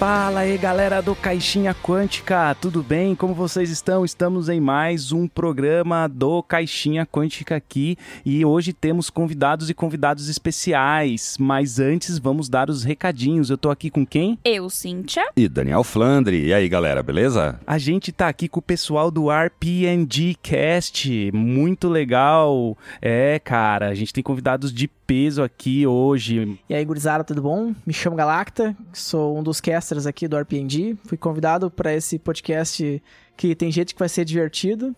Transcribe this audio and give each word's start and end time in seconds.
Fala 0.00 0.40
aí 0.40 0.56
galera 0.56 1.02
do 1.02 1.14
Caixinha 1.14 1.74
Quântica, 1.74 2.54
tudo 2.54 2.82
bem? 2.82 3.14
Como 3.14 3.34
vocês 3.34 3.68
estão? 3.68 4.02
Estamos 4.02 4.48
em 4.48 4.58
mais 4.58 5.12
um 5.12 5.28
programa 5.28 6.08
do 6.08 6.42
Caixinha 6.42 7.04
Quântica 7.04 7.56
aqui 7.56 7.98
e 8.24 8.42
hoje 8.42 8.72
temos 8.72 9.10
convidados 9.10 9.68
e 9.68 9.74
convidados 9.74 10.30
especiais. 10.30 11.36
Mas 11.38 11.78
antes 11.78 12.18
vamos 12.18 12.48
dar 12.48 12.70
os 12.70 12.82
recadinhos. 12.82 13.50
Eu 13.50 13.58
tô 13.58 13.68
aqui 13.68 13.90
com 13.90 14.06
quem? 14.06 14.38
Eu, 14.42 14.70
Cíntia. 14.70 15.28
E 15.36 15.46
Daniel 15.46 15.84
Flandre. 15.84 16.46
E 16.46 16.54
aí 16.54 16.66
galera, 16.66 17.02
beleza? 17.02 17.60
A 17.66 17.76
gente 17.76 18.10
tá 18.10 18.26
aqui 18.26 18.48
com 18.48 18.60
o 18.60 18.62
pessoal 18.62 19.10
do 19.10 19.26
RPNG 19.30 20.34
Cast, 20.42 21.30
muito 21.30 21.90
legal. 21.90 22.74
É, 23.02 23.38
cara, 23.38 23.88
a 23.90 23.94
gente 23.94 24.14
tem 24.14 24.24
convidados 24.24 24.72
de 24.72 24.88
peso 25.10 25.42
aqui 25.42 25.84
hoje. 25.84 26.56
E 26.68 26.72
aí, 26.72 26.84
gurizada, 26.84 27.24
tudo 27.24 27.42
bom? 27.42 27.74
Me 27.84 27.92
chamo 27.92 28.14
Galacta, 28.14 28.76
sou 28.92 29.36
um 29.36 29.42
dos 29.42 29.60
casters 29.60 30.06
aqui 30.06 30.28
do 30.28 30.38
RPNG. 30.38 30.96
Fui 31.04 31.18
convidado 31.18 31.68
para 31.68 31.92
esse 31.92 32.16
podcast 32.16 33.02
que 33.36 33.56
tem 33.56 33.72
jeito 33.72 33.92
que 33.92 33.98
vai 33.98 34.08
ser 34.08 34.24
divertido. 34.24 34.94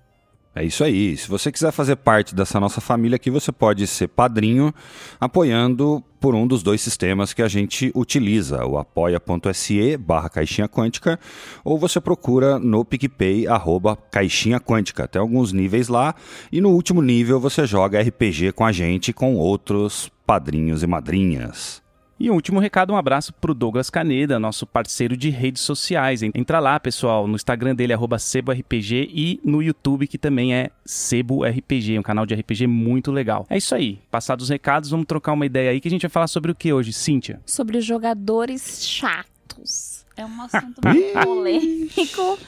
É 0.57 0.63
isso 0.63 0.85
aí. 0.85 1.17
Se 1.17 1.27
você 1.27 1.51
quiser 1.51 1.73
fazer 1.73 1.97
parte 1.97 2.33
dessa 2.33 2.61
nossa 2.61 2.79
família 2.79 3.17
aqui, 3.17 3.29
você 3.29 3.51
pode 3.51 3.85
ser 3.85 4.07
padrinho 4.07 4.73
apoiando 5.19 6.01
por 6.17 6.33
um 6.33 6.47
dos 6.47 6.63
dois 6.63 6.79
sistemas 6.79 7.33
que 7.33 7.41
a 7.41 7.47
gente 7.49 7.91
utiliza, 7.93 8.65
o 8.65 8.77
apoia.se 8.77 9.97
barra 9.97 10.29
caixinha 10.29 10.69
quântica, 10.69 11.19
ou 11.61 11.77
você 11.77 11.99
procura 11.99 12.57
no 12.57 12.85
PicPay 12.85 13.47
arroba 13.47 13.97
caixinha 13.97 14.57
quântica. 14.57 15.09
Tem 15.09 15.21
alguns 15.21 15.51
níveis 15.51 15.89
lá, 15.89 16.15
e 16.49 16.61
no 16.61 16.69
último 16.69 17.01
nível 17.01 17.37
você 17.37 17.67
joga 17.67 18.01
RPG 18.01 18.53
com 18.53 18.65
a 18.65 18.71
gente 18.71 19.11
com 19.11 19.35
outros 19.35 20.09
padrinhos 20.25 20.81
e 20.83 20.87
madrinhas. 20.87 21.84
E 22.17 22.31
um 22.31 22.35
último 22.35 22.61
recado, 22.61 22.93
um 22.93 22.95
abraço 22.95 23.33
pro 23.33 23.53
Douglas 23.53 23.89
Caneda, 23.89 24.39
nosso 24.39 24.65
parceiro 24.65 25.17
de 25.17 25.29
redes 25.29 25.61
sociais. 25.61 26.23
Entra 26.23 26.61
lá, 26.61 26.79
pessoal, 26.79 27.27
no 27.27 27.35
Instagram 27.35 27.75
dele, 27.75 27.91
arroba 27.91 28.17
SeboRPG, 28.17 29.09
e 29.13 29.39
no 29.43 29.61
YouTube, 29.61 30.07
que 30.07 30.17
também 30.17 30.55
é 30.55 30.69
Sebo 30.85 31.43
RPG, 31.43 31.99
um 31.99 32.03
canal 32.03 32.25
de 32.25 32.33
RPG 32.33 32.67
muito 32.67 33.11
legal. 33.11 33.45
É 33.49 33.57
isso 33.57 33.75
aí. 33.75 33.99
Passados 34.09 34.43
os 34.43 34.49
recados, 34.49 34.89
vamos 34.91 35.05
trocar 35.05 35.33
uma 35.33 35.45
ideia 35.45 35.71
aí, 35.71 35.81
que 35.81 35.89
a 35.89 35.91
gente 35.91 36.03
vai 36.03 36.09
falar 36.09 36.27
sobre 36.27 36.51
o 36.51 36.55
que 36.55 36.71
hoje, 36.71 36.93
Cíntia? 36.93 37.41
Sobre 37.45 37.81
jogadores 37.81 38.87
chatos. 38.87 40.05
É 40.15 40.25
um 40.25 40.41
assunto 40.41 40.79
muito 40.87 41.19
polêmico, 41.21 42.39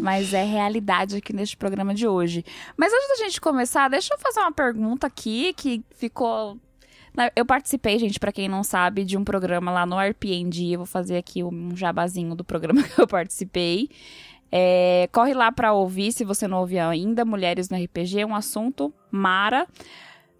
mas 0.00 0.34
é 0.34 0.42
realidade 0.42 1.16
aqui 1.16 1.32
neste 1.32 1.56
programa 1.56 1.94
de 1.94 2.08
hoje. 2.08 2.44
Mas 2.76 2.92
antes 2.92 3.08
da 3.08 3.24
gente 3.24 3.40
começar, 3.40 3.88
deixa 3.88 4.12
eu 4.12 4.18
fazer 4.18 4.40
uma 4.40 4.50
pergunta 4.50 5.06
aqui 5.06 5.52
que 5.52 5.84
ficou 5.94 6.58
eu 7.34 7.44
participei, 7.44 7.98
gente, 7.98 8.18
para 8.18 8.32
quem 8.32 8.48
não 8.48 8.62
sabe, 8.62 9.04
de 9.04 9.16
um 9.16 9.24
programa 9.24 9.70
lá 9.70 9.86
no 9.86 9.98
RPNG. 9.98 10.72
Eu 10.74 10.80
vou 10.80 10.86
fazer 10.86 11.16
aqui 11.16 11.42
um 11.42 11.76
jabazinho 11.76 12.34
do 12.34 12.44
programa 12.44 12.82
que 12.86 13.00
eu 13.00 13.06
participei. 13.06 13.88
É, 14.52 15.08
corre 15.12 15.32
lá 15.32 15.52
para 15.52 15.72
ouvir, 15.72 16.12
se 16.12 16.24
você 16.24 16.48
não 16.48 16.58
ouviu 16.58 16.82
ainda. 16.82 17.24
Mulheres 17.24 17.68
no 17.68 17.82
RPG, 17.82 18.24
um 18.24 18.34
assunto 18.34 18.92
mara. 19.10 19.66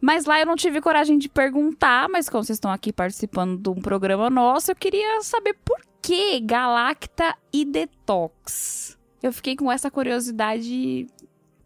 Mas 0.00 0.25
lá 0.25 0.41
eu 0.41 0.47
não 0.47 0.56
tive 0.56 0.80
coragem 0.80 1.19
de 1.19 1.28
perguntar, 1.28 2.09
mas 2.09 2.28
como 2.28 2.42
vocês 2.42 2.56
estão 2.56 2.70
aqui 2.70 2.92
participando 2.92 3.60
de 3.60 3.69
um 3.69 3.82
programa 3.82 4.30
nosso, 4.30 4.70
eu 4.70 4.76
queria 4.76 5.20
saber 5.22 5.54
por 5.62 5.78
que 6.00 6.41
Galacta 6.41 7.36
e 7.53 7.66
Detox. 7.66 8.98
Eu 9.22 9.32
fiquei 9.32 9.54
com 9.54 9.70
essa 9.70 9.91
curiosidade. 9.91 11.06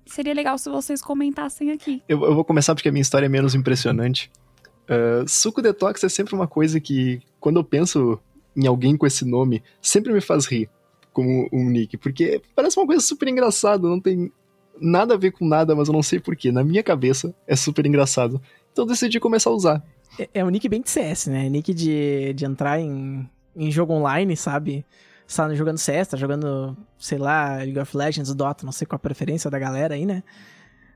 Seria 0.07 0.35
legal 0.35 0.59
se 0.59 0.69
vocês 0.69 1.01
comentassem 1.01 1.71
aqui. 1.71 2.03
Eu, 2.09 2.23
eu 2.25 2.35
vou 2.35 2.45
começar 2.45 2.75
porque 2.75 2.89
a 2.89 2.93
minha 2.93 3.03
história 3.03 3.27
é 3.27 3.29
menos 3.29 3.55
impressionante. 3.55 4.31
Uh, 4.85 5.29
suco 5.29 5.63
detox 5.63 6.05
é 6.05 6.09
sempre 6.09 6.35
uma 6.35 6.47
coisa 6.47 6.79
que, 6.79 7.21
quando 7.41 7.59
eu 7.59 7.65
penso 7.65 8.19
em 8.57 8.67
alguém 8.67 8.97
com 8.97 9.07
esse 9.07 9.25
nome, 9.25 9.63
sempre 9.81 10.13
me 10.13 10.21
faz 10.21 10.47
rir 10.47 10.69
como 11.13 11.49
um 11.53 11.71
nick, 11.71 11.97
porque 11.97 12.43
parece 12.55 12.79
uma 12.79 12.87
coisa 12.87 13.01
super 13.01 13.29
engraçada, 13.29 13.89
não 13.89 14.01
tem 14.01 14.33
nada 14.81 15.15
a 15.15 15.17
ver 15.17 15.31
com 15.31 15.47
nada, 15.47 15.75
mas 15.75 15.89
eu 15.89 15.95
não 15.95 16.03
sei 16.03 16.19
porquê. 16.19 16.51
Na 16.51 16.65
minha 16.65 16.83
cabeça 16.83 17.33
é 17.47 17.55
super 17.55 17.87
engraçado. 17.87 18.43
Então 18.73 18.85
decidi 18.85 19.21
começar 19.21 19.51
a 19.51 19.53
usar. 19.53 19.83
É, 20.19 20.29
é 20.35 20.45
um 20.45 20.49
nick 20.49 20.69
bem 20.69 20.83
de 20.83 20.91
CS, 20.91 21.27
né? 21.29 21.49
Nick 21.49 21.73
de, 21.73 22.33
de 22.35 22.45
entrar 22.45 22.81
em, 22.81 23.29
em 23.55 23.71
jogo 23.71 23.93
online, 23.93 24.37
sabe? 24.37 24.85
Você 25.27 25.37
tá 25.37 25.55
jogando 25.55 25.79
CS, 25.79 26.09
tá 26.09 26.17
jogando, 26.17 26.77
sei 26.99 27.19
lá, 27.19 27.57
League 27.57 27.79
of 27.79 27.97
Legends, 27.97 28.35
Dota, 28.35 28.65
não 28.67 28.73
sei 28.73 28.87
qual 28.87 28.97
a 28.97 28.99
preferência 28.99 29.51
da 29.51 29.59
galera 29.59 29.95
aí, 29.95 30.05
né? 30.05 30.23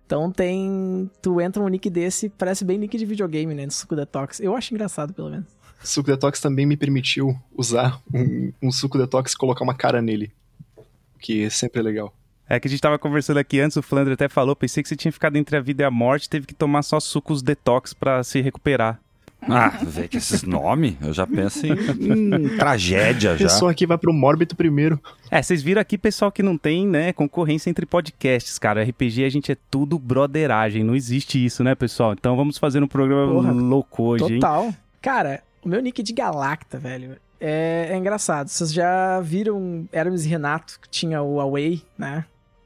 Então 0.08 0.32
tem. 0.32 1.10
Tu 1.20 1.38
entra 1.38 1.62
um 1.62 1.68
nick 1.68 1.90
desse, 1.90 2.30
parece 2.30 2.64
bem 2.64 2.78
nick 2.78 2.96
de 2.96 3.04
videogame, 3.04 3.54
né? 3.54 3.66
No 3.66 3.70
Suco 3.70 3.94
Detox. 3.94 4.40
Eu 4.40 4.56
acho 4.56 4.72
engraçado, 4.72 5.12
pelo 5.12 5.28
menos. 5.28 5.46
Suco 5.84 6.08
Detox 6.08 6.40
também 6.40 6.64
me 6.64 6.78
permitiu 6.78 7.38
usar 7.54 8.00
um, 8.12 8.50
um 8.62 8.72
Suco 8.72 8.96
Detox 8.96 9.34
e 9.34 9.36
colocar 9.36 9.62
uma 9.62 9.74
cara 9.74 10.00
nele. 10.00 10.32
Que 11.20 11.44
é 11.44 11.50
sempre 11.50 11.82
legal. 11.82 12.14
É 12.48 12.58
que 12.58 12.66
a 12.66 12.70
gente 12.70 12.80
tava 12.80 12.98
conversando 12.98 13.36
aqui 13.36 13.60
antes, 13.60 13.76
o 13.76 13.82
Flandre 13.82 14.14
até 14.14 14.30
falou, 14.30 14.56
pensei 14.56 14.82
que 14.82 14.88
você 14.88 14.96
tinha 14.96 15.12
ficado 15.12 15.36
entre 15.36 15.54
a 15.58 15.60
vida 15.60 15.82
e 15.82 15.84
a 15.84 15.90
morte, 15.90 16.30
teve 16.30 16.46
que 16.46 16.54
tomar 16.54 16.82
só 16.82 16.98
sucos 16.98 17.42
detox 17.42 17.92
para 17.92 18.24
se 18.24 18.40
recuperar. 18.40 18.98
Ah, 19.42 19.68
velho, 19.68 20.08
que 20.08 20.16
esses 20.16 20.42
nomes, 20.42 20.94
eu 21.00 21.12
já 21.12 21.26
penso 21.26 21.66
em, 21.66 21.72
em 22.34 22.56
tragédia 22.56 23.36
já. 23.36 23.46
A 23.46 23.48
pessoa 23.48 23.70
aqui 23.70 23.86
vai 23.86 23.96
pro 23.96 24.12
mórbido 24.12 24.56
primeiro. 24.56 25.00
É, 25.30 25.40
vocês 25.42 25.62
viram 25.62 25.80
aqui, 25.80 25.96
pessoal, 25.96 26.32
que 26.32 26.42
não 26.42 26.58
tem, 26.58 26.86
né, 26.86 27.12
concorrência 27.12 27.70
entre 27.70 27.86
podcasts, 27.86 28.58
cara. 28.58 28.82
RPG 28.82 29.24
a 29.24 29.28
gente 29.28 29.52
é 29.52 29.56
tudo 29.70 29.98
broderagem, 29.98 30.82
não 30.82 30.94
existe 30.94 31.42
isso, 31.42 31.62
né, 31.62 31.74
pessoal? 31.74 32.12
Então 32.12 32.36
vamos 32.36 32.58
fazer 32.58 32.82
um 32.82 32.88
programa 32.88 33.32
Porra, 33.32 33.52
louco 33.52 34.02
hoje, 34.02 34.34
total. 34.34 34.64
hein? 34.66 34.76
Cara, 35.00 35.42
o 35.62 35.68
meu 35.68 35.80
nick 35.80 36.02
de 36.02 36.12
Galacta, 36.12 36.78
velho, 36.78 37.16
é, 37.40 37.88
é 37.90 37.96
engraçado. 37.96 38.48
Vocês 38.48 38.72
já 38.72 39.20
viram 39.20 39.88
Hermes 39.92 40.24
e 40.24 40.28
Renato, 40.28 40.78
que 40.80 40.88
tinha 40.88 41.22
o 41.22 41.40
Away, 41.40 41.82
né? 41.96 42.24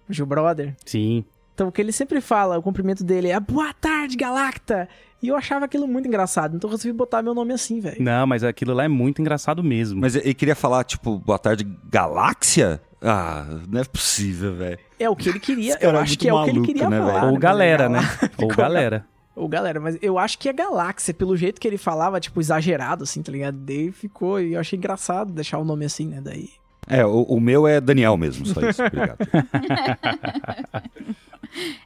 O 0.09 0.13
Gil 0.13 0.27
Brother? 0.27 0.75
Sim. 0.85 1.25
Então, 1.55 1.69
o 1.69 1.73
que 1.73 1.81
ele 1.81 1.93
sempre 1.93 2.21
fala, 2.21 2.59
o 2.59 2.63
cumprimento 2.63 3.05
dele 3.05 3.29
é 3.29 3.39
Boa 3.39 3.73
tarde, 3.75 4.17
Galacta! 4.17 4.89
E 5.23 5.29
eu 5.29 5.37
achava 5.37 5.67
aquilo 5.67 5.87
muito 5.87 6.09
engraçado, 6.09 6.57
então 6.57 6.69
eu 6.69 6.77
resolvi 6.77 6.97
botar 6.97 7.23
meu 7.23 7.33
nome 7.33 7.53
assim, 7.53 7.79
velho. 7.79 8.03
Não, 8.03 8.27
mas 8.27 8.43
aquilo 8.43 8.75
lá 8.75 8.85
é 8.85 8.89
muito 8.89 9.21
engraçado 9.21 9.63
mesmo. 9.63 10.01
Mas 10.01 10.17
ele 10.17 10.35
queria 10.35 10.57
falar, 10.57 10.83
tipo, 10.83 11.19
boa 11.19 11.39
tarde, 11.39 11.65
Galáxia? 11.89 12.83
Ah, 13.01 13.47
não 13.69 13.81
é 13.81 13.85
possível, 13.85 14.57
velho. 14.57 14.79
É 14.99 15.09
o 15.09 15.15
que 15.15 15.29
ele 15.29 15.39
queria, 15.39 15.79
eu 15.81 15.97
acho 15.97 16.19
que 16.19 16.29
é 16.29 16.33
maluco, 16.33 16.51
o 16.51 16.53
que 16.53 16.59
ele 16.59 16.67
queria 16.67 16.91
né, 16.91 16.99
falar. 16.99 17.31
Ou 17.31 17.39
galera, 17.39 17.89
né? 17.89 18.01
Ou 18.39 18.49
galera. 18.49 19.07
Ou 19.35 19.49
galera, 19.49 19.81
mas 19.81 19.97
eu 20.03 20.19
acho 20.19 20.39
que 20.39 20.49
é 20.49 20.53
galáxia, 20.53 21.15
pelo 21.15 21.37
jeito 21.37 21.61
que 21.61 21.69
ele 21.69 21.79
falava, 21.79 22.19
tipo, 22.19 22.41
exagerado, 22.41 23.05
assim, 23.05 23.23
tá 23.23 23.31
ligado? 23.31 23.57
Daí 23.59 23.93
ficou, 23.93 24.41
e 24.41 24.55
eu 24.55 24.61
achei 24.61 24.77
engraçado 24.77 25.33
deixar 25.33 25.59
o 25.59 25.65
nome 25.65 25.85
assim, 25.85 26.07
né? 26.09 26.21
Daí. 26.21 26.51
É, 26.89 27.07
o, 27.07 27.23
o 27.23 27.41
meu 27.41 27.67
é 27.67 27.81
Daniel 27.81 28.17
mesmo, 28.17 28.45
só 28.47 28.61
isso. 28.61 28.83
Obrigado. 28.83 29.19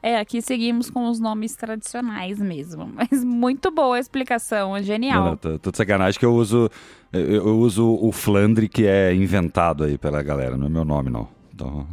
É, 0.02 0.18
aqui 0.18 0.40
seguimos 0.40 0.88
com 0.88 1.08
os 1.08 1.18
nomes 1.18 1.54
tradicionais 1.56 2.38
mesmo. 2.38 2.90
Mas 2.94 3.24
muito 3.24 3.70
boa 3.70 3.96
a 3.96 4.00
explicação, 4.00 4.76
é 4.76 4.82
genial. 4.82 5.22
Não, 5.22 5.30
não, 5.30 5.36
tô, 5.36 5.58
tô 5.58 5.70
de 5.70 5.76
sacanagem 5.76 6.18
que 6.18 6.24
eu 6.24 6.34
uso, 6.34 6.70
eu, 7.12 7.20
eu, 7.20 7.58
uso 7.58 7.98
o 8.00 8.12
Flandre 8.12 8.68
que 8.68 8.86
é 8.86 9.14
inventado 9.14 9.84
aí 9.84 9.98
pela 9.98 10.22
galera, 10.22 10.56
não 10.56 10.66
é 10.66 10.70
meu 10.70 10.84
nome 10.84 11.10
não. 11.10 11.28
Então, 11.52 11.86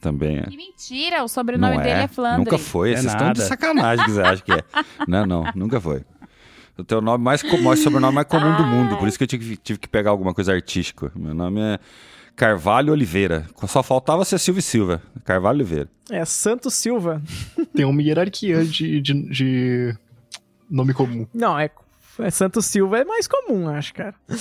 também 0.00 0.38
é. 0.38 0.42
Que 0.42 0.56
mentira, 0.56 1.22
o 1.22 1.28
sobrenome 1.28 1.76
não 1.76 1.82
dele 1.82 2.00
é, 2.00 2.04
é 2.04 2.08
Flandre. 2.08 2.38
Nunca 2.38 2.58
foi, 2.58 2.92
é 2.92 2.96
vocês 2.96 3.12
estão 3.12 3.32
de 3.32 3.42
sacanagem 3.42 4.04
que 4.04 4.10
você 4.10 4.20
acha 4.20 4.42
que 4.42 4.52
é. 4.52 4.64
Não, 5.06 5.26
não, 5.26 5.44
nunca 5.54 5.80
foi. 5.80 6.02
O 6.76 6.84
teu 6.84 7.00
nome 7.00 7.22
mais, 7.22 7.42
mais 7.60 7.80
sobrenome 7.80 8.14
mais 8.14 8.28
comum 8.28 8.56
do 8.56 8.64
mundo, 8.64 8.96
por 8.96 9.08
isso 9.08 9.18
que 9.18 9.24
eu 9.24 9.28
tive, 9.28 9.56
tive 9.56 9.80
que 9.80 9.88
pegar 9.88 10.10
alguma 10.10 10.32
coisa 10.32 10.52
artística. 10.52 11.10
Meu 11.14 11.34
nome 11.34 11.60
é 11.60 11.78
Carvalho 12.38 12.92
Oliveira. 12.92 13.44
Só 13.66 13.82
faltava 13.82 14.24
ser 14.24 14.38
Silvio 14.38 14.62
Silva. 14.62 15.02
Carvalho 15.24 15.56
Oliveira. 15.56 15.88
É, 16.08 16.24
Santos 16.24 16.72
Silva. 16.74 17.20
Tem 17.74 17.84
uma 17.84 18.00
hierarquia 18.00 18.64
de, 18.64 19.00
de, 19.00 19.12
de 19.28 19.96
nome 20.70 20.94
comum. 20.94 21.26
Não, 21.34 21.58
É, 21.58 21.68
Santos 22.30 22.66
Silva 22.66 22.98
é 22.98 23.04
mais 23.04 23.26
comum, 23.26 23.68
acho, 23.68 23.94
cara. 23.94 24.14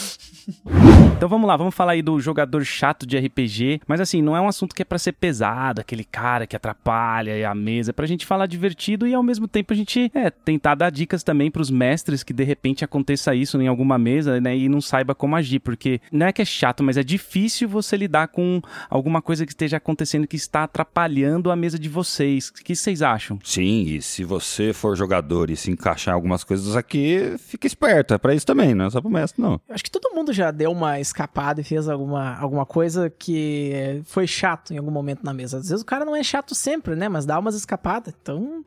Então 1.18 1.28
vamos 1.28 1.48
lá, 1.48 1.58
vamos 1.58 1.74
falar 1.74 1.94
aí 1.94 2.02
do 2.04 2.20
jogador 2.20 2.64
chato 2.64 3.06
de 3.06 3.18
RPG, 3.18 3.82
mas 3.88 4.00
assim, 4.00 4.22
não 4.22 4.38
é 4.38 4.40
um 4.40 4.48
assunto 4.48 4.76
que 4.76 4.84
é 4.84 4.86
pra 4.86 5.00
ser 5.00 5.14
pesado, 5.14 5.82
aquele 5.82 6.04
cara 6.04 6.46
que 6.46 6.56
atrapalha 6.56 7.50
a 7.50 7.56
mesa, 7.56 7.90
é 7.90 7.94
pra 7.94 8.06
gente 8.06 8.24
falar 8.24 8.46
divertido 8.46 9.08
e 9.08 9.16
ao 9.16 9.24
mesmo 9.24 9.48
tempo 9.48 9.74
a 9.74 9.76
gente 9.76 10.12
é, 10.14 10.30
tentar 10.30 10.76
dar 10.76 10.92
dicas 10.92 11.24
também 11.24 11.50
pros 11.50 11.72
mestres 11.72 12.22
que 12.22 12.34
de 12.34 12.44
repente 12.44 12.86
aconteça 12.86 13.34
isso 13.34 13.60
em 13.60 13.68
alguma 13.68 13.98
mesa, 13.98 14.40
né, 14.40 14.56
e 14.56 14.70
não 14.70 14.80
saiba 14.80 15.16
como 15.16 15.36
agir, 15.36 15.60
porque 15.60 16.00
não 16.12 16.28
é 16.28 16.32
que 16.32 16.42
é 16.42 16.46
chato, 16.46 16.84
mas 16.84 16.98
é 16.98 17.04
difícil 17.04 17.68
você 17.68 17.98
lidar 17.98 18.28
com 18.28 18.62
alguma 18.90 19.22
coisa 19.22 19.46
que 19.46 19.52
esteja 19.52 19.78
acontecendo 19.78 20.28
que 20.28 20.36
está 20.36 20.64
atrapalhando 20.64 21.52
a 21.52 21.56
mesa 21.56 21.80
de 21.80 21.90
vocês. 21.90 22.50
O 22.50 22.54
que 22.64 22.76
vocês 22.76 23.02
acham? 23.02 23.40
Sim, 23.44 23.84
e 23.88 24.02
se 24.02 24.24
você 24.24 24.72
for 24.72 24.96
jogador 24.96 25.50
e 25.50 25.56
se 25.56 25.72
encaixar 25.72 26.14
em 26.14 26.16
algumas 26.16 26.44
coisas 26.44 26.76
aqui, 26.76 27.36
fica 27.40 27.67
esperto. 27.68 28.14
É 28.14 28.18
pra 28.18 28.34
isso 28.34 28.46
também, 28.46 28.74
não 28.74 28.86
é 28.86 28.90
só 28.90 29.02
pro 29.02 29.10
mestre, 29.10 29.42
não. 29.42 29.60
Acho 29.70 29.84
que 29.84 29.92
todo 29.92 30.14
mundo 30.16 30.34
já 30.34 30.52
deu 30.52 30.72
uma 30.72 31.00
escapada 31.00 31.62
e 31.62 31.64
fez 31.64 31.88
alguma, 31.88 32.36
alguma 32.38 32.66
coisa 32.66 33.10
que 33.10 34.02
foi 34.06 34.26
chato 34.26 34.74
em 34.74 34.78
algum 34.78 34.92
momento 34.92 35.24
na 35.24 35.34
mesa. 35.34 35.58
Às 35.58 35.70
vezes 35.70 35.84
o 35.84 35.86
cara 35.86 36.06
não 36.06 36.16
é 36.16 36.24
chato 36.24 36.56
sempre, 36.56 36.96
né? 36.96 37.08
Mas 37.08 37.26
dá 37.26 37.38
umas 37.38 37.56
escapadas. 37.56 38.14
Então, 38.22 38.64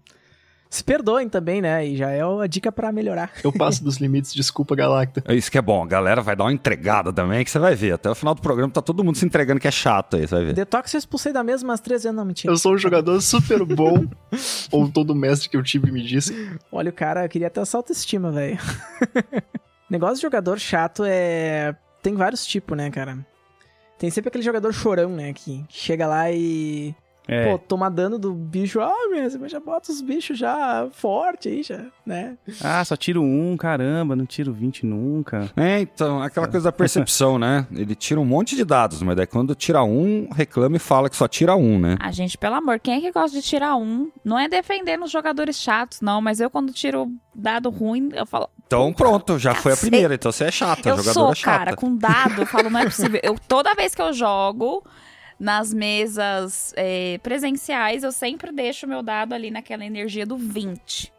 se 0.70 0.84
perdoem 0.84 1.28
também, 1.28 1.60
né? 1.60 1.84
E 1.84 1.96
já 1.96 2.10
é 2.10 2.22
a 2.22 2.46
dica 2.46 2.70
pra 2.70 2.92
melhorar. 2.92 3.32
Eu 3.42 3.52
passo 3.52 3.82
dos 3.82 3.96
limites, 3.96 4.32
desculpa, 4.32 4.76
Galacta. 4.76 5.20
É 5.26 5.34
isso 5.34 5.50
que 5.50 5.58
é 5.58 5.62
bom. 5.62 5.82
A 5.82 5.86
galera 5.86 6.22
vai 6.22 6.36
dar 6.36 6.44
uma 6.44 6.52
entregada 6.52 7.12
também, 7.12 7.44
que 7.44 7.50
você 7.50 7.58
vai 7.58 7.74
ver. 7.74 7.94
Até 7.94 8.08
o 8.08 8.14
final 8.14 8.36
do 8.36 8.40
programa 8.40 8.72
tá 8.72 8.80
todo 8.80 9.02
mundo 9.02 9.16
se 9.16 9.26
entregando 9.26 9.60
que 9.60 9.66
é 9.66 9.70
chato 9.72 10.16
aí, 10.16 10.28
você 10.28 10.34
vai 10.36 10.44
ver. 10.44 10.54
Detox 10.54 10.94
eu 10.94 10.98
expulsei 10.98 11.32
da 11.32 11.42
mesa 11.42 11.64
umas 11.64 11.80
três 11.80 12.04
vezes, 12.04 12.16
não, 12.16 12.24
mentira. 12.24 12.52
Eu 12.52 12.56
sou 12.56 12.74
um 12.74 12.78
jogador 12.78 13.20
super 13.20 13.64
bom, 13.64 14.06
ou 14.70 14.88
todo 14.88 15.12
mestre 15.12 15.48
que 15.48 15.56
eu 15.56 15.62
tive 15.62 15.90
me 15.90 16.02
disse. 16.02 16.32
Olha, 16.70 16.90
o 16.90 16.94
cara 16.94 17.28
queria 17.28 17.50
ter 17.50 17.60
essa 17.60 17.76
autoestima, 17.76 18.30
velho. 18.30 18.58
Negócio 19.90 20.16
de 20.16 20.22
jogador 20.22 20.56
chato 20.60 21.02
é. 21.04 21.74
Tem 22.00 22.14
vários 22.14 22.46
tipos, 22.46 22.76
né, 22.76 22.90
cara? 22.90 23.18
Tem 23.98 24.08
sempre 24.08 24.28
aquele 24.28 24.44
jogador 24.44 24.72
chorão, 24.72 25.10
né? 25.10 25.32
Que 25.32 25.64
chega 25.68 26.06
lá 26.06 26.30
e. 26.30 26.94
É. 27.30 27.48
Pô, 27.48 27.58
toma 27.58 27.88
dano 27.88 28.18
do 28.18 28.32
bicho. 28.32 28.80
Ah, 28.80 29.08
mesmo, 29.08 29.48
já 29.48 29.60
bota 29.60 29.92
os 29.92 30.00
bichos 30.00 30.36
já 30.36 30.88
forte 30.90 31.48
aí, 31.48 31.62
já, 31.62 31.80
né? 32.04 32.36
Ah, 32.60 32.84
só 32.84 32.96
tiro 32.96 33.22
um, 33.22 33.56
caramba, 33.56 34.16
não 34.16 34.26
tiro 34.26 34.52
20 34.52 34.84
nunca. 34.84 35.48
É, 35.56 35.78
então, 35.78 36.20
aquela 36.20 36.48
coisa 36.48 36.64
da 36.64 36.72
percepção, 36.72 37.38
né? 37.38 37.68
Ele 37.70 37.94
tira 37.94 38.18
um 38.20 38.24
monte 38.24 38.56
de 38.56 38.64
dados, 38.64 39.00
mas 39.00 39.16
daí 39.16 39.28
quando 39.28 39.54
tira 39.54 39.84
um, 39.84 40.28
reclama 40.34 40.74
e 40.74 40.80
fala 40.80 41.08
que 41.08 41.14
só 41.14 41.28
tira 41.28 41.54
um, 41.54 41.78
né? 41.78 41.96
Ah, 42.00 42.10
gente, 42.10 42.36
pelo 42.36 42.56
amor, 42.56 42.80
quem 42.80 42.94
é 42.94 43.00
que 43.00 43.12
gosta 43.12 43.40
de 43.40 43.46
tirar 43.46 43.76
um? 43.76 44.10
Não 44.24 44.36
é 44.36 44.48
defendendo 44.48 45.04
os 45.04 45.10
jogadores 45.12 45.56
chatos, 45.56 46.00
não, 46.00 46.20
mas 46.20 46.40
eu 46.40 46.50
quando 46.50 46.72
tiro 46.72 47.12
dado 47.32 47.70
ruim, 47.70 48.08
eu 48.12 48.26
falo. 48.26 48.48
Então 48.66 48.92
pronto, 48.92 49.38
já 49.38 49.54
foi 49.54 49.72
a 49.72 49.76
primeira. 49.76 50.14
Então 50.14 50.32
você 50.32 50.44
é 50.44 50.50
chata, 50.50 50.88
eu 50.88 50.96
jogadora 50.96 51.12
sou, 51.12 51.34
chata. 51.34 51.58
cara, 51.58 51.76
com 51.76 51.96
dado, 51.96 52.42
eu 52.42 52.46
falo, 52.46 52.70
não 52.70 52.80
é 52.80 52.84
possível. 52.84 53.20
Eu, 53.22 53.36
toda 53.38 53.72
vez 53.74 53.94
que 53.94 54.02
eu 54.02 54.12
jogo 54.12 54.84
nas 55.40 55.72
mesas 55.72 56.74
é, 56.76 57.18
presenciais, 57.22 58.04
eu 58.04 58.12
sempre 58.12 58.52
deixo 58.52 58.86
meu 58.86 59.02
dado 59.02 59.32
ali 59.32 59.50
naquela 59.50 59.84
energia 59.84 60.26
do 60.26 60.36
20. 60.36 61.10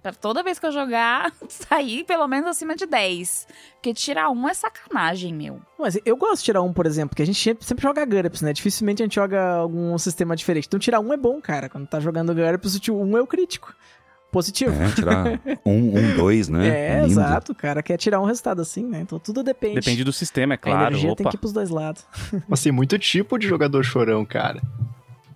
Pra 0.00 0.12
toda 0.12 0.42
vez 0.42 0.58
que 0.58 0.66
eu 0.66 0.70
jogar, 0.70 1.32
sair 1.48 2.04
pelo 2.04 2.28
menos 2.28 2.46
acima 2.46 2.76
de 2.76 2.86
10. 2.86 3.48
Porque 3.72 3.92
tirar 3.92 4.30
um 4.30 4.48
é 4.48 4.54
sacanagem, 4.54 5.34
meu. 5.34 5.60
Mas 5.78 5.98
eu 6.04 6.16
gosto 6.16 6.40
de 6.40 6.44
tirar 6.44 6.62
um, 6.62 6.72
por 6.72 6.86
exemplo, 6.86 7.08
porque 7.10 7.22
a 7.22 7.26
gente 7.26 7.56
sempre, 7.60 7.82
joga 7.82 8.04
GURPS, 8.04 8.42
né? 8.42 8.52
Dificilmente 8.52 9.02
a 9.02 9.06
gente 9.06 9.14
joga 9.14 9.54
algum 9.54 9.96
sistema 9.98 10.36
diferente. 10.36 10.66
Então 10.66 10.78
tirar 10.78 11.00
um 11.00 11.12
é 11.12 11.16
bom, 11.16 11.40
cara. 11.40 11.68
Quando 11.68 11.88
tá 11.88 11.98
jogando 11.98 12.34
GURPS, 12.34 12.88
o 12.88 12.94
um 12.94 13.16
é 13.16 13.22
o 13.22 13.26
crítico. 13.26 13.74
Positivo. 14.34 14.74
É, 14.82 14.90
tirar 14.90 15.40
um, 15.64 15.96
um, 15.96 16.16
dois, 16.16 16.48
né? 16.48 16.66
É, 16.74 16.94
Lindo. 17.02 17.12
exato. 17.12 17.52
O 17.52 17.54
cara 17.54 17.80
quer 17.84 17.96
tirar 17.96 18.20
um 18.20 18.24
resultado 18.24 18.60
assim, 18.60 18.84
né? 18.84 19.00
Então 19.00 19.16
tudo 19.16 19.44
depende. 19.44 19.76
Depende 19.76 20.02
do 20.02 20.12
sistema, 20.12 20.54
é 20.54 20.56
A 20.56 20.58
claro. 20.58 20.86
energia 20.88 21.14
tem 21.14 21.24
Opa. 21.24 21.30
que 21.30 21.36
ir 21.36 21.38
pros 21.38 21.52
dois 21.52 21.70
lados. 21.70 22.04
Mas 22.48 22.60
tem 22.60 22.72
muito 22.72 22.98
tipo 22.98 23.38
de 23.38 23.46
jogador 23.46 23.84
chorão, 23.84 24.24
cara. 24.24 24.60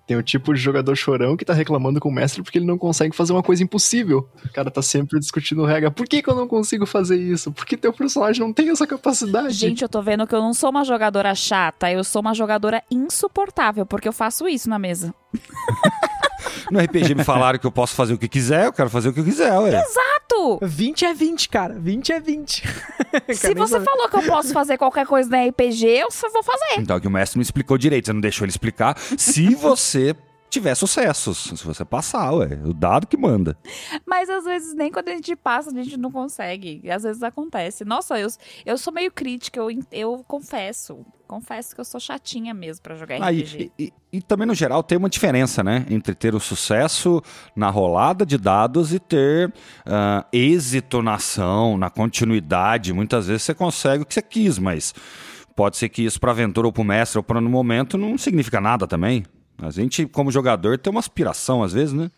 Tem 0.05 0.17
o 0.17 0.23
tipo 0.23 0.53
de 0.53 0.59
jogador 0.59 0.95
chorão 0.95 1.37
que 1.37 1.45
tá 1.45 1.53
reclamando 1.53 1.99
com 1.99 2.09
o 2.09 2.11
mestre 2.11 2.41
porque 2.43 2.57
ele 2.57 2.65
não 2.65 2.77
consegue 2.77 3.15
fazer 3.15 3.31
uma 3.31 3.43
coisa 3.43 3.63
impossível. 3.63 4.27
O 4.43 4.51
cara 4.51 4.69
tá 4.69 4.81
sempre 4.81 5.17
discutindo 5.17 5.63
regra. 5.63 5.91
Por 5.91 6.05
que, 6.05 6.21
que 6.21 6.29
eu 6.29 6.35
não 6.35 6.47
consigo 6.47 6.85
fazer 6.85 7.15
isso? 7.15 7.53
Por 7.53 7.65
que 7.65 7.77
teu 7.77 7.93
personagem 7.93 8.41
não 8.41 8.51
tem 8.51 8.69
essa 8.69 8.85
capacidade? 8.85 9.53
Gente, 9.53 9.81
eu 9.81 9.87
tô 9.87 10.01
vendo 10.01 10.27
que 10.27 10.35
eu 10.35 10.41
não 10.41 10.53
sou 10.53 10.71
uma 10.71 10.83
jogadora 10.83 11.33
chata, 11.35 11.89
eu 11.89 12.03
sou 12.03 12.21
uma 12.21 12.33
jogadora 12.33 12.83
insuportável, 12.91 13.85
porque 13.85 14.07
eu 14.07 14.13
faço 14.13 14.47
isso 14.47 14.67
na 14.69 14.77
mesa. 14.77 15.13
No 16.71 16.79
RPG 16.79 17.15
me 17.15 17.23
falaram 17.23 17.57
que 17.57 17.65
eu 17.65 17.71
posso 17.71 17.95
fazer 17.95 18.13
o 18.13 18.17
que 18.17 18.27
quiser, 18.27 18.65
eu 18.65 18.73
quero 18.73 18.89
fazer 18.89 19.09
o 19.09 19.13
que 19.13 19.19
eu 19.19 19.23
quiser, 19.23 19.57
ué. 19.57 19.69
Exato! 19.69 20.59
20 20.61 21.05
é 21.05 21.13
20, 21.13 21.49
cara. 21.49 21.73
20 21.77 22.11
é 22.11 22.19
20. 22.19 22.63
Se 23.33 23.53
você 23.53 23.73
sabe. 23.73 23.85
falou 23.85 24.09
que 24.09 24.15
eu 24.15 24.23
posso 24.23 24.53
fazer 24.53 24.77
qualquer 24.77 25.05
coisa 25.05 25.29
na 25.29 25.45
RPG, 25.45 25.85
eu 25.85 26.11
só 26.11 26.29
vou 26.29 26.43
fazer. 26.43 26.79
Então 26.79 26.95
é 26.95 26.99
que 26.99 27.07
o 27.07 27.11
mestre 27.11 27.37
não 27.37 27.41
explicou 27.41 27.77
direito, 27.77 28.05
você 28.05 28.13
não 28.13 28.21
deixou 28.21 28.45
ele 28.45 28.51
explicar. 28.51 28.97
Se 29.17 29.55
você 29.55 30.15
tiver 30.49 30.73
sucessos, 30.75 31.37
se 31.37 31.63
você 31.65 31.85
passar, 31.85 32.31
ué, 32.33 32.59
o 32.65 32.73
dado 32.73 33.05
que 33.07 33.15
manda. 33.17 33.57
Mas 34.05 34.29
às 34.29 34.43
vezes 34.45 34.73
nem 34.75 34.91
quando 34.91 35.09
a 35.09 35.11
gente 35.13 35.35
passa, 35.35 35.69
a 35.69 35.73
gente 35.73 35.95
não 35.97 36.11
consegue. 36.11 36.81
Às 36.89 37.03
vezes 37.03 37.21
acontece. 37.23 37.85
Nossa, 37.85 38.19
eu, 38.19 38.27
eu 38.65 38.77
sou 38.77 38.91
meio 38.91 39.11
crítica, 39.11 39.59
eu, 39.59 39.69
eu 39.91 40.23
confesso. 40.27 41.05
Confesso 41.27 41.75
que 41.75 41.79
eu 41.81 41.85
sou 41.85 41.99
chatinha 41.99 42.55
mesmo 42.55 42.81
pra 42.81 42.95
jogar 42.95 43.17
RPG. 43.17 43.71
e, 43.77 43.83
e- 43.85 43.93
e 44.11 44.21
também, 44.23 44.47
no 44.47 44.55
geral, 44.55 44.81
tem 44.81 44.97
uma 44.97 45.07
diferença, 45.07 45.63
né? 45.63 45.85
Entre 45.87 46.15
ter 46.15 46.33
o 46.33 46.39
sucesso 46.39 47.21
na 47.55 47.69
rolada 47.69 48.25
de 48.25 48.35
dados 48.39 48.91
e 48.91 48.97
ter 48.97 49.53
ah, 49.85 50.25
êxito 50.33 51.03
na 51.03 51.13
ação, 51.13 51.77
na 51.77 51.91
continuidade. 51.91 52.91
Muitas 52.91 53.27
vezes 53.27 53.43
você 53.43 53.53
consegue 53.53 54.01
o 54.01 54.05
que 54.07 54.15
você 54.15 54.21
quis, 54.23 54.57
mas 54.57 54.95
pode 55.55 55.77
ser 55.77 55.89
que 55.89 56.01
isso 56.03 56.19
para 56.19 56.31
aventura 56.31 56.65
ou 56.65 56.73
para 56.73 56.81
o 56.81 56.85
mestre 56.85 57.19
ou 57.19 57.23
para 57.23 57.39
no 57.39 57.49
momento 57.51 57.95
não 57.99 58.17
significa 58.17 58.59
nada 58.59 58.87
também. 58.87 59.23
A 59.61 59.69
gente, 59.71 60.05
como 60.05 60.31
jogador, 60.31 60.77
tem 60.77 60.91
uma 60.91 60.99
aspiração 60.99 61.61
às 61.63 61.73
vezes, 61.73 61.93
né? 61.93 62.09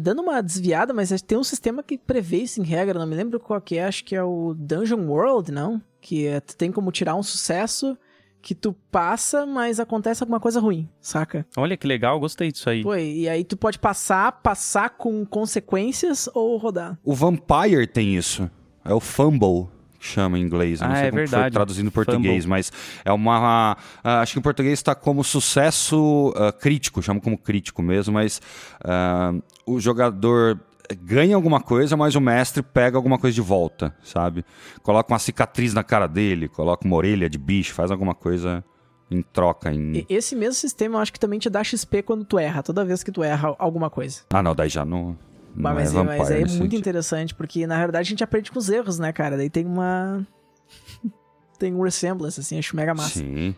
Dando 0.00 0.22
uma 0.22 0.40
desviada, 0.42 0.94
mas 0.94 1.10
tem 1.20 1.36
um 1.36 1.44
sistema 1.44 1.82
que 1.82 1.98
prevê 1.98 2.38
isso 2.38 2.60
em 2.60 2.64
regra, 2.64 2.98
não 2.98 3.06
me 3.06 3.14
lembro 3.14 3.38
qual 3.38 3.60
que 3.60 3.76
é, 3.76 3.84
acho 3.84 4.04
que 4.04 4.16
é 4.16 4.22
o 4.22 4.54
Dungeon 4.54 5.06
World, 5.06 5.52
não? 5.52 5.82
Que 6.00 6.26
é, 6.26 6.40
tu 6.40 6.56
tem 6.56 6.72
como 6.72 6.90
tirar 6.90 7.14
um 7.14 7.22
sucesso 7.22 7.98
que 8.40 8.54
tu 8.54 8.74
passa, 8.92 9.44
mas 9.44 9.80
acontece 9.80 10.22
alguma 10.22 10.38
coisa 10.38 10.60
ruim, 10.60 10.88
saca? 11.00 11.44
Olha 11.56 11.76
que 11.76 11.86
legal, 11.86 12.18
gostei 12.20 12.52
disso 12.52 12.70
aí. 12.70 12.82
Pô, 12.82 12.94
e 12.94 13.28
aí 13.28 13.42
tu 13.42 13.56
pode 13.56 13.78
passar, 13.78 14.40
passar 14.40 14.90
com 14.90 15.26
consequências 15.26 16.28
ou 16.32 16.56
rodar. 16.56 16.96
O 17.04 17.12
Vampire 17.12 17.86
tem 17.88 18.16
isso. 18.16 18.48
É 18.84 18.94
o 18.94 19.00
Fumble, 19.00 19.66
chama 20.06 20.38
em 20.38 20.42
inglês. 20.42 20.80
Eu 20.80 20.86
Não 20.86 20.94
Ah, 20.94 20.98
sei 20.98 21.06
é 21.06 21.10
como 21.10 21.20
foi 21.22 21.26
verdade. 21.28 21.52
traduzido 21.54 21.86
em 21.88 21.90
português, 21.90 22.46
mas 22.46 22.72
é 23.04 23.12
uma. 23.12 23.76
ah, 24.02 24.20
acho 24.20 24.32
que 24.32 24.38
em 24.38 24.42
português 24.42 24.74
está 24.78 24.94
como 24.94 25.22
sucesso 25.24 26.32
ah, 26.36 26.52
crítico, 26.52 27.02
chama 27.02 27.20
como 27.20 27.36
crítico 27.38 27.82
mesmo, 27.82 28.14
mas 28.14 28.40
ah, 28.84 29.32
o 29.66 29.80
jogador 29.80 30.60
ganha 31.02 31.34
alguma 31.34 31.60
coisa, 31.60 31.96
mas 31.96 32.14
o 32.14 32.20
mestre 32.20 32.62
pega 32.62 32.96
alguma 32.96 33.18
coisa 33.18 33.34
de 33.34 33.40
volta, 33.40 33.94
sabe? 34.04 34.44
Coloca 34.82 35.12
uma 35.12 35.18
cicatriz 35.18 35.74
na 35.74 35.82
cara 35.82 36.06
dele, 36.06 36.48
coloca 36.48 36.86
uma 36.86 36.96
orelha 36.96 37.28
de 37.28 37.38
bicho, 37.38 37.74
faz 37.74 37.90
alguma 37.90 38.14
coisa 38.14 38.64
em 39.10 39.20
troca. 39.22 39.72
Em... 39.72 40.04
Esse 40.08 40.36
mesmo 40.36 40.54
sistema 40.54 40.96
eu 40.96 41.00
acho 41.00 41.12
que 41.12 41.18
também 41.20 41.38
te 41.38 41.50
dá 41.50 41.62
XP 41.64 42.02
quando 42.02 42.24
tu 42.24 42.38
erra, 42.38 42.62
toda 42.62 42.84
vez 42.84 43.02
que 43.02 43.10
tu 43.10 43.22
erra 43.24 43.54
alguma 43.58 43.90
coisa. 43.90 44.22
Ah, 44.32 44.42
não, 44.42 44.54
daí 44.54 44.68
já 44.68 44.84
não. 44.84 45.16
Mas, 45.56 45.90
é 45.90 45.92
Vampire 45.94 46.18
mas 46.18 46.30
aí 46.30 46.36
é 46.36 46.38
muito 46.40 46.52
sentido. 46.52 46.74
interessante, 46.78 47.34
porque 47.34 47.66
na 47.66 47.78
verdade 47.78 48.06
a 48.06 48.10
gente 48.10 48.22
aprende 48.24 48.50
com 48.50 48.58
os 48.58 48.68
erros, 48.68 48.98
né, 48.98 49.12
cara? 49.12 49.36
Daí 49.36 49.48
tem 49.50 49.64
uma. 49.64 50.26
tem 51.58 51.74
um 51.74 51.82
resemblance, 51.82 52.38
assim, 52.40 52.58
acho 52.58 52.76
mega 52.76 52.94
massa. 52.94 53.18
Sim. 53.20 53.54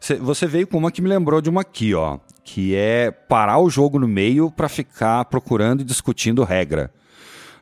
Cê- 0.00 0.16
Você 0.16 0.46
veio 0.46 0.66
com 0.66 0.78
uma 0.78 0.90
que 0.92 1.00
me 1.02 1.08
lembrou 1.08 1.40
de 1.40 1.48
uma 1.50 1.62
aqui, 1.62 1.94
ó. 1.94 2.18
Que 2.44 2.74
é 2.74 3.10
parar 3.10 3.58
o 3.58 3.70
jogo 3.70 3.98
no 3.98 4.06
meio 4.08 4.50
pra 4.50 4.68
ficar 4.68 5.24
procurando 5.26 5.80
e 5.80 5.84
discutindo 5.84 6.44
regra. 6.44 6.92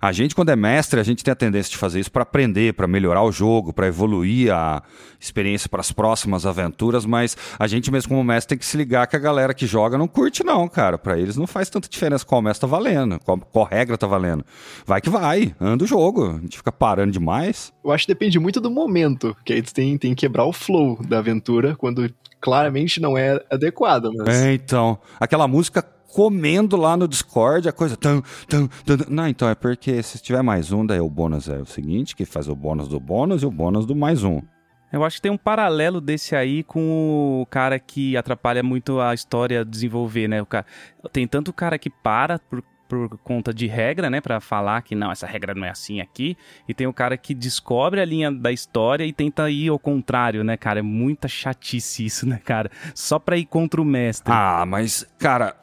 A 0.00 0.12
gente, 0.12 0.34
quando 0.34 0.50
é 0.50 0.56
mestre, 0.56 1.00
a 1.00 1.02
gente 1.02 1.24
tem 1.24 1.32
a 1.32 1.36
tendência 1.36 1.70
de 1.70 1.76
fazer 1.76 2.00
isso 2.00 2.10
pra 2.10 2.22
aprender, 2.22 2.74
pra 2.74 2.86
melhorar 2.86 3.22
o 3.22 3.32
jogo, 3.32 3.72
pra 3.72 3.86
evoluir 3.86 4.52
a 4.52 4.82
experiência 5.20 5.68
para 5.68 5.80
as 5.80 5.90
próximas 5.90 6.46
aventuras, 6.46 7.04
mas 7.04 7.36
a 7.58 7.66
gente 7.66 7.90
mesmo 7.90 8.10
como 8.10 8.22
mestre 8.22 8.50
tem 8.50 8.58
que 8.58 8.66
se 8.66 8.76
ligar 8.76 9.06
que 9.06 9.16
a 9.16 9.18
galera 9.18 9.52
que 9.52 9.66
joga 9.66 9.98
não 9.98 10.06
curte 10.06 10.44
não, 10.44 10.68
cara. 10.68 10.96
Pra 10.96 11.18
eles 11.18 11.36
não 11.36 11.46
faz 11.46 11.68
tanta 11.68 11.88
diferença 11.88 12.24
qual 12.24 12.40
mestre 12.40 12.60
tá 12.60 12.66
valendo, 12.66 13.18
qual, 13.24 13.38
qual 13.38 13.64
regra 13.64 13.98
tá 13.98 14.06
valendo. 14.06 14.44
Vai 14.86 15.00
que 15.00 15.10
vai, 15.10 15.54
anda 15.60 15.84
o 15.84 15.86
jogo. 15.86 16.36
A 16.36 16.40
gente 16.40 16.56
fica 16.58 16.70
parando 16.70 17.12
demais. 17.12 17.72
Eu 17.84 17.90
acho 17.90 18.06
que 18.06 18.12
depende 18.12 18.38
muito 18.38 18.60
do 18.60 18.70
momento, 18.70 19.36
que 19.44 19.52
aí 19.52 19.62
tu 19.62 19.74
tem, 19.74 19.98
tem 19.98 20.14
que 20.14 20.20
quebrar 20.20 20.44
o 20.44 20.52
flow 20.52 20.98
da 21.06 21.18
aventura 21.18 21.74
quando 21.76 22.08
claramente 22.40 23.00
não 23.00 23.18
é 23.18 23.42
adequado, 23.50 24.10
mas... 24.16 24.28
É, 24.28 24.54
então. 24.54 24.98
Aquela 25.18 25.48
música 25.48 25.84
comendo 26.08 26.76
lá 26.76 26.96
no 26.96 27.06
Discord, 27.06 27.68
a 27.68 27.72
coisa. 27.72 27.96
Tum, 27.96 28.22
tum. 28.48 28.68
Não, 29.08 29.28
então 29.28 29.48
é 29.48 29.54
porque 29.54 30.02
se 30.02 30.18
tiver 30.18 30.42
mais 30.42 30.72
um, 30.72 30.84
daí 30.84 31.00
o 31.00 31.08
bônus 31.08 31.48
é 31.48 31.58
o 31.58 31.66
seguinte: 31.66 32.16
que 32.16 32.24
faz 32.24 32.48
o 32.48 32.54
bônus 32.54 32.88
do 32.88 32.98
bônus 32.98 33.42
e 33.42 33.46
o 33.46 33.50
bônus 33.50 33.86
do 33.86 33.94
mais 33.94 34.24
um. 34.24 34.40
Eu 34.90 35.04
acho 35.04 35.16
que 35.16 35.22
tem 35.22 35.30
um 35.30 35.36
paralelo 35.36 36.00
desse 36.00 36.34
aí 36.34 36.62
com 36.62 37.42
o 37.42 37.46
cara 37.46 37.78
que 37.78 38.16
atrapalha 38.16 38.62
muito 38.62 38.98
a 38.98 39.12
história 39.12 39.62
desenvolver, 39.62 40.28
né? 40.28 40.40
O 40.40 40.46
cara... 40.46 40.64
Tem 41.12 41.26
tanto 41.26 41.52
cara 41.52 41.78
que 41.78 41.90
para 41.90 42.38
por 42.38 42.64
por 42.88 43.18
conta 43.18 43.52
de 43.52 43.66
regra, 43.66 44.08
né, 44.08 44.20
para 44.20 44.40
falar 44.40 44.80
que 44.82 44.94
não, 44.94 45.12
essa 45.12 45.26
regra 45.26 45.54
não 45.54 45.66
é 45.66 45.70
assim 45.70 46.00
aqui, 46.00 46.36
e 46.66 46.72
tem 46.72 46.86
o 46.86 46.92
cara 46.92 47.18
que 47.18 47.34
descobre 47.34 48.00
a 48.00 48.04
linha 48.04 48.32
da 48.32 48.50
história 48.50 49.04
e 49.04 49.12
tenta 49.12 49.50
ir 49.50 49.68
ao 49.68 49.78
contrário, 49.78 50.42
né, 50.42 50.56
cara? 50.56 50.78
É 50.78 50.82
muita 50.82 51.28
chatice 51.28 52.06
isso, 52.06 52.26
né, 52.26 52.40
cara? 52.42 52.70
Só 52.94 53.18
pra 53.18 53.36
ir 53.36 53.44
contra 53.44 53.80
o 53.80 53.84
mestre. 53.84 54.32
Ah, 54.32 54.64
mas, 54.66 55.06
cara, 55.18 55.54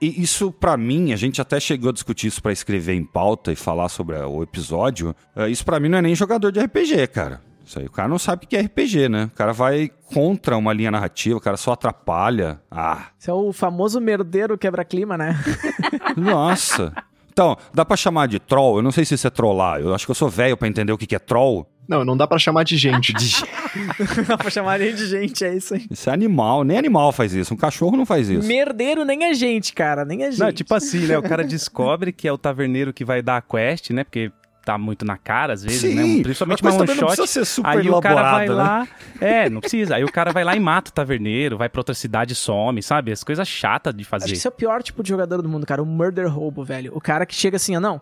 isso 0.00 0.50
para 0.52 0.76
mim, 0.76 1.12
a 1.12 1.16
gente 1.16 1.40
até 1.40 1.60
chegou 1.60 1.90
a 1.90 1.92
discutir 1.92 2.28
isso 2.28 2.42
para 2.42 2.52
escrever 2.52 2.94
em 2.94 3.04
pauta 3.04 3.52
e 3.52 3.56
falar 3.56 3.88
sobre 3.88 4.16
o 4.16 4.42
episódio. 4.42 5.14
Eh, 5.34 5.48
isso 5.48 5.64
para 5.64 5.78
mim 5.78 5.88
não 5.88 5.98
é 5.98 6.02
nem 6.02 6.14
jogador 6.14 6.50
de 6.50 6.60
RPG, 6.60 7.06
cara. 7.08 7.40
Isso 7.64 7.80
aí, 7.80 7.86
o 7.86 7.90
cara 7.90 8.08
não 8.08 8.18
sabe 8.18 8.44
o 8.44 8.48
que 8.48 8.56
é 8.56 8.60
RPG, 8.60 9.08
né? 9.08 9.24
O 9.24 9.36
cara 9.36 9.52
vai 9.52 9.90
contra 10.14 10.56
uma 10.56 10.72
linha 10.72 10.90
narrativa, 10.90 11.36
o 11.36 11.40
cara 11.40 11.56
só 11.56 11.72
atrapalha. 11.72 12.60
Ah. 12.70 13.06
Isso 13.18 13.28
é 13.28 13.34
o 13.34 13.52
famoso 13.52 14.00
merdeiro 14.00 14.56
quebra-clima, 14.56 15.18
né? 15.18 15.36
Nossa. 16.16 16.92
Então, 17.32 17.56
dá 17.74 17.84
pra 17.84 17.96
chamar 17.96 18.28
de 18.28 18.38
troll? 18.38 18.76
Eu 18.78 18.82
não 18.82 18.92
sei 18.92 19.04
se 19.04 19.14
isso 19.14 19.26
é 19.26 19.30
trollar. 19.30 19.80
Eu 19.80 19.94
acho 19.94 20.06
que 20.06 20.10
eu 20.10 20.14
sou 20.14 20.30
velho 20.30 20.56
para 20.56 20.68
entender 20.68 20.92
o 20.92 20.96
que 20.96 21.14
é 21.14 21.18
troll. 21.18 21.68
Não, 21.88 22.04
não 22.04 22.16
dá 22.16 22.26
para 22.26 22.38
chamar 22.38 22.64
de 22.64 22.76
gente. 22.76 23.12
de... 23.12 23.42
não 24.16 24.24
dá 24.24 24.38
pra 24.38 24.50
chamar 24.50 24.78
nem 24.78 24.94
de 24.94 25.06
gente, 25.06 25.44
é 25.44 25.54
isso 25.54 25.74
aí. 25.74 25.86
Isso 25.90 26.10
é 26.10 26.12
animal. 26.12 26.64
Nem 26.64 26.78
animal 26.78 27.12
faz 27.12 27.32
isso. 27.32 27.54
Um 27.54 27.56
cachorro 27.56 27.96
não 27.96 28.06
faz 28.06 28.28
isso. 28.28 28.46
Merdeiro 28.46 29.04
nem 29.04 29.24
é 29.24 29.34
gente, 29.34 29.72
cara. 29.72 30.04
Nem 30.04 30.24
é 30.24 30.30
gente. 30.30 30.40
Não, 30.40 30.52
tipo 30.52 30.74
assim, 30.74 31.06
né? 31.06 31.16
O 31.18 31.22
cara 31.22 31.44
descobre 31.44 32.12
que 32.12 32.26
é 32.26 32.32
o 32.32 32.38
taverneiro 32.38 32.92
que 32.92 33.04
vai 33.04 33.22
dar 33.22 33.36
a 33.36 33.42
quest, 33.42 33.90
né? 33.90 34.04
Porque 34.04 34.32
tá 34.66 34.76
muito 34.76 35.04
na 35.04 35.16
cara, 35.16 35.52
às 35.52 35.62
vezes, 35.62 35.94
né? 35.94 36.02
Sim, 36.02 36.16
né? 36.16 36.22
Principalmente 36.24 36.60
uma 36.60 36.74
one 36.74 36.86
shot. 36.88 37.00
Não 37.00 37.06
precisa 37.06 37.26
ser 37.28 37.44
super 37.44 37.78
aí 37.78 37.88
o 37.88 38.00
cara 38.00 38.32
vai 38.32 38.48
né? 38.48 38.54
lá. 38.54 38.88
É, 39.20 39.48
não 39.48 39.60
precisa. 39.60 39.94
Aí 39.94 40.02
o 40.02 40.10
cara 40.10 40.32
vai 40.32 40.42
lá 40.42 40.56
e 40.56 40.60
mata 40.60 40.90
o 40.90 40.92
taverneiro, 40.92 41.56
vai 41.56 41.68
pra 41.68 41.78
outra 41.78 41.94
cidade 41.94 42.32
e 42.32 42.36
some, 42.36 42.82
sabe? 42.82 43.12
As 43.12 43.22
coisas 43.22 43.46
chatas 43.46 43.94
de 43.94 44.02
fazer. 44.02 44.24
Acho 44.24 44.32
que 44.32 44.38
esse 44.38 44.46
é 44.46 44.50
o 44.50 44.52
pior 44.52 44.82
tipo 44.82 45.04
de 45.04 45.08
jogador 45.08 45.40
do 45.40 45.48
mundo, 45.48 45.64
cara. 45.64 45.80
O 45.80 45.86
murder 45.86 46.28
roubo, 46.28 46.64
velho. 46.64 46.90
O 46.94 47.00
cara 47.00 47.24
que 47.24 47.34
chega 47.34 47.56
assim, 47.56 47.76
ó, 47.76 47.80
não 47.80 48.00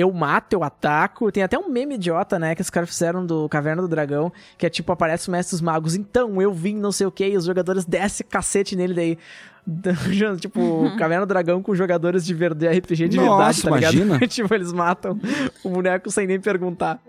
eu 0.00 0.12
mato, 0.12 0.52
eu 0.54 0.64
ataco. 0.64 1.30
Tem 1.30 1.42
até 1.42 1.58
um 1.58 1.68
meme 1.68 1.94
idiota, 1.94 2.38
né, 2.38 2.54
que 2.54 2.62
os 2.62 2.70
caras 2.70 2.88
fizeram 2.88 3.24
do 3.24 3.48
Caverna 3.48 3.82
do 3.82 3.88
Dragão, 3.88 4.32
que 4.56 4.66
é 4.66 4.70
tipo, 4.70 4.92
aparece 4.92 5.28
o 5.28 5.32
Mestre 5.32 5.54
dos 5.54 5.60
Magos, 5.60 5.94
então 5.94 6.40
eu 6.40 6.52
vim 6.52 6.76
não 6.76 6.92
sei 6.92 7.06
o 7.06 7.10
que, 7.10 7.26
e 7.26 7.36
os 7.36 7.44
jogadores 7.44 7.84
descem 7.84 8.26
cacete 8.28 8.76
nele 8.76 8.94
daí. 8.94 9.18
tipo, 10.40 10.60
uhum. 10.60 10.96
Caverna 10.96 11.26
do 11.26 11.28
Dragão 11.28 11.62
com 11.62 11.74
jogadores 11.74 12.24
de, 12.24 12.34
verde, 12.34 12.66
RPG 12.66 13.08
de 13.08 13.16
nossa, 13.18 13.36
verdade, 13.36 13.62
tá 13.62 13.68
imagina. 13.68 14.14
ligado? 14.14 14.28
tipo, 14.30 14.54
eles 14.54 14.72
matam 14.72 15.20
o 15.62 15.68
boneco 15.68 16.10
sem 16.10 16.26
nem 16.26 16.40
perguntar. 16.40 17.00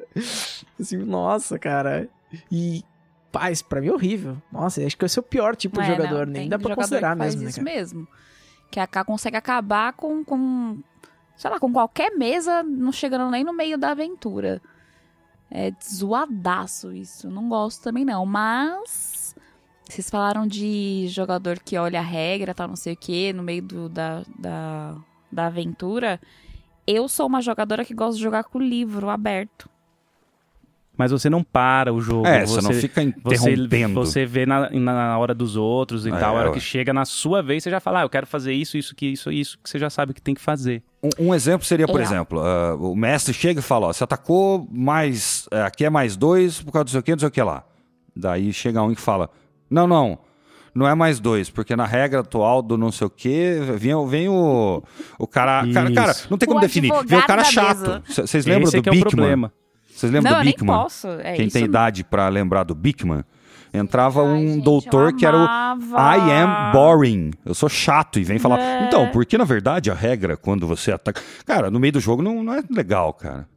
Assim, 0.79 0.97
nossa, 0.97 1.57
cara. 1.57 2.07
E, 2.51 2.83
paz, 3.31 3.61
pra 3.61 3.81
mim 3.81 3.87
é 3.87 3.93
horrível. 3.93 4.37
Nossa, 4.51 4.85
acho 4.85 4.97
que 4.97 5.05
esse 5.05 5.17
é 5.17 5.21
o 5.21 5.23
pior 5.23 5.55
tipo 5.55 5.81
de 5.81 5.87
jogador, 5.87 6.25
não, 6.27 6.33
nem 6.33 6.49
dá 6.49 6.59
pra 6.59 6.75
considerar 6.75 7.15
mesmo. 7.15 7.41
Faz 7.41 7.43
né, 7.43 7.49
isso 7.49 7.63
mesmo. 7.63 8.07
Que 8.69 8.79
a 8.79 8.87
K 8.87 9.03
consegue 9.03 9.37
acabar 9.37 9.93
com, 9.93 10.23
com 10.23 10.79
sei 11.41 11.49
lá, 11.49 11.59
com 11.59 11.73
qualquer 11.73 12.15
mesa, 12.15 12.61
não 12.61 12.91
chegando 12.91 13.31
nem 13.31 13.43
no 13.43 13.51
meio 13.51 13.75
da 13.75 13.89
aventura. 13.89 14.61
É 15.49 15.73
zoadaço 15.83 16.93
isso. 16.93 17.31
Não 17.31 17.49
gosto 17.49 17.81
também 17.81 18.05
não, 18.05 18.27
mas 18.27 19.35
vocês 19.89 20.07
falaram 20.07 20.45
de 20.45 21.07
jogador 21.07 21.57
que 21.57 21.75
olha 21.79 21.99
a 21.99 22.03
regra, 22.03 22.53
tal, 22.53 22.67
não 22.67 22.75
sei 22.75 22.93
o 22.93 22.95
que, 22.95 23.33
no 23.33 23.41
meio 23.41 23.63
do, 23.63 23.89
da, 23.89 24.21
da, 24.37 24.95
da 25.31 25.47
aventura. 25.47 26.21
Eu 26.85 27.09
sou 27.09 27.25
uma 27.25 27.41
jogadora 27.41 27.83
que 27.83 27.95
gosta 27.95 28.17
de 28.17 28.21
jogar 28.21 28.43
com 28.43 28.59
o 28.59 28.61
livro 28.61 29.09
aberto 29.09 29.67
mas 30.97 31.11
você 31.11 31.29
não 31.29 31.43
para 31.43 31.93
o 31.93 32.01
jogo. 32.01 32.27
É, 32.27 32.45
você, 32.45 32.55
você 32.55 32.61
não 32.61 32.73
fica 32.73 33.01
interrompendo. 33.01 33.93
Você, 33.95 34.11
você 34.11 34.25
vê 34.25 34.45
na, 34.45 34.69
na 34.69 35.17
hora 35.17 35.33
dos 35.33 35.55
outros 35.55 36.05
e 36.05 36.09
é, 36.09 36.17
tal. 36.17 36.35
A 36.35 36.39
hora 36.39 36.51
que 36.51 36.59
chega 36.59 36.93
na 36.93 37.05
sua 37.05 37.41
vez, 37.41 37.63
você 37.63 37.69
já 37.69 37.79
fala, 37.79 38.01
ah, 38.01 38.03
eu 38.03 38.09
quero 38.09 38.27
fazer 38.27 38.53
isso, 38.53 38.77
isso, 38.77 38.93
que 38.95 39.07
isso, 39.07 39.31
isso, 39.31 39.57
que 39.63 39.69
você 39.69 39.79
já 39.79 39.89
sabe 39.89 40.13
que 40.13 40.21
tem 40.21 40.35
que 40.35 40.41
fazer. 40.41 40.83
Um, 41.01 41.27
um 41.27 41.35
exemplo 41.35 41.65
seria, 41.65 41.87
por 41.87 41.99
é. 41.99 42.03
exemplo, 42.03 42.39
uh, 42.39 42.91
o 42.91 42.95
mestre 42.95 43.33
chega 43.33 43.59
e 43.59 43.63
fala, 43.63 43.87
ó, 43.87 43.93
você 43.93 44.03
atacou 44.03 44.67
mais, 44.71 45.47
uh, 45.51 45.65
aqui 45.65 45.85
é 45.85 45.89
mais 45.89 46.15
dois 46.15 46.61
por 46.61 46.71
causa 46.71 46.85
do 46.85 46.91
seu 46.91 47.01
que, 47.01 47.11
não 47.11 47.19
sei 47.19 47.27
o 47.27 47.31
que 47.31 47.41
lá. 47.41 47.63
Daí 48.15 48.51
chega 48.53 48.83
um 48.83 48.93
que 48.93 49.01
fala, 49.01 49.29
não, 49.69 49.87
não, 49.87 50.19
não 50.75 50.87
é 50.87 50.93
mais 50.93 51.19
dois, 51.19 51.49
porque 51.49 51.75
na 51.75 51.85
regra 51.85 52.19
atual 52.19 52.61
do 52.61 52.77
não 52.77 52.91
sei 52.91 53.07
o 53.07 53.09
que, 53.09 53.59
vem, 53.77 54.07
vem 54.07 54.29
o, 54.29 54.83
o 55.17 55.27
cara, 55.27 55.65
cara. 55.73 55.91
Cara, 55.91 56.15
não 56.29 56.37
tem 56.37 56.47
como 56.47 56.59
o 56.59 56.61
definir. 56.61 56.91
Vem 57.05 57.19
o 57.19 57.25
cara 57.25 57.43
chato. 57.43 58.03
Vocês 58.07 58.45
lembram 58.45 58.67
Esse 58.67 58.79
do 58.79 58.89
é 58.89 58.91
Bigman? 58.91 59.51
Vocês 60.01 60.11
lembram 60.11 60.33
não, 60.33 60.39
do 60.39 60.45
Bigman? 60.45 60.75
Nem 60.75 60.83
posso. 60.83 61.07
É 61.07 61.33
Quem 61.33 61.47
tem 61.47 61.63
idade 61.63 62.03
para 62.03 62.27
lembrar 62.27 62.63
do 62.63 62.73
Bigman? 62.73 63.23
Entrava 63.71 64.23
Ai, 64.23 64.29
um 64.29 64.53
gente, 64.53 64.63
doutor 64.63 65.15
que 65.15 65.25
era 65.25 65.37
o 65.37 65.43
I 65.45 66.31
am 66.31 66.71
boring. 66.73 67.31
Eu 67.45 67.53
sou 67.53 67.69
chato 67.69 68.19
e 68.19 68.23
vem 68.23 68.39
falar. 68.39 68.59
É. 68.59 68.87
Então, 68.87 69.09
porque 69.11 69.37
na 69.37 69.43
verdade 69.43 69.91
a 69.91 69.93
regra 69.93 70.35
quando 70.35 70.65
você 70.65 70.91
ataca. 70.91 71.21
Cara, 71.45 71.69
no 71.69 71.79
meio 71.79 71.93
do 71.93 71.99
jogo 71.99 72.23
não, 72.23 72.43
não 72.43 72.53
é 72.55 72.63
legal, 72.69 73.13
cara. 73.13 73.47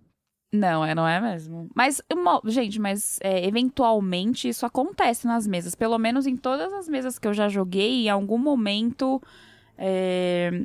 Não, 0.52 0.84
é, 0.84 0.94
não 0.94 1.08
é 1.08 1.18
mesmo. 1.18 1.68
Mas, 1.74 2.00
gente, 2.44 2.78
mas 2.78 3.18
é, 3.22 3.44
eventualmente 3.44 4.46
isso 4.46 4.66
acontece 4.66 5.26
nas 5.26 5.46
mesas. 5.46 5.74
Pelo 5.74 5.98
menos 5.98 6.26
em 6.26 6.36
todas 6.36 6.72
as 6.74 6.88
mesas 6.88 7.18
que 7.18 7.26
eu 7.26 7.32
já 7.32 7.48
joguei, 7.48 8.04
em 8.04 8.10
algum 8.10 8.38
momento. 8.38 9.20
É, 9.78 10.62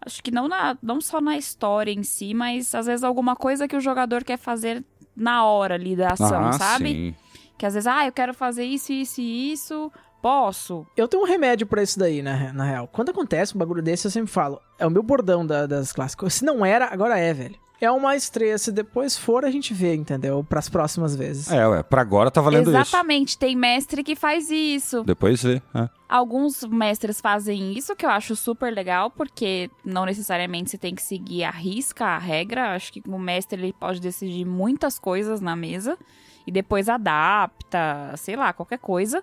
acho 0.00 0.22
que 0.22 0.30
não, 0.30 0.46
na, 0.46 0.78
não 0.80 1.00
só 1.00 1.20
na 1.20 1.36
história 1.36 1.90
em 1.90 2.04
si, 2.04 2.32
mas 2.32 2.74
às 2.76 2.86
vezes 2.86 3.02
alguma 3.02 3.34
coisa 3.34 3.66
que 3.66 3.76
o 3.76 3.80
jogador 3.80 4.22
quer 4.22 4.38
fazer 4.38 4.82
na 5.16 5.44
hora 5.44 5.74
ali 5.74 5.96
da 5.96 6.12
ação, 6.12 6.48
ah, 6.48 6.52
sabe? 6.52 6.92
Sim. 6.92 7.14
Que 7.56 7.64
às 7.64 7.74
vezes, 7.74 7.86
ah, 7.86 8.06
eu 8.06 8.12
quero 8.12 8.34
fazer 8.34 8.64
isso, 8.64 8.92
isso 8.92 9.20
e 9.20 9.52
isso, 9.52 9.90
posso. 10.20 10.86
Eu 10.96 11.08
tenho 11.08 11.22
um 11.22 11.26
remédio 11.26 11.66
para 11.66 11.82
isso 11.82 11.98
daí, 11.98 12.22
na, 12.22 12.52
na 12.52 12.64
real. 12.64 12.88
Quando 12.88 13.10
acontece 13.10 13.54
um 13.54 13.58
bagulho 13.58 13.82
desse, 13.82 14.06
eu 14.06 14.10
sempre 14.10 14.30
falo, 14.30 14.60
é 14.78 14.86
o 14.86 14.90
meu 14.90 15.02
bordão 15.02 15.46
da, 15.46 15.66
das 15.66 15.92
clássicas. 15.92 16.34
Se 16.34 16.44
não 16.44 16.64
era, 16.64 16.92
agora 16.92 17.18
é, 17.18 17.32
velho 17.32 17.65
é 17.80 17.90
uma 17.90 18.16
estreia. 18.16 18.56
Se 18.58 18.72
depois 18.72 19.16
for, 19.16 19.44
a 19.44 19.50
gente 19.50 19.74
vê, 19.74 19.94
entendeu? 19.94 20.44
Para 20.48 20.58
as 20.58 20.68
próximas 20.68 21.14
vezes. 21.14 21.50
É, 21.50 21.66
ué, 21.66 21.82
pra 21.82 22.00
agora 22.00 22.30
tá 22.30 22.40
valendo 22.40 22.70
Exatamente, 22.70 22.86
isso. 22.86 22.96
Exatamente, 22.96 23.38
tem 23.38 23.56
mestre 23.56 24.02
que 24.02 24.16
faz 24.16 24.50
isso. 24.50 25.02
Depois 25.04 25.42
vê. 25.42 25.62
É. 25.74 25.88
Alguns 26.08 26.64
mestres 26.64 27.20
fazem 27.20 27.72
isso, 27.72 27.96
que 27.96 28.06
eu 28.06 28.10
acho 28.10 28.36
super 28.36 28.72
legal, 28.72 29.10
porque 29.10 29.70
não 29.84 30.04
necessariamente 30.04 30.70
você 30.70 30.78
tem 30.78 30.94
que 30.94 31.02
seguir 31.02 31.44
a 31.44 31.50
risca, 31.50 32.04
a 32.04 32.18
regra. 32.18 32.74
Acho 32.74 32.92
que 32.92 33.02
o 33.06 33.18
mestre 33.18 33.60
ele 33.60 33.72
pode 33.72 34.00
decidir 34.00 34.44
muitas 34.44 34.98
coisas 34.98 35.40
na 35.40 35.56
mesa 35.56 35.98
e 36.46 36.52
depois 36.52 36.88
adapta, 36.88 38.14
sei 38.16 38.36
lá, 38.36 38.52
qualquer 38.52 38.78
coisa. 38.78 39.22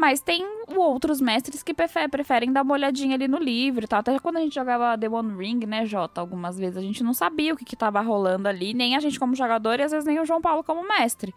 Mas 0.00 0.22
tem 0.22 0.42
outros 0.66 1.20
mestres 1.20 1.62
que 1.62 1.74
preferem 1.74 2.50
dar 2.50 2.62
uma 2.62 2.72
olhadinha 2.72 3.16
ali 3.16 3.28
no 3.28 3.36
livro 3.36 3.84
e 3.84 3.86
tal. 3.86 4.00
Até 4.00 4.18
quando 4.18 4.38
a 4.38 4.40
gente 4.40 4.54
jogava 4.54 4.96
The 4.96 5.10
One 5.10 5.36
Ring, 5.36 5.66
né, 5.66 5.84
Jota? 5.84 6.22
Algumas 6.22 6.56
vezes 6.58 6.78
a 6.78 6.80
gente 6.80 7.04
não 7.04 7.12
sabia 7.12 7.52
o 7.52 7.56
que, 7.56 7.66
que 7.66 7.76
tava 7.76 8.00
rolando 8.00 8.48
ali, 8.48 8.72
nem 8.72 8.96
a 8.96 9.00
gente 9.00 9.20
como 9.20 9.36
jogador 9.36 9.78
e 9.78 9.82
às 9.82 9.92
vezes 9.92 10.06
nem 10.06 10.18
o 10.18 10.24
João 10.24 10.40
Paulo 10.40 10.64
como 10.64 10.88
mestre. 10.88 11.34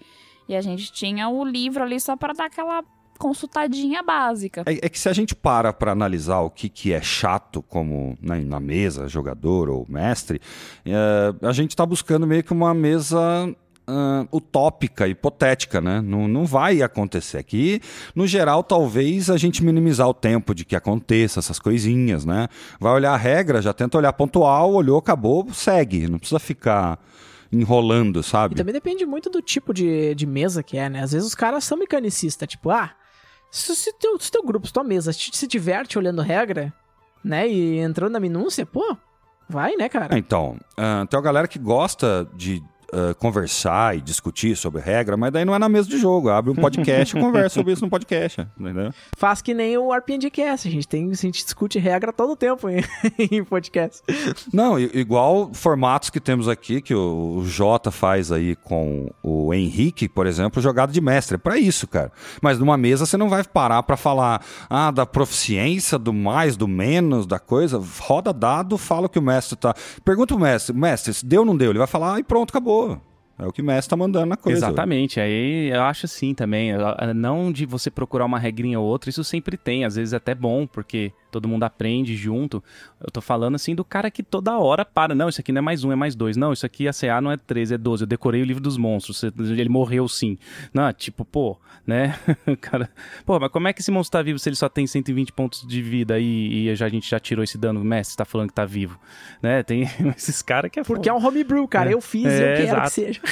E 0.47 0.55
a 0.55 0.61
gente 0.61 0.93
tinha 0.93 1.27
o 1.27 1.43
livro 1.43 1.83
ali 1.83 1.99
só 1.99 2.15
para 2.15 2.31
dar 2.31 2.45
aquela 2.45 2.85
consultadinha 3.19 4.01
básica. 4.01 4.63
É, 4.65 4.85
é, 4.85 4.89
que 4.89 4.97
se 4.97 5.09
a 5.09 5.13
gente 5.13 5.35
para 5.35 5.73
para 5.73 5.91
analisar 5.91 6.39
o 6.39 6.49
que, 6.49 6.69
que 6.69 6.93
é 6.93 7.01
chato 7.01 7.61
como 7.63 8.17
né, 8.21 8.39
na 8.39 8.61
mesa, 8.61 9.09
jogador 9.09 9.69
ou 9.69 9.85
mestre, 9.89 10.39
é, 10.85 11.33
a 11.45 11.51
gente 11.51 11.71
está 11.71 11.85
buscando 11.85 12.25
meio 12.25 12.45
que 12.45 12.53
uma 12.53 12.73
mesa 12.73 13.53
uh, 13.87 14.27
utópica, 14.35 15.07
hipotética, 15.07 15.81
né? 15.81 16.01
Não, 16.01 16.27
não 16.27 16.45
vai 16.45 16.81
acontecer. 16.81 17.37
Aqui, 17.37 17.81
no 18.15 18.25
geral, 18.27 18.63
talvez 18.63 19.29
a 19.29 19.37
gente 19.37 19.63
minimizar 19.63 20.07
o 20.07 20.13
tempo 20.13 20.53
de 20.53 20.65
que 20.65 20.75
aconteça 20.75 21.39
essas 21.39 21.59
coisinhas, 21.59 22.25
né? 22.25 22.47
Vai 22.79 22.93
olhar 22.93 23.13
a 23.13 23.17
regra, 23.17 23.61
já 23.61 23.73
tenta 23.73 23.97
olhar 23.97 24.13
pontual, 24.13 24.73
olhou, 24.73 24.97
acabou, 24.97 25.47
segue. 25.53 26.07
Não 26.07 26.19
precisa 26.19 26.39
ficar 26.39 26.99
enrolando, 27.51 28.23
sabe? 28.23 28.55
E 28.55 28.57
também 28.57 28.73
depende 28.73 29.05
muito 29.05 29.29
do 29.29 29.41
tipo 29.41 29.73
de, 29.73 30.15
de 30.15 30.25
mesa 30.25 30.63
que 30.63 30.77
é, 30.77 30.89
né? 30.89 31.01
Às 31.01 31.11
vezes 31.11 31.27
os 31.27 31.35
caras 31.35 31.63
são 31.63 31.77
mecanicistas, 31.77 32.47
tipo, 32.47 32.71
ah, 32.71 32.91
se, 33.51 33.75
se, 33.75 33.93
teu, 33.93 34.19
se 34.19 34.31
teu 34.31 34.43
grupo, 34.43 34.65
se 34.65 34.73
tua 34.73 34.83
mesa 34.83 35.13
se, 35.13 35.29
se 35.31 35.47
diverte 35.47 35.97
olhando 35.97 36.21
regra, 36.23 36.73
né, 37.23 37.47
e 37.47 37.77
entrando 37.77 38.13
na 38.13 38.19
minúcia, 38.19 38.65
pô, 38.65 38.97
vai, 39.47 39.75
né, 39.75 39.87
cara? 39.87 40.17
Então, 40.17 40.57
uh, 40.71 41.05
tem 41.07 41.17
uma 41.17 41.23
galera 41.23 41.47
que 41.47 41.59
gosta 41.59 42.27
de 42.35 42.61
uh, 42.93 43.15
conversar 43.15 43.97
e 43.97 44.01
discutir 44.01 44.55
sobre 44.55 44.81
regra, 44.81 45.17
mas 45.17 45.31
daí 45.31 45.43
não 45.43 45.55
é 45.55 45.59
na 45.59 45.67
mesa 45.67 45.89
de 45.89 45.97
jogo. 45.97 46.29
Abre 46.29 46.51
um 46.51 46.55
podcast 46.55 47.15
e 47.15 47.19
conversa 47.19 47.55
sobre 47.55 47.73
isso 47.73 47.83
no 47.83 47.89
podcast, 47.89 48.47
entendeu? 48.57 48.91
Faz 49.17 49.41
que 49.41 49.53
nem 49.53 49.77
o 49.77 49.93
RPGcast, 49.93 50.67
a 50.67 50.71
gente 50.71 50.87
tem, 50.87 51.09
a 51.09 51.13
gente 51.13 51.43
discute 51.43 51.79
regra 51.79 52.13
todo 52.13 52.33
o 52.33 52.35
tempo 52.35 52.69
em, 52.69 52.83
em 53.31 53.43
podcast. 53.43 54.01
Não, 54.51 54.79
igual 54.79 55.51
formatos 55.53 56.09
que 56.09 56.19
temos 56.19 56.47
aqui, 56.47 56.81
que 56.81 56.93
o, 56.93 57.43
Jota 57.45 57.91
faz 57.91 58.31
aí 58.31 58.55
com 58.55 59.09
o 59.21 59.53
Henrique, 59.53 60.07
por 60.07 60.27
exemplo, 60.27 60.61
jogado 60.61 60.91
de 60.91 61.01
mestre. 61.01 61.35
É 61.35 61.37
pra 61.37 61.57
isso, 61.57 61.87
cara. 61.87 62.11
Mas 62.41 62.59
numa 62.59 62.77
mesa 62.77 63.05
você 63.05 63.17
não 63.17 63.29
vai 63.29 63.43
parar 63.43 63.83
para 63.83 63.97
falar 63.97 64.43
ah, 64.69 64.91
da 64.91 65.05
proficiência, 65.05 65.97
do 65.97 66.13
mais, 66.13 66.55
do 66.55 66.67
menos, 66.67 67.25
da 67.25 67.39
coisa. 67.39 67.81
Roda 67.99 68.33
dado, 68.33 68.77
fala 68.77 69.07
o 69.07 69.09
que 69.09 69.19
o 69.19 69.21
mestre 69.21 69.55
tá. 69.55 69.73
Pergunta 70.03 70.35
o 70.35 70.39
mestre, 70.39 70.75
mestre, 70.75 71.13
se 71.13 71.25
deu 71.25 71.41
ou 71.41 71.45
não 71.45 71.57
deu? 71.57 71.71
Ele 71.71 71.79
vai 71.79 71.87
falar, 71.87 72.15
ah, 72.15 72.19
e 72.19 72.23
pronto, 72.23 72.49
acabou. 72.51 72.82
É 73.39 73.47
o 73.47 73.51
que 73.51 73.61
o 73.61 73.65
mestre 73.65 73.89
tá 73.89 73.97
mandando 73.97 74.27
na 74.27 74.37
coisa. 74.37 74.59
Exatamente. 74.59 75.19
Aí 75.19 75.69
eu 75.69 75.81
acho 75.81 76.05
assim 76.05 76.33
também. 76.33 76.71
Não 77.15 77.51
de 77.51 77.65
você 77.65 77.89
procurar 77.89 78.25
uma 78.25 78.37
regrinha 78.37 78.79
ou 78.79 78.85
outra, 78.85 79.09
isso 79.09 79.23
sempre 79.23 79.57
tem. 79.57 79.85
Às 79.85 79.95
vezes 79.95 80.13
é 80.13 80.17
até 80.17 80.35
bom, 80.35 80.67
porque 80.67 81.11
todo 81.33 81.47
mundo 81.47 81.63
aprende 81.63 82.15
junto. 82.15 82.63
Eu 83.01 83.11
tô 83.11 83.19
falando 83.19 83.55
assim 83.55 83.73
do 83.73 83.83
cara 83.83 84.11
que 84.11 84.21
toda 84.21 84.57
hora 84.57 84.85
para. 84.85 85.15
Não, 85.15 85.27
isso 85.27 85.41
aqui 85.41 85.51
não 85.51 85.59
é 85.59 85.61
mais 85.61 85.83
um, 85.83 85.91
é 85.91 85.95
mais 85.95 86.15
dois. 86.15 86.37
Não, 86.37 86.53
isso 86.53 86.65
aqui 86.65 86.87
a 86.87 86.93
CA 86.93 87.19
não 87.19 87.31
é 87.31 87.37
13, 87.37 87.73
é 87.73 87.77
12. 87.77 88.03
Eu 88.03 88.07
decorei 88.07 88.41
o 88.41 88.45
livro 88.45 88.61
dos 88.61 88.77
monstros. 88.77 89.23
Ele 89.23 89.69
morreu 89.69 90.07
sim. 90.07 90.37
Não, 90.73 90.93
tipo, 90.93 91.25
pô, 91.25 91.57
né? 91.85 92.15
cara, 92.61 92.89
pô, 93.25 93.39
mas 93.39 93.51
como 93.51 93.67
é 93.67 93.73
que 93.73 93.81
esse 93.81 93.91
monstro 93.91 94.19
tá 94.19 94.21
vivo 94.21 94.37
se 94.37 94.47
ele 94.47 94.55
só 94.55 94.69
tem 94.69 94.85
120 94.85 95.33
pontos 95.33 95.67
de 95.67 95.81
vida 95.81 96.19
e, 96.19 96.69
e 96.69 96.75
já, 96.75 96.85
a 96.85 96.89
gente 96.89 97.09
já 97.09 97.19
tirou 97.19 97.43
esse 97.43 97.57
dano? 97.57 97.83
Mestre 97.83 98.15
tá 98.15 98.25
falando 98.25 98.49
que 98.49 98.55
tá 98.55 98.65
vivo. 98.65 98.99
Né? 99.41 99.63
Tem 99.63 99.89
esses 100.15 100.41
caras 100.41 100.69
que 100.69 100.79
é 100.79 100.83
Porque 100.83 101.09
é 101.09 101.13
um 101.13 101.25
homebrew, 101.25 101.67
cara. 101.67 101.89
É. 101.89 101.93
Eu 101.93 102.01
fiz 102.01 102.27
é, 102.27 102.53
eu 102.53 102.57
quero 102.57 102.67
exato. 102.67 102.83
que 102.83 102.91
seja. 102.91 103.21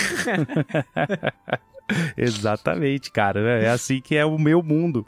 Exatamente, 2.17 3.11
cara. 3.11 3.61
É 3.61 3.69
assim 3.69 4.01
que 4.01 4.15
é 4.15 4.25
o 4.25 4.37
meu 4.37 4.63
mundo. 4.63 5.05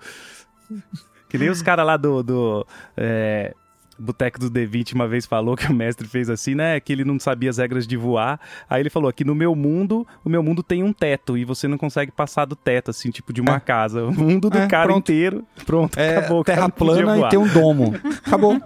Que 1.34 1.38
nem 1.40 1.50
os 1.50 1.64
caras 1.64 1.84
lá 1.84 1.98
do. 1.98 2.22
do 2.22 2.68
é, 2.96 3.56
Boteco 3.98 4.40
do 4.40 4.52
D20 4.52 4.94
uma 4.94 5.08
vez 5.08 5.26
falou 5.26 5.56
que 5.56 5.66
o 5.66 5.74
mestre 5.74 6.08
fez 6.08 6.30
assim, 6.30 6.54
né? 6.54 6.80
Que 6.80 6.94
ele 6.94 7.04
não 7.04 7.20
sabia 7.20 7.50
as 7.50 7.58
regras 7.58 7.88
de 7.88 7.98
voar. 7.98 8.40
Aí 8.70 8.84
ele 8.84 8.90
falou 8.92 9.12
que 9.12 9.24
no 9.24 9.34
meu 9.34 9.56
mundo, 9.56 10.06
o 10.24 10.30
meu 10.30 10.44
mundo 10.44 10.62
tem 10.62 10.84
um 10.84 10.94
teto 10.94 11.36
e 11.36 11.44
você 11.44 11.68
não 11.68 11.76
consegue 11.76 12.12
passar 12.12 12.46
do 12.46 12.56
teto, 12.56 12.92
assim, 12.92 13.10
tipo 13.10 13.34
de 13.34 13.42
uma 13.42 13.56
é. 13.56 13.60
casa. 13.60 14.04
O 14.04 14.14
mundo 14.14 14.48
do 14.48 14.60
é, 14.60 14.68
cara 14.68 14.90
pronto. 14.90 15.00
inteiro. 15.00 15.44
Pronto, 15.66 15.98
é, 15.98 16.18
acabou. 16.18 16.44
Terra 16.44 16.70
plana 16.70 17.18
e 17.18 17.30
tem 17.30 17.40
um 17.40 17.48
domo. 17.48 17.96
Acabou. 18.24 18.62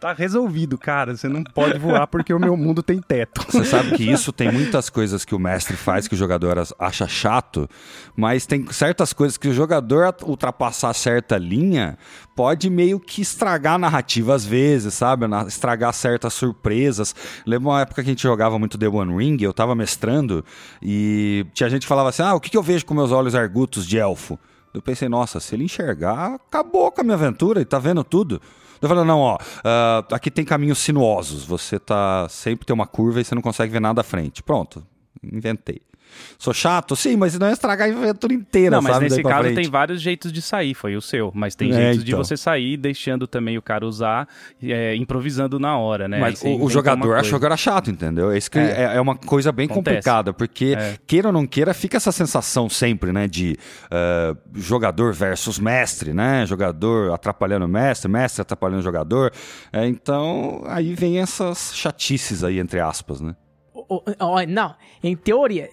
tá 0.00 0.14
resolvido, 0.14 0.78
cara. 0.78 1.14
Você 1.14 1.28
não 1.28 1.44
pode 1.44 1.78
voar 1.78 2.06
porque 2.06 2.32
o 2.32 2.38
meu 2.40 2.56
mundo 2.56 2.82
tem 2.82 3.00
teto. 3.00 3.44
Você 3.50 3.64
sabe 3.66 3.96
que 3.96 4.10
isso 4.10 4.32
tem 4.32 4.50
muitas 4.50 4.88
coisas 4.88 5.24
que 5.24 5.34
o 5.34 5.38
mestre 5.38 5.76
faz 5.76 6.08
que 6.08 6.14
o 6.14 6.18
jogador 6.18 6.56
acha 6.78 7.06
chato, 7.06 7.68
mas 8.16 8.46
tem 8.46 8.66
certas 8.72 9.12
coisas 9.12 9.36
que 9.36 9.48
o 9.48 9.52
jogador 9.52 10.16
ultrapassar 10.24 10.94
certa 10.94 11.36
linha 11.36 11.98
pode 12.34 12.70
meio 12.70 12.98
que 12.98 13.20
estragar 13.20 13.74
a 13.74 13.78
narrativa 13.78 14.34
às 14.34 14.44
vezes, 14.44 14.94
sabe? 14.94 15.26
Estragar 15.46 15.92
certas 15.92 16.32
surpresas. 16.32 17.14
Lembra 17.46 17.68
uma 17.68 17.80
época 17.82 18.02
que 18.02 18.08
a 18.08 18.12
gente 18.12 18.22
jogava 18.22 18.58
muito 18.58 18.78
The 18.78 18.88
One 18.88 19.14
Ring, 19.16 19.36
eu 19.42 19.52
tava 19.52 19.74
mestrando 19.74 20.42
e 20.80 21.44
tinha 21.52 21.68
gente 21.68 21.82
que 21.82 21.88
falava 21.88 22.08
assim: 22.08 22.22
"Ah, 22.22 22.34
o 22.34 22.40
que, 22.40 22.48
que 22.48 22.56
eu 22.56 22.62
vejo 22.62 22.86
com 22.86 22.94
meus 22.94 23.12
olhos 23.12 23.34
argutos 23.34 23.86
de 23.86 23.98
elfo?" 23.98 24.38
Eu 24.72 24.80
pensei, 24.80 25.08
nossa, 25.08 25.40
se 25.40 25.56
ele 25.56 25.64
enxergar, 25.64 26.34
acabou 26.34 26.92
com 26.92 27.00
a 27.00 27.04
minha 27.04 27.16
aventura 27.16 27.60
e 27.60 27.64
tá 27.64 27.76
vendo 27.78 28.04
tudo. 28.04 28.40
Eu 28.80 28.88
falei, 28.88 29.04
não, 29.04 29.18
ó, 29.20 29.36
uh, 29.36 30.14
aqui 30.14 30.30
tem 30.30 30.44
caminhos 30.44 30.78
sinuosos. 30.78 31.44
Você 31.44 31.78
tá 31.78 32.28
sempre 32.28 32.66
tem 32.66 32.74
uma 32.74 32.86
curva 32.86 33.20
e 33.20 33.24
você 33.24 33.34
não 33.34 33.42
consegue 33.42 33.72
ver 33.72 33.80
nada 33.80 34.00
à 34.00 34.04
frente. 34.04 34.42
Pronto, 34.42 34.84
inventei. 35.22 35.82
Sou 36.38 36.54
chato? 36.54 36.96
Sim, 36.96 37.16
mas 37.16 37.38
não 37.38 37.48
é 37.48 37.52
estragar 37.52 37.88
a 37.88 37.92
aventura 37.92 38.32
inteira, 38.32 38.76
Não, 38.76 38.82
mas 38.82 38.94
sabe, 38.94 39.04
nesse 39.04 39.22
caso 39.22 39.54
tem 39.54 39.68
vários 39.68 40.00
jeitos 40.00 40.32
de 40.32 40.40
sair, 40.40 40.74
foi 40.74 40.96
o 40.96 41.00
seu. 41.00 41.30
Mas 41.34 41.54
tem 41.54 41.70
é, 41.70 41.74
jeitos 41.74 42.02
então. 42.02 42.04
de 42.04 42.14
você 42.14 42.36
sair 42.36 42.76
deixando 42.76 43.26
também 43.26 43.58
o 43.58 43.62
cara 43.62 43.86
usar, 43.86 44.28
é, 44.62 44.94
improvisando 44.96 45.58
na 45.58 45.76
hora, 45.76 46.08
né? 46.08 46.18
Mas 46.18 46.42
o, 46.42 46.64
o, 46.64 46.70
jogador 46.70 47.16
achou 47.16 47.38
que 47.38 47.46
era 47.46 47.56
chato, 47.56 47.90
entendeu? 47.90 48.30
É, 48.30 48.38
isso 48.38 48.50
que 48.50 48.58
é, 48.58 48.62
é, 48.62 48.96
é 48.96 49.00
uma 49.00 49.16
coisa 49.16 49.52
bem 49.52 49.66
Acontece. 49.66 49.96
complicada, 49.96 50.32
porque 50.32 50.76
é. 50.78 50.96
queira 51.06 51.28
ou 51.28 51.32
não 51.32 51.46
queira, 51.46 51.74
fica 51.74 51.96
essa 51.96 52.12
sensação 52.12 52.68
sempre, 52.68 53.12
né? 53.12 53.28
De 53.28 53.56
uh, 53.86 54.36
jogador 54.54 55.12
versus 55.12 55.58
mestre, 55.58 56.12
né? 56.12 56.46
Jogador 56.46 57.12
atrapalhando 57.12 57.66
o 57.66 57.68
mestre, 57.68 58.10
mestre 58.10 58.42
atrapalhando 58.42 58.80
o 58.80 58.84
jogador. 58.84 59.32
É, 59.72 59.86
então, 59.86 60.62
aí 60.66 60.94
vem 60.94 61.18
essas 61.18 61.74
chatices 61.74 62.42
aí, 62.42 62.58
entre 62.58 62.80
aspas, 62.80 63.20
né? 63.20 63.34
Não, 64.48 64.74
em 65.02 65.16
teoria, 65.16 65.68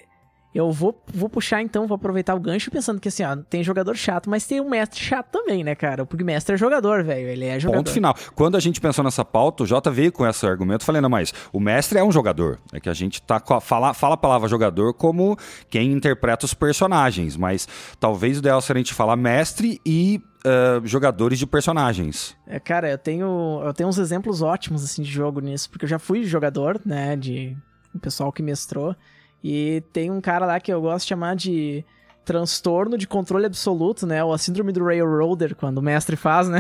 eu 0.58 0.72
vou, 0.72 1.00
vou 1.14 1.30
puxar 1.30 1.62
então, 1.62 1.86
vou 1.86 1.94
aproveitar 1.94 2.34
o 2.34 2.40
gancho 2.40 2.72
pensando 2.72 3.00
que 3.00 3.10
assim, 3.10 3.24
ó, 3.24 3.36
tem 3.36 3.64
jogador 3.64 3.96
chato, 3.96 4.28
mas 4.28 4.48
tem 4.48 4.60
um 4.60 4.68
mestre 4.68 5.00
chato 5.00 5.28
também, 5.30 5.64
né, 5.64 5.76
cara? 5.76 6.04
Porque 6.04 6.24
mestre 6.24 6.56
é 6.56 6.58
jogador, 6.58 7.04
velho. 7.04 7.28
Ele 7.28 7.46
é 7.46 7.60
jogador. 7.60 7.82
Ponto 7.82 7.92
final. 7.92 8.16
Quando 8.34 8.58
a 8.58 8.60
gente 8.60 8.82
pensou 8.82 9.04
nessa 9.04 9.24
pauta, 9.24 9.62
o 9.62 9.68
Jota 9.68 9.92
veio 9.92 10.12
com 10.12 10.26
esse 10.26 10.48
argumento, 10.48 10.84
falei, 10.84 11.00
não, 11.00 11.12
mas 11.12 11.32
o 11.54 11.60
mestre 11.60 12.00
é 12.00 12.04
um 12.04 12.12
jogador. 12.12 12.58
É 12.74 12.80
que 12.80 12.90
a 12.90 12.94
gente 12.96 13.22
tá 13.22 13.40
a, 13.48 13.62
fala, 13.62 13.94
fala 13.94 14.16
a 14.16 14.18
palavra 14.18 14.50
jogador 14.50 14.96
como 14.96 15.38
quem 15.70 15.92
interpreta 15.92 16.48
os 16.48 16.56
personagens, 16.56 17.38
mas 17.38 17.68
talvez 18.00 18.38
o 18.38 18.40
ideal 18.40 18.60
seria 18.60 18.80
a 18.80 18.84
gente 18.84 18.96
falar 18.96 19.16
mestre 19.16 19.80
e 19.86 20.22
Uh, 20.46 20.86
jogadores 20.88 21.38
de 21.40 21.46
personagens. 21.46 22.38
É, 22.46 22.58
cara, 22.58 22.90
eu 22.90 22.98
tenho, 22.98 23.62
eu 23.66 23.74
tenho 23.74 23.90
uns 23.90 23.98
exemplos 23.98 24.42
ótimos 24.42 24.82
assim 24.82 25.02
de 25.02 25.12
jogo 25.12 25.42
nisso, 25.42 25.70
porque 25.70 25.84
eu 25.84 25.90
já 25.90 26.00
fui 26.00 26.24
jogador, 26.24 26.80
né, 26.86 27.18
de 27.18 27.58
o 27.94 28.00
pessoal 28.00 28.32
que 28.32 28.42
mestrou. 28.42 28.96
E 29.44 29.84
tem 29.94 30.12
um 30.12 30.22
cara 30.22 30.46
lá 30.46 30.60
que 30.60 30.72
eu 30.72 30.82
gosto 30.82 31.06
de 31.06 31.10
chamar 31.10 31.36
de 31.36 31.86
transtorno 32.28 32.98
de 32.98 33.08
controle 33.08 33.46
absoluto, 33.46 34.06
né? 34.06 34.22
Ou 34.22 34.34
a 34.34 34.38
síndrome 34.38 34.74
do 34.74 34.84
railroader, 34.84 35.56
quando 35.56 35.78
o 35.78 35.82
mestre 35.82 36.18
faz, 36.18 36.50
né? 36.50 36.60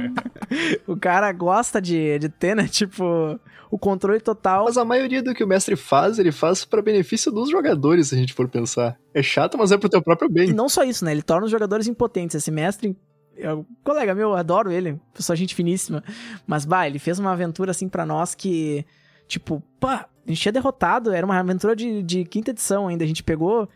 o 0.88 0.96
cara 0.96 1.30
gosta 1.30 1.80
de, 1.80 2.18
de 2.18 2.30
ter, 2.30 2.56
né? 2.56 2.66
Tipo, 2.66 3.38
o 3.70 3.78
controle 3.78 4.18
total. 4.18 4.64
Mas 4.64 4.78
a 4.78 4.84
maioria 4.84 5.22
do 5.22 5.34
que 5.34 5.44
o 5.44 5.46
mestre 5.46 5.76
faz, 5.76 6.18
ele 6.18 6.32
faz 6.32 6.64
para 6.64 6.80
benefício 6.80 7.30
dos 7.30 7.50
jogadores, 7.50 8.08
se 8.08 8.14
a 8.14 8.18
gente 8.18 8.32
for 8.32 8.48
pensar. 8.48 8.96
É 9.12 9.22
chato, 9.22 9.58
mas 9.58 9.72
é 9.72 9.76
pro 9.76 9.90
teu 9.90 10.00
próprio 10.00 10.30
bem. 10.30 10.48
E 10.48 10.54
não 10.54 10.70
só 10.70 10.82
isso, 10.84 11.04
né? 11.04 11.12
Ele 11.12 11.22
torna 11.22 11.44
os 11.44 11.50
jogadores 11.50 11.86
impotentes. 11.86 12.34
Esse 12.34 12.50
mestre 12.50 12.96
eu, 13.36 13.66
colega 13.82 14.14
meu, 14.14 14.34
adoro 14.34 14.70
ele, 14.70 15.00
pessoa 15.12 15.36
gente 15.36 15.54
finíssima. 15.54 16.02
Mas, 16.46 16.64
bah, 16.64 16.86
ele 16.86 16.98
fez 16.98 17.18
uma 17.18 17.32
aventura 17.32 17.70
assim 17.70 17.88
para 17.88 18.06
nós 18.06 18.34
que, 18.34 18.86
tipo, 19.26 19.62
pá, 19.80 20.08
a 20.26 20.30
gente 20.30 20.40
tinha 20.40 20.52
derrotado, 20.52 21.12
era 21.12 21.24
uma 21.24 21.38
aventura 21.38 21.74
de, 21.74 22.02
de 22.02 22.24
quinta 22.24 22.50
edição 22.50 22.88
ainda. 22.88 23.04
A 23.04 23.06
gente 23.06 23.22
pegou, 23.22 23.68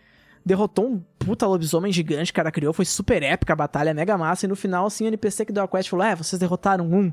derrotou 0.44 0.86
um 0.86 1.02
puta 1.18 1.46
lobisomem 1.46 1.92
gigante, 1.92 2.32
cara 2.32 2.50
criou, 2.50 2.72
foi 2.72 2.84
super 2.84 3.22
épica 3.22 3.52
a 3.52 3.56
batalha, 3.56 3.92
mega 3.92 4.16
massa. 4.16 4.46
E 4.46 4.48
no 4.48 4.56
final, 4.56 4.86
assim, 4.86 5.04
o 5.04 5.08
NPC 5.08 5.44
que 5.44 5.52
deu 5.52 5.64
a 5.64 5.68
quest 5.68 5.88
falou: 5.88 6.06
É, 6.06 6.14
vocês 6.14 6.38
derrotaram 6.38 6.86
um. 6.86 7.12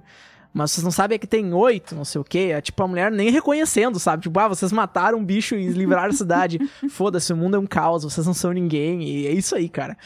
Mas 0.54 0.72
vocês 0.72 0.84
não 0.84 0.92
sabem 0.92 1.18
que 1.18 1.26
tem 1.26 1.52
oito, 1.52 1.96
não 1.96 2.06
sei 2.06 2.22
o 2.22 2.24
quê. 2.24 2.52
É 2.54 2.62
tipo 2.62 2.84
a 2.84 2.88
mulher 2.88 3.12
nem 3.12 3.32
reconhecendo, 3.32 4.00
sabe? 4.00 4.22
Tipo, 4.22 4.40
ah, 4.40 4.48
vocês 4.48 4.72
mataram 4.72 5.18
um 5.18 5.26
bicho 5.26 5.56
e 5.56 5.68
livraram 5.70 6.12
a 6.12 6.14
cidade. 6.14 6.60
Foda-se, 6.92 7.34
o 7.34 7.38
mundo 7.38 7.58
é 7.58 7.60
um 7.60 7.66
caos, 7.66 8.04
vocês 8.04 8.28
não 8.28 8.36
são 8.36 8.52
ninguém. 8.52 9.02
E 9.04 9.26
é 9.26 9.32
isso 9.32 9.56
aí, 9.56 9.68
cara 9.68 9.98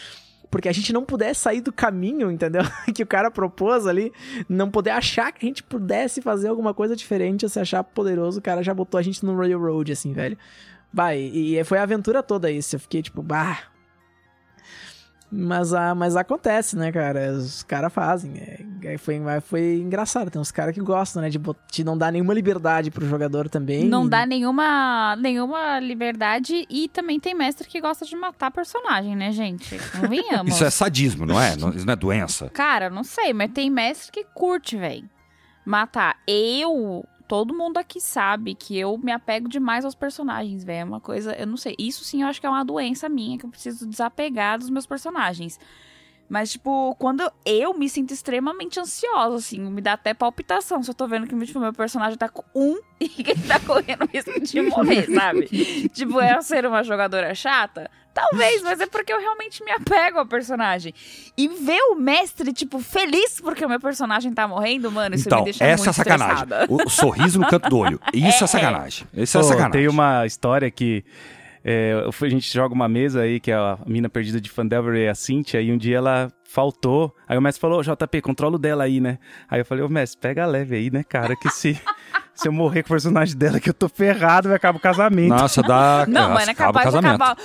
porque 0.49 0.69
a 0.69 0.71
gente 0.71 0.93
não 0.93 1.03
pudesse 1.03 1.41
sair 1.41 1.61
do 1.61 1.71
caminho, 1.71 2.31
entendeu? 2.31 2.63
que 2.93 3.03
o 3.03 3.07
cara 3.07 3.29
propôs 3.29 3.85
ali, 3.85 4.11
não 4.47 4.69
poder 4.69 4.91
achar 4.91 5.31
que 5.31 5.45
a 5.45 5.47
gente 5.47 5.63
pudesse 5.63 6.21
fazer 6.21 6.47
alguma 6.47 6.73
coisa 6.73 6.95
diferente, 6.95 7.47
se 7.49 7.59
achar 7.59 7.83
poderoso, 7.83 8.39
o 8.39 8.41
cara 8.41 8.63
já 8.63 8.73
botou 8.73 8.97
a 8.97 9.01
gente 9.01 9.25
no 9.25 9.37
Railroad, 9.37 9.91
assim, 9.91 10.13
velho. 10.13 10.37
Vai, 10.93 11.19
e 11.19 11.61
foi 11.63 11.77
a 11.77 11.83
aventura 11.83 12.23
toda 12.23 12.49
isso. 12.49 12.75
Eu 12.75 12.79
fiquei 12.79 13.01
tipo, 13.01 13.21
bah, 13.21 13.63
mas, 15.29 15.73
ah, 15.73 15.93
mas 15.93 16.15
acontece, 16.15 16.77
né, 16.77 16.89
cara? 16.89 17.33
Os 17.33 17.61
caras 17.63 17.91
fazem. 17.91 18.33
É, 18.83 18.97
foi, 18.97 19.19
foi 19.41 19.75
engraçado. 19.75 20.31
Tem 20.31 20.39
uns 20.39 20.51
caras 20.51 20.73
que 20.73 20.79
gostam, 20.79 21.21
né? 21.21 21.29
De, 21.29 21.37
de 21.71 21.83
não 21.83 21.97
dar 21.97 22.11
nenhuma 22.11 22.33
liberdade 22.33 22.89
pro 22.89 23.05
jogador 23.05 23.49
também. 23.49 23.85
Não 23.85 24.07
dá 24.07 24.25
nenhuma, 24.25 25.17
nenhuma 25.17 25.79
liberdade. 25.79 26.65
E 26.69 26.87
também 26.87 27.19
tem 27.19 27.35
mestre 27.35 27.67
que 27.67 27.81
gosta 27.81 28.05
de 28.05 28.15
matar 28.15 28.51
personagem, 28.51 29.17
né, 29.17 29.31
gente? 29.33 29.77
Não 29.95 30.07
venhamos. 30.09 30.53
Isso 30.53 30.63
é 30.63 30.69
sadismo, 30.69 31.25
não 31.25 31.39
é? 31.39 31.55
Isso 31.55 31.85
não 31.85 31.93
é 31.93 31.95
doença. 31.95 32.49
Cara, 32.49 32.89
não 32.89 33.03
sei, 33.03 33.33
mas 33.33 33.51
tem 33.51 33.69
mestre 33.69 34.11
que 34.11 34.23
curte, 34.33 34.77
velho. 34.77 35.09
Matar. 35.65 36.15
Eu 36.25 37.03
todo 37.27 37.53
mundo 37.53 37.77
aqui 37.77 37.99
sabe 37.99 38.55
que 38.55 38.77
eu 38.77 38.97
me 38.97 39.11
apego 39.11 39.49
demais 39.49 39.83
aos 39.83 39.95
personagens, 39.95 40.63
velho. 40.63 40.79
É 40.79 40.83
uma 40.83 41.01
coisa, 41.01 41.33
eu 41.33 41.45
não 41.45 41.57
sei. 41.57 41.75
Isso 41.77 42.03
sim 42.03 42.21
eu 42.21 42.27
acho 42.27 42.39
que 42.39 42.47
é 42.47 42.49
uma 42.49 42.63
doença 42.63 43.09
minha, 43.09 43.37
que 43.37 43.45
eu 43.45 43.49
preciso 43.49 43.85
desapegar 43.87 44.57
dos 44.57 44.69
meus 44.69 44.85
personagens. 44.85 45.59
Mas, 46.29 46.51
tipo, 46.51 46.93
quando 46.99 47.29
eu 47.45 47.73
me 47.73 47.87
sinto 47.87 48.13
extremamente 48.13 48.79
ansiosa, 48.79 49.37
assim, 49.37 49.59
me 49.59 49.81
dá 49.81 49.93
até 49.93 50.13
palpitação. 50.13 50.83
Se 50.83 50.89
eu 50.89 50.95
tô 50.95 51.07
vendo 51.07 51.25
que 51.25 51.45
tipo, 51.45 51.59
meu 51.59 51.73
personagem 51.73 52.17
tá 52.17 52.27
com 52.27 52.43
um 52.53 52.77
e 52.99 53.07
que 53.07 53.31
ele 53.31 53.43
tá 53.43 53.59
correndo 53.59 54.09
risco 54.11 54.39
de 54.39 54.61
morrer, 54.61 55.07
sabe? 55.13 55.47
tipo, 55.93 56.19
é 56.19 56.41
ser 56.41 56.65
uma 56.65 56.83
jogadora 56.83 57.33
chata? 57.33 57.89
Talvez, 58.13 58.63
mas 58.63 58.81
é 58.81 58.87
porque 58.87 59.13
eu 59.13 59.19
realmente 59.19 59.63
me 59.63 59.71
apego 59.71 60.17
ao 60.17 60.25
personagem. 60.25 60.91
E 61.37 61.47
ver 61.47 61.79
o 61.91 61.95
mestre, 61.95 62.51
tipo, 62.51 62.79
feliz 62.79 63.39
porque 63.39 63.63
o 63.63 63.69
meu 63.69 63.79
personagem 63.79 64.33
tá 64.33 64.47
morrendo, 64.47 64.91
mano, 64.91 65.13
isso 65.13 65.27
então, 65.27 65.39
me 65.39 65.43
deixa 65.45 65.63
essa 65.63 65.83
muito 65.83 65.89
é 65.91 65.93
sacanagem. 65.93 66.47
O, 66.67 66.89
sorriso 66.89 67.39
no 67.39 67.47
canto 67.47 67.69
do 67.69 67.77
olho. 67.77 68.01
Isso 68.11 68.43
é, 68.43 68.43
é 68.45 68.47
sacanagem. 68.47 69.07
Isso 69.13 69.37
é 69.37 69.43
sacanagem. 69.43 69.71
Tem 69.71 69.87
uma 69.87 70.25
história 70.25 70.71
que 70.71 71.05
é, 71.69 71.91
a 72.07 72.29
gente 72.29 72.53
joga 72.53 72.73
uma 72.73 72.87
mesa 72.87 73.23
aí, 73.23 73.41
que 73.41 73.51
é 73.51 73.55
a 73.55 73.77
mina 73.85 74.07
perdida 74.07 74.39
de 74.39 74.49
Fandelver 74.49 74.95
e 74.95 75.09
a 75.09 75.13
Cynthia, 75.13 75.61
e 75.61 75.69
um 75.69 75.77
dia 75.77 75.97
ela 75.97 76.31
faltou. 76.45 77.13
Aí 77.27 77.37
o 77.37 77.41
mestre 77.41 77.59
falou, 77.59 77.83
JP, 77.83 78.21
controla 78.21 78.55
o 78.55 78.57
dela 78.57 78.85
aí, 78.85 79.01
né? 79.01 79.19
Aí 79.49 79.59
eu 79.59 79.65
falei, 79.65 79.83
ô 79.83 79.89
mestre, 79.89 80.17
pega 80.17 80.45
leve 80.45 80.77
aí, 80.77 80.89
né, 80.89 81.03
cara, 81.03 81.35
que 81.35 81.49
se... 81.49 81.77
se 82.33 82.47
eu 82.47 82.53
morrer 82.53 82.83
com 82.83 82.89
o 82.89 82.91
personagem 82.91 83.35
dela, 83.35 83.59
que 83.59 83.69
eu 83.69 83.73
tô 83.73 83.89
ferrado, 83.89 84.47
vai 84.47 84.57
acabar 84.57 84.77
o 84.77 84.81
casamento. 84.81 85.29
Nossa, 85.29 85.61
dá. 85.63 86.05
Não, 86.07 86.29
mas 86.29 86.47
é 86.47 86.53
capaz 86.53 86.91
de 86.91 86.97
acabar. 86.99 87.35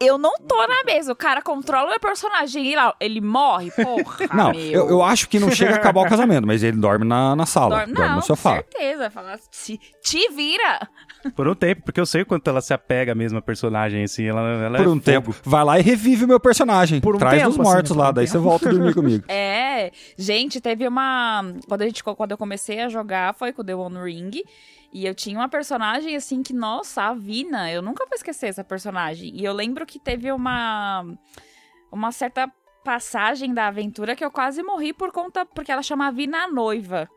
Eu 0.00 0.18
não 0.18 0.36
tô 0.38 0.66
na 0.66 0.82
mesa. 0.84 1.12
O 1.12 1.16
cara 1.16 1.40
controla 1.40 1.86
o 1.86 1.90
meu 1.90 2.00
personagem 2.00 2.66
e 2.66 2.74
lá, 2.74 2.94
ele 2.98 3.20
morre, 3.20 3.70
porra. 3.70 4.26
Não, 4.34 4.52
eu, 4.52 4.88
eu, 4.88 5.02
acho 5.02 5.28
que 5.28 5.38
não 5.38 5.50
chega 5.50 5.74
a 5.74 5.76
acabar 5.76 6.00
o 6.00 6.08
casamento, 6.08 6.46
mas 6.46 6.62
ele 6.62 6.76
dorme 6.76 7.04
na, 7.04 7.36
na 7.36 7.46
sala. 7.46 7.76
Dorme, 7.76 7.92
dorme 7.92 8.08
não, 8.08 8.16
no 8.16 8.22
sofá. 8.22 8.54
certeza. 8.54 9.10
Fala, 9.10 9.38
te, 9.50 9.78
te 10.02 10.28
vira. 10.30 10.88
Por 11.36 11.46
um 11.46 11.54
tempo, 11.54 11.82
porque 11.84 12.00
eu 12.00 12.06
sei 12.06 12.22
o 12.22 12.26
quanto 12.26 12.48
ela 12.48 12.60
se 12.60 12.74
apega 12.74 13.14
mesmo 13.14 13.38
à 13.38 13.42
personagem, 13.42 14.02
assim. 14.02 14.26
Ela, 14.26 14.40
ela 14.40 14.78
Por 14.78 14.86
é 14.86 14.88
um 14.88 14.94
fogo. 14.94 15.00
tempo. 15.04 15.34
Vai 15.44 15.64
lá 15.64 15.78
e 15.78 15.82
revive 15.82 16.24
o 16.24 16.28
meu 16.28 16.40
personagem. 16.40 17.00
Por 17.00 17.14
um 17.14 17.18
Traz 17.18 17.38
tempo, 17.38 17.50
os 17.50 17.60
assim, 17.60 17.62
mortos 17.62 17.92
por 17.92 17.98
lá, 17.98 18.10
um 18.10 18.12
daí 18.12 18.26
tempo. 18.26 18.38
você 18.38 18.44
volta 18.44 18.68
a 18.68 18.72
dormir 18.72 18.94
comigo. 18.94 19.24
É, 19.72 19.90
gente, 20.16 20.60
teve 20.60 20.86
uma. 20.86 21.44
Quando, 21.68 21.82
a 21.82 21.86
gente, 21.86 22.02
quando 22.02 22.30
eu 22.32 22.38
comecei 22.38 22.80
a 22.80 22.88
jogar, 22.88 23.34
foi 23.34 23.52
com 23.52 23.62
o 23.62 23.64
The 23.64 23.74
One 23.74 23.98
Ring. 23.98 24.42
E 24.92 25.06
eu 25.06 25.14
tinha 25.14 25.38
uma 25.38 25.48
personagem 25.48 26.14
assim 26.14 26.42
que, 26.42 26.52
nossa, 26.52 27.04
a 27.04 27.14
Vina, 27.14 27.70
eu 27.72 27.80
nunca 27.80 28.04
vou 28.04 28.14
esquecer 28.14 28.48
essa 28.48 28.62
personagem. 28.62 29.34
E 29.34 29.44
eu 29.44 29.52
lembro 29.52 29.86
que 29.86 29.98
teve 29.98 30.30
uma. 30.30 31.04
Uma 31.90 32.12
certa 32.12 32.50
passagem 32.84 33.52
da 33.52 33.68
aventura 33.68 34.16
que 34.16 34.24
eu 34.24 34.30
quase 34.30 34.62
morri 34.62 34.92
por 34.92 35.10
conta. 35.12 35.46
Porque 35.46 35.72
ela 35.72 35.82
chama 35.82 36.08
a 36.08 36.10
Vina 36.10 36.44
a 36.44 36.48
noiva. 36.50 37.08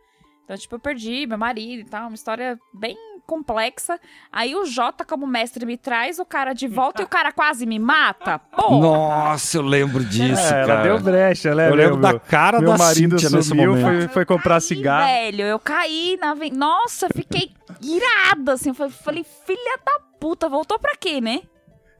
Então, 0.45 0.55
tipo, 0.55 0.75
eu 0.75 0.79
perdi 0.79 1.25
meu 1.25 1.37
marido 1.37 1.81
e 1.81 1.89
tal, 1.89 2.07
uma 2.07 2.15
história 2.15 2.57
bem 2.73 2.95
complexa. 3.25 3.99
Aí 4.31 4.55
o 4.55 4.65
Jota, 4.65 5.03
como 5.03 5.25
mestre, 5.27 5.65
me 5.65 5.77
traz 5.77 6.19
o 6.19 6.25
cara 6.25 6.53
de 6.53 6.67
volta 6.69 7.01
e 7.01 7.05
o 7.05 7.07
cara 7.07 7.31
quase 7.31 7.65
me 7.65 7.79
mata. 7.79 8.39
Pô! 8.39 8.79
Nossa, 8.79 9.57
eu 9.57 9.61
lembro 9.61 10.03
disso, 10.03 10.41
É, 10.53 10.61
ela 10.63 10.67
cara. 10.67 10.83
deu 10.83 10.99
brecha, 10.99 11.53
né? 11.55 11.69
Eu 11.69 11.75
lembro 11.75 11.97
meu, 11.97 12.13
da 12.13 12.19
cara 12.19 12.59
meu 12.59 12.71
da 12.71 12.77
marido 12.77 13.19
Cíntia 13.19 13.41
sumiu, 13.41 13.75
momento. 13.75 13.85
foi, 13.85 14.07
foi 14.09 14.25
comprar 14.25 14.55
caí, 14.55 14.61
cigarro. 14.61 15.05
velho, 15.05 15.41
eu 15.43 15.59
caí 15.59 16.17
na. 16.21 16.35
Nossa, 16.53 17.07
fiquei 17.15 17.51
irada, 17.81 18.53
assim. 18.53 18.73
Falei, 18.73 19.25
filha 19.45 19.79
da 19.85 19.99
puta, 20.19 20.47
voltou 20.49 20.79
pra 20.79 20.95
quê, 20.95 21.19
né? 21.21 21.41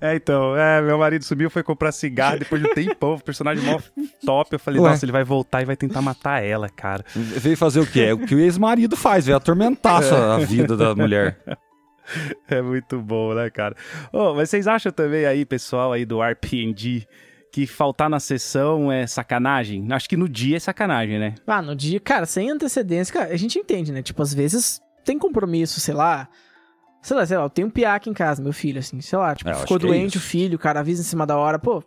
É, 0.05 0.15
então, 0.15 0.55
é, 0.55 0.81
meu 0.81 0.97
marido 0.97 1.23
sumiu, 1.23 1.49
foi 1.49 1.63
comprar 1.63 1.91
cigarro 1.91 2.39
depois 2.39 2.61
de 2.61 2.69
um 2.69 2.73
tempão, 2.73 3.15
o 3.15 3.23
personagem 3.23 3.63
mó 3.63 3.79
top. 4.25 4.53
Eu 4.53 4.59
falei, 4.59 4.79
Ué. 4.79 4.89
nossa, 4.89 5.05
ele 5.05 5.11
vai 5.11 5.23
voltar 5.23 5.61
e 5.61 5.65
vai 5.65 5.75
tentar 5.75 6.01
matar 6.01 6.43
ela, 6.43 6.69
cara. 6.69 7.03
Veio 7.15 7.57
fazer 7.57 7.79
o 7.79 7.87
quê? 7.87 8.01
É 8.01 8.13
o 8.13 8.19
que 8.19 8.35
o 8.35 8.39
ex-marido 8.39 8.95
faz, 8.95 9.25
veio 9.25 9.37
atormentar 9.37 10.03
a 10.03 10.37
vida 10.37 10.77
da 10.77 10.93
mulher. 10.95 11.37
É 12.47 12.61
muito 12.61 13.01
bom, 13.01 13.33
né, 13.33 13.49
cara? 13.49 13.75
Ô, 14.13 14.35
mas 14.35 14.51
vocês 14.51 14.67
acham 14.67 14.91
também 14.91 15.25
aí, 15.25 15.43
pessoal 15.43 15.91
aí 15.91 16.05
do 16.05 16.21
RPG, 16.21 17.07
que 17.51 17.65
faltar 17.65 18.09
na 18.09 18.19
sessão 18.19 18.91
é 18.91 19.07
sacanagem? 19.07 19.87
Acho 19.91 20.07
que 20.07 20.15
no 20.15 20.29
dia 20.29 20.57
é 20.57 20.59
sacanagem, 20.59 21.17
né? 21.17 21.33
Ah, 21.47 21.63
no 21.63 21.75
dia, 21.75 21.99
cara, 21.99 22.27
sem 22.27 22.51
antecedência, 22.51 23.11
cara, 23.11 23.33
a 23.33 23.37
gente 23.37 23.57
entende, 23.57 23.91
né? 23.91 24.03
Tipo, 24.03 24.21
às 24.21 24.33
vezes 24.33 24.79
tem 25.03 25.17
compromisso, 25.17 25.79
sei 25.79 25.93
lá. 25.93 26.29
Sei 27.05 27.15
lá, 27.15 27.23
sei 27.23 27.37
lá, 27.37 27.43
eu 27.43 27.49
tenho 27.51 27.67
um 27.67 27.71
piá 27.71 27.93
aqui 27.93 28.09
em 28.09 28.13
casa, 28.13 28.41
meu 28.41 28.51
filho, 28.51 28.79
assim, 28.79 28.99
sei 28.99 29.19
lá, 29.19 29.35
tipo, 29.35 29.47
É, 29.47 29.53
ficou 29.53 29.77
é 29.77 29.79
doente 29.79 30.17
o 30.17 30.19
isso. 30.19 30.27
filho, 30.27 30.55
o 30.55 30.59
cara 30.59 30.79
avisa 30.79 31.01
em 31.01 31.05
cima 31.05 31.23
da 31.23 31.37
hora, 31.37 31.59
pô, 31.59 31.83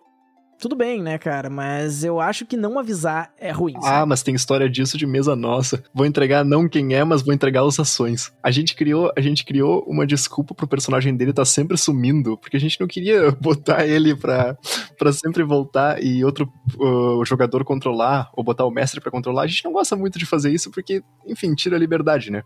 tudo 0.61 0.77
bem, 0.77 1.03
né, 1.03 1.19
cara? 1.19 1.51
Mas 1.51 2.05
eu 2.05 2.21
acho 2.21 2.47
que 2.47 2.57
não 2.57 2.79
avisar 2.79 3.33
é 3.37 3.51
ruim. 3.51 3.75
Ah, 3.79 3.83
sabe? 3.83 4.09
mas 4.11 4.23
tem 4.23 4.37
história 4.37 4.71
disso 4.71 4.97
de 4.97 5.09
mesa 5.09 5.35
nossa. 5.35 5.83
Vou 5.93 6.07
entregar 6.07 6.45
não 6.45 6.69
quem 6.69 6.95
é, 6.95 7.03
mas 7.03 7.21
vou 7.21 7.35
entregar 7.35 7.67
as 7.67 7.81
ações. 7.81 8.33
A 8.41 8.53
gente 8.53 8.77
criou, 8.77 9.13
a 9.17 9.21
gente 9.21 9.45
criou 9.45 9.85
uma 9.89 10.07
desculpa 10.07 10.55
pro 10.55 10.69
personagem 10.69 11.17
dele 11.17 11.31
estar 11.31 11.45
sempre 11.45 11.77
sumindo, 11.77 12.39
porque 12.39 12.57
a 12.57 12.61
gente 12.61 12.79
não 12.81 12.87
queria 12.87 13.33
botar 13.43 13.85
ele 13.85 14.15
pra, 14.15 14.57
pra 14.97 15.13
sempre 15.13 15.43
voltar 15.43 16.01
e 16.01 16.25
outro 16.25 16.49
uh, 16.77 17.25
jogador 17.25 17.65
controlar, 17.65 18.31
ou 18.37 18.45
botar 18.45 18.65
o 18.67 18.71
mestre 18.71 19.01
pra 19.01 19.11
controlar. 19.11 19.43
A 19.43 19.47
gente 19.49 19.65
não 19.65 19.73
gosta 19.73 19.97
muito 19.97 20.17
de 20.17 20.27
fazer 20.27 20.53
isso 20.53 20.71
porque, 20.71 21.03
enfim, 21.27 21.57
tira 21.57 21.75
a 21.75 21.81
liberdade, 21.81 22.31
né? 22.31 22.45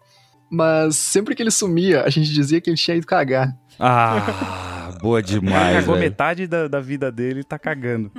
Mas 0.54 0.96
sempre 0.96 1.34
que 1.34 1.42
ele 1.42 1.50
sumia, 1.50 2.02
a 2.04 2.10
gente 2.10 2.30
dizia 2.30 2.60
que 2.60 2.68
ele 2.68 2.76
tinha 2.76 2.94
ido 2.96 3.06
cagar. 3.06 3.56
Ah, 3.78 4.90
boa 5.00 5.18
Ele 5.20 5.26
demais, 5.26 5.78
cagou 5.78 5.94
velho. 5.94 6.04
metade 6.10 6.46
da, 6.46 6.68
da 6.68 6.78
vida 6.78 7.10
dele 7.10 7.40
e 7.40 7.44
tá 7.44 7.58
cagando. 7.58 8.12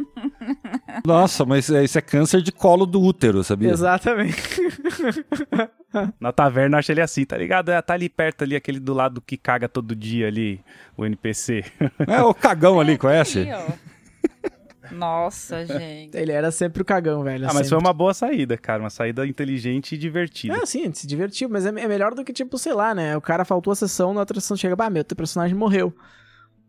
Nossa, 1.06 1.46
mas 1.46 1.70
é- 1.70 1.84
isso 1.84 1.98
é 1.98 2.02
câncer 2.02 2.42
de 2.42 2.52
colo 2.52 2.88
do 2.88 3.00
útero, 3.02 3.44
sabia? 3.44 3.70
Exatamente. 3.70 4.36
Na 6.20 6.32
taverna 6.32 6.80
acha 6.80 6.92
ele 6.92 7.02
assim, 7.02 7.24
tá 7.24 7.38
ligado? 7.38 7.70
É, 7.70 7.80
Tá 7.84 7.94
ali 7.94 8.10
perto 8.10 8.44
ali, 8.44 8.56
aquele 8.56 8.80
do 8.80 8.94
lado 8.96 9.22
que 9.22 9.38
caga 9.38 9.70
todo 9.70 9.96
dia 9.96 10.28
ali, 10.28 10.60
o 10.98 11.06
NPC. 11.06 11.64
É 12.08 12.22
o 12.24 12.34
cagão 12.34 12.80
ali, 12.80 12.98
conhece? 12.98 13.48
Nossa, 14.94 15.66
gente. 15.68 16.16
Ele 16.16 16.32
era 16.32 16.52
sempre 16.52 16.82
o 16.82 16.86
cagão, 16.86 17.24
velho. 17.24 17.46
Ah, 17.46 17.54
mas 17.54 17.70
foi 17.70 17.78
sempre. 17.78 17.86
uma 17.86 17.94
boa 17.94 18.14
saída, 18.14 18.58
cara. 18.58 18.82
Uma 18.82 18.90
saída 18.90 19.26
inteligente 19.26 19.96
e 19.96 19.98
divertida. 19.98 20.56
É, 20.56 20.66
sim, 20.66 20.82
a 20.82 20.86
gente 20.86 21.00
se 21.00 21.08
divertiu, 21.08 21.50
mas 21.50 21.66
é, 21.66 21.70
é 21.70 21.88
melhor 21.88 22.14
do 22.14 22.24
que, 22.24 22.34
tipo, 22.34 22.58
sei 22.58 22.74
lá, 22.74 22.94
né? 22.94 23.18
O 23.18 23.22
cara 23.22 23.46
faltou 23.46 23.72
a 23.72 23.76
sessão, 23.76 24.14
na 24.14 24.22
outra 24.22 24.40
sessão 24.40 24.58
chega, 24.58 24.76
bah, 24.76 24.90
meu, 24.90 25.04
teu 25.04 25.16
personagem 25.16 25.56
morreu. 25.56 25.94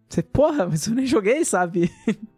Você, 0.09 0.23
porra, 0.23 0.67
mas 0.67 0.87
eu 0.87 0.95
nem 0.95 1.07
joguei, 1.07 1.45
sabe? 1.45 1.91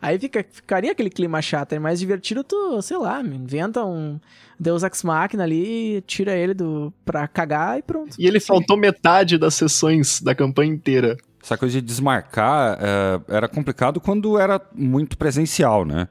Aí 0.00 0.18
fica, 0.18 0.44
ficaria 0.48 0.92
aquele 0.92 1.10
clima 1.10 1.40
chato, 1.40 1.72
é 1.72 1.78
mais 1.78 1.98
divertido 1.98 2.44
tu, 2.44 2.80
sei 2.82 2.98
lá, 2.98 3.20
inventa 3.22 3.84
um 3.84 4.20
Deus 4.60 4.82
Ex 4.82 5.02
Machina 5.02 5.42
ali, 5.42 6.02
tira 6.06 6.36
ele 6.36 6.54
do, 6.54 6.92
pra 7.04 7.26
cagar 7.26 7.78
e 7.78 7.82
pronto. 7.82 8.14
E 8.18 8.26
ele 8.26 8.38
faltou 8.38 8.76
metade 8.76 9.38
das 9.38 9.54
sessões 9.54 10.20
da 10.20 10.34
campanha 10.34 10.72
inteira. 10.72 11.16
Essa 11.46 11.56
coisa 11.56 11.80
de 11.80 11.86
desmarcar 11.86 12.76
é, 12.80 13.36
era 13.36 13.46
complicado 13.46 14.00
quando 14.00 14.36
era 14.36 14.60
muito 14.74 15.16
presencial, 15.16 15.84
né? 15.84 16.08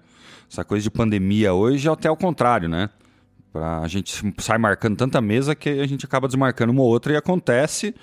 Essa 0.50 0.64
coisa 0.64 0.82
de 0.82 0.90
pandemia 0.90 1.54
hoje 1.54 1.90
é 1.90 1.92
até 1.92 2.10
o 2.10 2.16
contrário, 2.16 2.70
né? 2.70 2.90
Pra, 3.52 3.80
a 3.80 3.88
gente 3.90 4.34
sai 4.38 4.58
marcando 4.58 4.96
tanta 4.96 5.20
mesa 5.20 5.54
que 5.54 5.68
a 5.68 5.86
gente 5.86 6.06
acaba 6.06 6.30
desmarcando 6.30 6.72
uma 6.72 6.84
ou 6.84 6.88
outra 6.88 7.12
e 7.12 7.18
acontece. 7.18 7.94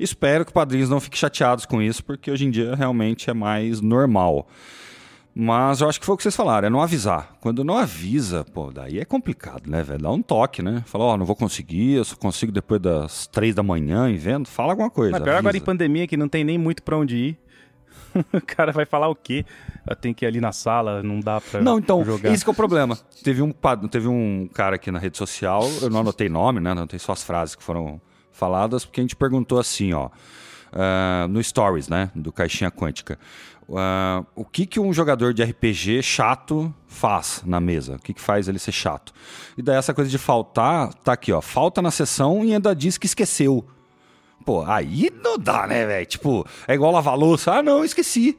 Espero 0.00 0.44
que 0.44 0.52
padrinhos 0.52 0.90
não 0.90 0.98
fiquem 0.98 1.16
chateados 1.16 1.64
com 1.64 1.80
isso, 1.80 2.04
porque 2.04 2.28
hoje 2.28 2.44
em 2.44 2.50
dia 2.50 2.74
realmente 2.74 3.30
é 3.30 3.32
mais 3.32 3.80
normal. 3.80 4.48
Mas 5.34 5.80
eu 5.80 5.88
acho 5.88 6.00
que 6.00 6.04
foi 6.04 6.14
o 6.14 6.16
que 6.16 6.24
vocês 6.24 6.34
falaram, 6.34 6.66
é 6.66 6.70
não 6.70 6.82
avisar. 6.82 7.36
Quando 7.40 7.62
não 7.62 7.76
avisa, 7.78 8.44
pô, 8.52 8.72
daí 8.72 8.98
é 8.98 9.04
complicado, 9.04 9.70
né, 9.70 9.82
velho? 9.82 10.02
Dá 10.02 10.10
um 10.10 10.20
toque, 10.20 10.60
né? 10.60 10.82
Fala, 10.86 11.04
ó, 11.04 11.16
não 11.16 11.24
vou 11.24 11.36
conseguir, 11.36 11.92
eu 11.94 12.04
só 12.04 12.16
consigo 12.16 12.50
depois 12.50 12.80
das 12.80 13.26
três 13.28 13.54
da 13.54 13.62
manhã, 13.62 14.10
invento. 14.10 14.48
Fala 14.50 14.72
alguma 14.72 14.90
coisa. 14.90 15.12
Mas 15.12 15.22
pior 15.22 15.36
agora 15.36 15.56
em 15.56 15.60
avisa. 15.60 15.64
pandemia 15.64 16.06
que 16.08 16.16
não 16.16 16.28
tem 16.28 16.42
nem 16.42 16.58
muito 16.58 16.82
pra 16.82 16.96
onde 16.98 17.16
ir. 17.16 17.38
o 18.34 18.40
cara 18.40 18.72
vai 18.72 18.84
falar 18.84 19.08
o 19.08 19.14
quê? 19.14 19.44
Tenho 20.00 20.12
que 20.14 20.24
ir 20.24 20.28
ali 20.28 20.40
na 20.40 20.50
sala, 20.50 21.00
não 21.00 21.20
dá 21.20 21.40
pra 21.40 21.60
Não, 21.60 21.78
então, 21.78 22.04
jogar. 22.04 22.32
esse 22.32 22.42
que 22.44 22.50
é 22.50 22.52
o 22.52 22.56
problema. 22.56 22.98
Teve 23.22 23.40
um, 23.40 23.52
teve 23.88 24.08
um 24.08 24.48
cara 24.52 24.74
aqui 24.76 24.90
na 24.90 24.98
rede 24.98 25.16
social, 25.16 25.62
eu 25.80 25.88
não 25.88 26.00
anotei 26.00 26.28
nome, 26.28 26.58
né? 26.58 26.72
Anotei 26.72 26.98
só 26.98 27.12
as 27.12 27.22
frases 27.22 27.54
que 27.54 27.62
foram 27.62 28.00
faladas, 28.32 28.84
porque 28.84 29.00
a 29.00 29.04
gente 29.04 29.14
perguntou 29.14 29.60
assim, 29.60 29.92
ó. 29.92 30.10
ah, 30.72 31.26
no 31.30 31.40
Stories, 31.42 31.88
né? 31.88 32.10
Do 32.16 32.32
Caixinha 32.32 32.70
Quântica. 32.70 33.16
Ah, 33.76 34.24
o 34.34 34.44
que, 34.44 34.66
que 34.66 34.80
um 34.80 34.92
jogador 34.92 35.32
de 35.32 35.42
RPG 35.42 36.02
chato 36.02 36.74
faz 36.86 37.42
na 37.44 37.60
mesa? 37.60 37.96
O 37.96 37.98
que, 37.98 38.14
que 38.14 38.20
faz 38.20 38.48
ele 38.48 38.58
ser 38.58 38.72
chato? 38.72 39.12
E 39.56 39.62
daí 39.62 39.76
essa 39.76 39.94
coisa 39.94 40.10
de 40.10 40.18
faltar, 40.18 40.92
tá 40.94 41.12
aqui, 41.12 41.32
ó. 41.32 41.40
Falta 41.40 41.80
na 41.80 41.90
sessão 41.90 42.44
e 42.44 42.52
ainda 42.52 42.74
diz 42.74 42.98
que 42.98 43.06
esqueceu. 43.06 43.64
Pô, 44.44 44.64
aí 44.64 45.10
não 45.22 45.38
dá, 45.38 45.66
né, 45.66 45.86
velho? 45.86 46.06
Tipo, 46.06 46.46
é 46.66 46.74
igual 46.74 46.92
lavar 46.92 47.16
louça. 47.16 47.52
Ah, 47.52 47.62
não, 47.62 47.84
esqueci. 47.84 48.38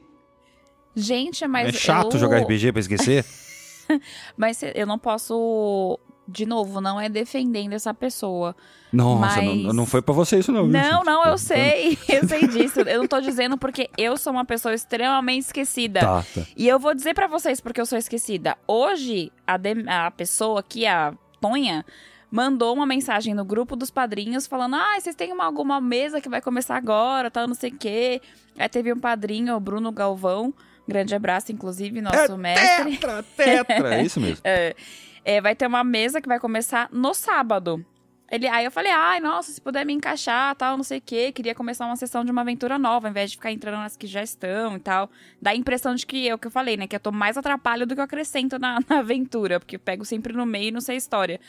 Gente, 0.95 1.47
mas. 1.47 1.69
é 1.69 1.71
chato 1.71 2.15
eu... 2.15 2.19
jogar 2.19 2.39
RPG 2.39 2.71
pra 2.71 2.81
esquecer? 2.81 3.25
Mas 4.37 4.61
eu 4.63 4.87
não 4.87 4.97
posso. 4.97 5.99
De 6.31 6.45
novo, 6.45 6.79
não 6.79 6.99
é 6.99 7.09
defendendo 7.09 7.73
essa 7.73 7.93
pessoa. 7.93 8.55
Nossa, 8.91 9.41
Mas- 9.41 9.63
não, 9.63 9.73
não 9.73 9.85
foi 9.85 10.01
pra 10.01 10.13
você 10.13 10.39
isso 10.39 10.51
não. 10.51 10.63
viu, 10.63 10.71
Não, 10.71 11.03
não, 11.03 11.25
eu 11.25 11.37
sei. 11.37 11.97
Eu 12.09 12.27
sei 12.27 12.47
disso. 12.47 12.81
Eu 12.81 12.99
não 12.99 13.07
tô 13.07 13.19
dizendo 13.21 13.57
porque 13.57 13.89
eu 13.97 14.17
sou 14.17 14.33
uma 14.33 14.43
pessoa 14.45 14.73
extremamente 14.73 15.43
esquecida. 15.45 15.99
Tá, 16.01 16.25
tá. 16.33 16.41
E 16.57 16.67
eu 16.67 16.77
vou 16.79 16.93
dizer 16.93 17.13
pra 17.13 17.27
vocês 17.27 17.59
porque 17.61 17.79
eu 17.79 17.85
sou 17.85 17.97
esquecida. 17.97 18.57
Hoje, 18.67 19.31
a, 19.47 19.57
de- 19.57 19.85
a 19.87 20.11
pessoa 20.11 20.59
aqui, 20.59 20.85
a 20.85 21.13
Tonha, 21.39 21.85
mandou 22.29 22.73
uma 22.73 22.85
mensagem 22.85 23.33
no 23.33 23.43
grupo 23.45 23.75
dos 23.75 23.89
padrinhos 23.89 24.45
falando: 24.47 24.75
Ah, 24.75 24.97
vocês 24.99 25.15
têm 25.15 25.31
uma, 25.31 25.45
alguma 25.45 25.79
mesa 25.81 26.19
que 26.21 26.29
vai 26.29 26.41
começar 26.41 26.75
agora, 26.75 27.31
tal, 27.31 27.47
não 27.47 27.55
sei 27.55 27.69
o 27.71 27.77
quê. 27.77 28.21
Aí 28.57 28.67
teve 28.69 28.91
um 28.93 28.99
padrinho, 28.99 29.55
o 29.55 29.59
Bruno 29.59 29.91
Galvão. 29.91 30.53
Grande 30.87 31.15
abraço, 31.15 31.51
inclusive, 31.51 32.01
nosso 32.01 32.37
mestre. 32.37 32.97
Tetra, 32.97 33.23
tetra. 33.37 33.95
É 33.95 34.03
isso 34.03 34.19
mesmo. 34.19 34.39
É, 34.43 34.75
é, 35.23 35.41
vai 35.41 35.55
ter 35.55 35.67
uma 35.67 35.83
mesa 35.83 36.21
que 36.21 36.27
vai 36.27 36.39
começar 36.39 36.89
no 36.91 37.13
sábado. 37.13 37.85
Ele, 38.31 38.47
aí 38.47 38.63
eu 38.63 38.71
falei, 38.71 38.93
ai, 38.93 39.19
nossa, 39.19 39.51
se 39.51 39.59
puder 39.59 39.85
me 39.85 39.91
encaixar, 39.91 40.55
tal, 40.55 40.77
não 40.77 40.85
sei 40.85 40.99
o 40.99 41.01
quê. 41.01 41.33
Queria 41.33 41.53
começar 41.53 41.85
uma 41.85 41.97
sessão 41.97 42.23
de 42.23 42.31
uma 42.31 42.41
aventura 42.41 42.79
nova, 42.79 43.07
ao 43.07 43.11
invés 43.11 43.29
de 43.29 43.35
ficar 43.35 43.51
entrando 43.51 43.79
nas 43.79 43.97
que 43.97 44.07
já 44.07 44.23
estão 44.23 44.77
e 44.77 44.79
tal. 44.79 45.11
Dá 45.41 45.51
a 45.51 45.55
impressão 45.55 45.93
de 45.93 46.05
que 46.05 46.29
é 46.29 46.33
o 46.33 46.37
que 46.37 46.47
eu 46.47 46.51
falei, 46.51 46.77
né? 46.77 46.87
Que 46.87 46.95
eu 46.95 46.99
tô 46.99 47.11
mais 47.11 47.37
atrapalho 47.37 47.85
do 47.85 47.93
que 47.93 47.99
eu 47.99 48.05
acrescento 48.05 48.57
na, 48.57 48.79
na 48.87 48.99
aventura, 48.99 49.59
porque 49.59 49.75
eu 49.75 49.79
pego 49.81 50.05
sempre 50.05 50.31
no 50.31 50.45
meio 50.45 50.69
e 50.69 50.71
não 50.71 50.79
sei 50.79 50.95
a 50.95 50.97
história. 50.97 51.41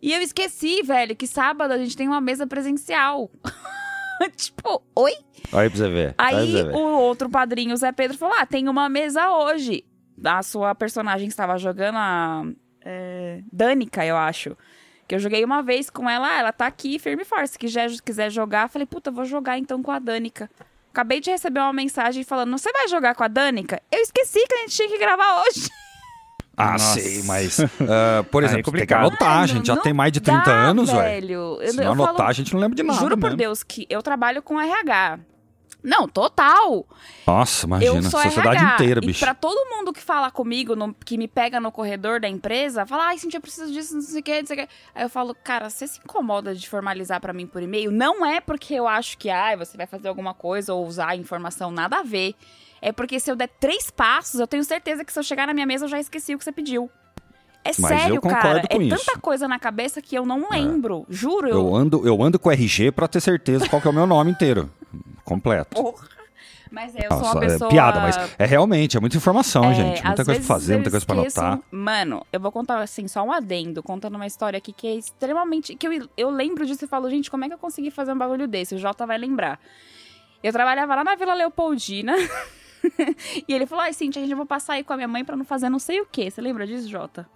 E 0.00 0.10
eu 0.10 0.22
esqueci, 0.22 0.82
velho, 0.82 1.14
que 1.14 1.26
sábado 1.26 1.72
a 1.72 1.76
gente 1.76 1.94
tem 1.94 2.08
uma 2.08 2.20
mesa 2.20 2.46
presencial. 2.46 3.30
tipo, 4.34 4.82
oi? 4.96 5.12
Aí 5.52 5.68
pra 5.68 5.78
você 5.78 5.88
ver. 5.90 6.14
Aí 6.16 6.50
você 6.50 6.62
ver. 6.64 6.74
o 6.74 6.98
outro 6.98 7.28
padrinho, 7.28 7.74
o 7.74 7.76
Zé 7.76 7.92
Pedro, 7.92 8.16
falou: 8.16 8.34
Ah, 8.38 8.46
tem 8.46 8.70
uma 8.70 8.88
mesa 8.88 9.30
hoje. 9.30 9.84
A 10.24 10.42
sua 10.42 10.74
personagem 10.74 11.26
que 11.26 11.32
estava 11.32 11.58
jogando, 11.58 11.96
a 11.96 12.44
é, 12.84 13.40
Danica, 13.52 14.04
eu 14.04 14.16
acho. 14.16 14.56
Que 15.08 15.14
eu 15.16 15.18
joguei 15.18 15.44
uma 15.44 15.62
vez 15.62 15.90
com 15.90 16.08
ela, 16.08 16.28
ah, 16.28 16.38
ela 16.38 16.52
tá 16.52 16.66
aqui, 16.66 16.98
firme 16.98 17.22
e 17.22 17.24
forte. 17.24 17.50
Se 17.50 17.58
quiser, 17.58 17.90
quiser 18.04 18.30
jogar, 18.30 18.68
falei, 18.68 18.86
puta, 18.86 19.10
vou 19.10 19.24
jogar 19.24 19.58
então 19.58 19.82
com 19.82 19.90
a 19.90 19.98
Danica. 19.98 20.48
Acabei 20.90 21.20
de 21.20 21.30
receber 21.30 21.60
uma 21.60 21.72
mensagem 21.72 22.22
falando: 22.22 22.56
Você 22.56 22.70
vai 22.72 22.86
jogar 22.88 23.14
com 23.14 23.24
a 23.24 23.28
Danica? 23.28 23.80
Eu 23.90 24.00
esqueci 24.00 24.38
que 24.46 24.54
a 24.54 24.58
gente 24.58 24.76
tinha 24.76 24.88
que 24.88 24.98
gravar 24.98 25.42
hoje. 25.42 25.68
Ah, 26.54 26.72
Nossa. 26.72 27.00
sei, 27.00 27.22
mas, 27.22 27.60
ah, 27.80 28.22
por 28.30 28.42
é 28.42 28.46
exemplo, 28.46 28.70
tem 28.70 28.82
que 28.86 28.86
complicado. 28.86 29.06
anotar. 29.06 29.38
A 29.40 29.46
gente 29.46 29.66
já 29.66 29.74
tem 29.78 29.94
mais 29.94 30.12
de 30.12 30.20
30 30.20 30.42
dá, 30.44 30.52
anos, 30.52 30.90
velho. 30.90 31.02
velho. 31.02 31.58
Eu, 31.62 31.70
Se 31.70 31.76
não 31.78 31.84
eu 31.84 31.92
anotar, 31.92 32.14
falo- 32.16 32.28
a 32.28 32.32
gente 32.34 32.52
não 32.52 32.60
lembra 32.60 32.76
de 32.76 32.82
nada. 32.82 32.98
Juro 33.00 33.16
por 33.16 33.22
mesmo. 33.30 33.36
Deus 33.38 33.62
que 33.62 33.86
eu 33.88 34.02
trabalho 34.02 34.42
com 34.42 34.60
RH. 34.60 35.18
Não, 35.82 36.06
total. 36.06 36.86
Nossa, 37.26 37.66
imagina. 37.66 37.96
eu 37.96 38.02
sou 38.04 38.20
Sociedade 38.20 38.56
RH. 38.58 38.74
inteira, 38.74 39.00
e 39.02 39.06
bicho. 39.06 39.20
pra 39.20 39.34
todo 39.34 39.68
mundo 39.68 39.92
que 39.92 40.00
fala 40.00 40.30
comigo, 40.30 40.76
no- 40.76 40.94
que 40.94 41.18
me 41.18 41.26
pega 41.26 41.58
no 41.58 41.72
corredor 41.72 42.20
da 42.20 42.28
empresa, 42.28 42.86
fala, 42.86 43.06
ai, 43.06 43.18
Cintia, 43.18 43.38
eu 43.38 43.42
preciso 43.42 43.72
disso, 43.72 43.94
não 43.94 44.00
sei 44.02 44.20
o 44.20 44.22
que, 44.22 44.40
não 44.40 44.46
sei 44.46 44.56
o 44.56 44.60
que. 44.66 44.68
Aí 44.94 45.02
eu 45.02 45.10
falo, 45.10 45.34
cara, 45.34 45.68
você 45.68 45.86
se 45.88 45.98
incomoda 46.04 46.54
de 46.54 46.68
formalizar 46.68 47.20
pra 47.20 47.32
mim 47.32 47.46
por 47.46 47.62
e-mail? 47.62 47.90
Não 47.90 48.24
é 48.24 48.40
porque 48.40 48.74
eu 48.74 48.86
acho 48.86 49.18
que, 49.18 49.28
ai, 49.28 49.56
você 49.56 49.76
vai 49.76 49.86
fazer 49.86 50.06
alguma 50.08 50.34
coisa 50.34 50.72
ou 50.72 50.86
usar 50.86 51.08
a 51.08 51.16
informação, 51.16 51.70
nada 51.70 51.98
a 51.98 52.02
ver. 52.02 52.34
É 52.80 52.92
porque 52.92 53.18
se 53.20 53.30
eu 53.30 53.36
der 53.36 53.48
três 53.60 53.90
passos, 53.90 54.38
eu 54.40 54.46
tenho 54.46 54.62
certeza 54.64 55.04
que 55.04 55.12
se 55.12 55.18
eu 55.18 55.22
chegar 55.22 55.46
na 55.46 55.54
minha 55.54 55.66
mesa, 55.66 55.84
eu 55.84 55.88
já 55.88 55.98
esqueci 56.00 56.34
o 56.34 56.38
que 56.38 56.44
você 56.44 56.52
pediu. 56.52 56.90
É 57.64 57.70
Mas 57.78 58.00
sério, 58.00 58.20
cara. 58.20 58.60
com 58.68 58.76
é 58.82 58.84
isso. 58.86 59.04
tanta 59.06 59.20
coisa 59.20 59.46
na 59.46 59.56
cabeça 59.56 60.02
que 60.02 60.16
eu 60.16 60.26
não 60.26 60.48
lembro. 60.50 61.06
Juro. 61.08 61.48
Eu... 61.48 61.54
Eu 61.58 61.74
ando, 61.76 62.06
eu 62.06 62.20
ando 62.20 62.36
com 62.38 62.50
RG 62.50 62.90
pra 62.90 63.06
ter 63.06 63.20
certeza 63.20 63.68
qual 63.68 63.80
é 63.84 63.88
o 63.88 63.92
meu 63.92 64.06
nome 64.06 64.32
inteiro. 64.32 64.68
Completo. 65.24 65.74
Porra. 65.74 66.08
Mas 66.70 66.96
é, 66.96 67.04
eu 67.04 67.10
sou 67.10 67.18
Nossa, 67.18 67.38
uma 67.38 67.44
é 67.44 67.48
pessoa... 67.48 67.70
piada, 67.70 68.00
mas 68.00 68.16
é 68.38 68.46
realmente, 68.46 68.96
é 68.96 69.00
muita 69.00 69.18
informação, 69.18 69.70
É, 69.70 69.74
gente. 69.74 70.02
Muita 70.02 70.24
coisa 70.24 70.40
pra 70.40 70.48
fazer, 70.48 70.74
muita 70.76 70.90
coisa 70.90 71.04
pra 71.04 71.14
anotar. 71.16 71.60
Mano, 71.70 72.26
eu 72.32 72.40
vou 72.40 72.50
contar 72.50 72.80
assim, 72.80 73.06
só 73.06 73.22
um 73.22 73.30
adendo, 73.30 73.82
contando 73.82 74.14
uma 74.14 74.26
história 74.26 74.56
aqui 74.56 74.72
que 74.72 74.86
é 74.86 74.94
extremamente. 74.94 75.76
que 75.76 75.86
eu, 75.86 76.08
eu 76.16 76.30
lembro 76.30 76.64
disso 76.64 76.86
e 76.86 76.88
falo, 76.88 77.10
gente, 77.10 77.30
como 77.30 77.44
é 77.44 77.48
que 77.48 77.54
eu 77.54 77.58
consegui 77.58 77.90
fazer 77.90 78.12
um 78.12 78.18
bagulho 78.18 78.48
desse? 78.48 78.74
O 78.74 78.78
Jota 78.78 79.06
vai 79.06 79.18
lembrar. 79.18 79.60
Eu 80.42 80.50
trabalhava 80.50 80.94
lá 80.94 81.04
na 81.04 81.14
Vila 81.14 81.34
Leopoldina. 81.34 82.14
e 83.46 83.52
ele 83.52 83.66
falou: 83.66 83.84
Ai, 83.84 83.92
Cintia, 83.92 84.22
a 84.22 84.26
gente 84.26 84.34
vai 84.34 84.46
passar 84.46 84.74
aí 84.74 84.84
com 84.84 84.92
a 84.92 84.96
minha 84.96 85.08
mãe 85.08 85.24
pra 85.24 85.36
não 85.36 85.44
fazer 85.44 85.68
não 85.68 85.78
sei 85.78 86.00
o 86.00 86.06
quê. 86.10 86.30
Você 86.30 86.40
lembra 86.40 86.66
disso, 86.66 86.88
Jota? 86.88 87.28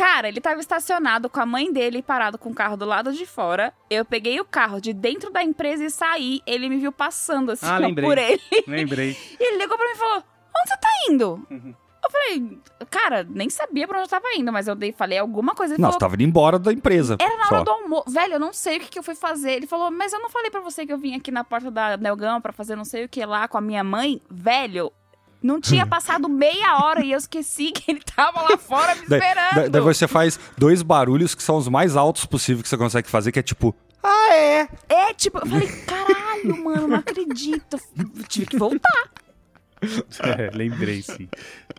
Cara, 0.00 0.28
ele 0.28 0.40
tava 0.40 0.60
estacionado 0.60 1.28
com 1.28 1.40
a 1.40 1.44
mãe 1.46 1.70
dele 1.70 2.02
parado 2.02 2.38
com 2.38 2.48
o 2.48 2.54
carro 2.54 2.74
do 2.74 2.86
lado 2.86 3.12
de 3.12 3.26
fora. 3.26 3.70
Eu 3.90 4.02
peguei 4.02 4.40
o 4.40 4.44
carro 4.46 4.80
de 4.80 4.94
dentro 4.94 5.30
da 5.30 5.42
empresa 5.42 5.84
e 5.84 5.90
saí. 5.90 6.40
Ele 6.46 6.70
me 6.70 6.78
viu 6.78 6.90
passando 6.90 7.52
assim 7.52 7.66
Ah, 7.66 7.76
lembrei. 7.76 8.08
por 8.08 8.16
ele. 8.16 8.40
Lembrei. 8.66 9.14
E 9.38 9.42
ele 9.44 9.58
ligou 9.58 9.76
pra 9.76 9.86
mim 9.86 9.92
e 9.92 9.98
falou: 9.98 10.16
Onde 10.16 10.68
você 10.70 10.76
tá 10.78 10.88
indo? 11.10 11.46
Uhum. 11.50 11.74
Eu 12.02 12.10
falei, 12.10 12.58
cara, 12.88 13.26
nem 13.28 13.50
sabia 13.50 13.86
pra 13.86 13.98
onde 13.98 14.06
eu 14.06 14.10
tava 14.10 14.24
indo, 14.34 14.50
mas 14.50 14.66
eu 14.66 14.74
dei, 14.74 14.90
falei 14.90 15.18
alguma 15.18 15.54
coisa. 15.54 15.74
Ele 15.74 15.82
Não, 15.82 15.90
você 15.90 15.98
falou, 15.98 16.00
tava 16.00 16.14
indo 16.14 16.22
embora 16.26 16.58
da 16.58 16.72
empresa. 16.72 17.18
era 17.20 17.36
na 17.36 17.44
só. 17.44 17.56
hora 17.56 17.64
do 17.64 17.70
almoço. 17.70 18.10
Velho, 18.10 18.32
eu 18.32 18.40
não 18.40 18.54
sei 18.54 18.78
o 18.78 18.80
que, 18.80 18.88
que 18.88 18.98
eu 18.98 19.02
fui 19.02 19.14
fazer. 19.14 19.50
Ele 19.52 19.66
falou, 19.66 19.90
mas 19.90 20.10
eu 20.14 20.18
não 20.18 20.30
falei 20.30 20.50
pra 20.50 20.60
você 20.62 20.86
que 20.86 20.92
eu 20.94 20.96
vim 20.98 21.14
aqui 21.14 21.30
na 21.30 21.44
porta 21.44 21.70
da 21.70 21.98
Nelgão 21.98 22.40
pra 22.40 22.52
fazer 22.54 22.74
não 22.74 22.86
sei 22.86 23.04
o 23.04 23.08
que 23.08 23.22
lá 23.26 23.46
com 23.46 23.58
a 23.58 23.60
minha 23.60 23.84
mãe? 23.84 24.18
Velho, 24.30 24.90
não 25.42 25.60
tinha 25.60 25.86
passado 25.86 26.28
meia 26.28 26.78
hora 26.84 27.04
e 27.04 27.12
eu 27.12 27.18
esqueci 27.18 27.72
que 27.72 27.90
ele 27.90 28.00
tava 28.14 28.42
lá 28.42 28.56
fora 28.58 28.94
me 28.94 29.02
esperando. 29.02 29.54
daí- 29.54 29.68
daí 29.70 29.80
você 29.80 30.06
faz 30.08 30.38
dois 30.58 30.82
barulhos 30.82 31.34
que 31.34 31.42
são 31.42 31.56
os 31.56 31.68
mais 31.68 31.96
altos 31.96 32.26
possíveis 32.26 32.62
que 32.62 32.68
você 32.68 32.76
consegue 32.76 33.08
fazer, 33.08 33.32
que 33.32 33.38
é 33.38 33.42
tipo, 33.42 33.74
ah, 34.02 34.34
é. 34.34 34.68
É, 34.88 35.14
tipo, 35.14 35.38
eu 35.38 35.46
falei, 35.46 35.68
caralho, 35.86 36.64
mano, 36.64 36.88
não 36.88 36.96
acredito. 36.98 37.78
Eu 37.98 38.22
tive 38.28 38.46
que 38.46 38.56
voltar. 38.58 39.10
É, 40.22 40.50
lembrei, 40.54 41.00
sim. 41.02 41.28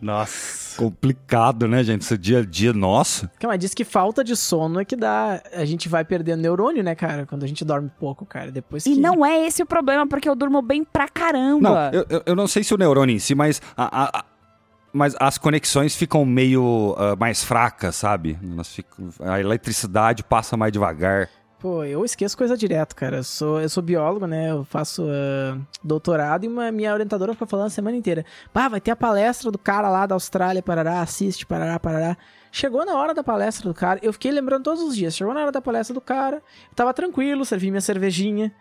Nossa. 0.00 0.76
Complicado, 0.76 1.68
né, 1.68 1.84
gente? 1.84 2.02
Esse 2.02 2.18
dia 2.18 2.40
a 2.40 2.44
dia 2.44 2.72
nosso. 2.72 3.30
Mas 3.42 3.58
diz 3.58 3.74
que 3.74 3.84
falta 3.84 4.24
de 4.24 4.34
sono 4.36 4.80
é 4.80 4.84
que 4.84 4.96
dá. 4.96 5.40
A 5.54 5.64
gente 5.64 5.88
vai 5.88 6.04
perdendo 6.04 6.40
neurônio, 6.40 6.82
né, 6.82 6.94
cara? 6.94 7.26
Quando 7.26 7.44
a 7.44 7.46
gente 7.46 7.64
dorme 7.64 7.90
pouco, 8.00 8.26
cara. 8.26 8.50
Depois 8.50 8.82
que. 8.84 8.90
E 8.90 8.96
não 8.96 9.24
é 9.24 9.46
esse 9.46 9.62
o 9.62 9.66
problema, 9.66 10.06
porque 10.06 10.28
eu 10.28 10.34
durmo 10.34 10.60
bem 10.60 10.82
pra 10.84 11.04
Não, 11.04 11.08
caramba. 11.14 11.90
eu, 11.92 12.04
eu- 12.08 12.22
eu 12.26 12.34
não 12.36 12.46
sei 12.48 12.64
se 12.64 12.74
o 12.74 12.76
neurônio 12.78 13.14
em 13.14 13.18
si, 13.20 13.34
mas, 13.34 13.62
a- 13.76 14.04
a- 14.04 14.18
a- 14.20 14.24
mas 14.92 15.14
as 15.20 15.38
conexões 15.38 15.94
ficam 15.94 16.24
meio 16.24 16.94
ah, 16.98 17.14
mais 17.16 17.44
fracas, 17.44 17.94
sabe? 17.96 18.36
Ficam- 18.64 19.08
a 19.20 19.38
eletricidade 19.40 20.24
passa 20.24 20.56
mais 20.56 20.72
devagar. 20.72 21.28
Pô, 21.62 21.84
eu 21.84 22.04
esqueço 22.04 22.36
coisa 22.36 22.56
direto, 22.56 22.96
cara. 22.96 23.18
Eu 23.18 23.22
sou, 23.22 23.60
eu 23.60 23.68
sou 23.68 23.80
biólogo, 23.80 24.26
né? 24.26 24.50
Eu 24.50 24.64
faço 24.64 25.06
ah, 25.08 25.56
doutorado 25.80 26.42
e 26.42 26.48
uma, 26.48 26.72
minha 26.72 26.92
orientadora 26.92 27.34
fica 27.34 27.46
falando 27.46 27.66
a 27.66 27.70
semana 27.70 27.96
inteira. 27.96 28.26
Pá, 28.52 28.66
vai 28.66 28.80
ter 28.80 28.90
a 28.90 28.96
palestra 28.96 29.48
do 29.48 29.56
cara 29.56 29.88
lá 29.88 30.04
da 30.04 30.16
Austrália, 30.16 30.60
parará, 30.60 31.00
assiste, 31.00 31.46
parará, 31.46 31.78
parará. 31.78 32.16
Chegou 32.50 32.84
na 32.84 32.96
hora 32.96 33.14
da 33.14 33.22
palestra 33.22 33.68
do 33.68 33.74
cara, 33.74 34.00
eu 34.02 34.12
fiquei 34.12 34.32
lembrando 34.32 34.64
todos 34.64 34.82
os 34.82 34.96
dias. 34.96 35.14
Chegou 35.14 35.32
na 35.32 35.40
hora 35.40 35.52
da 35.52 35.62
palestra 35.62 35.94
do 35.94 36.00
cara, 36.00 36.38
eu 36.38 36.74
tava 36.74 36.92
tranquilo, 36.92 37.44
servi 37.44 37.70
minha 37.70 37.80
cervejinha. 37.80 38.52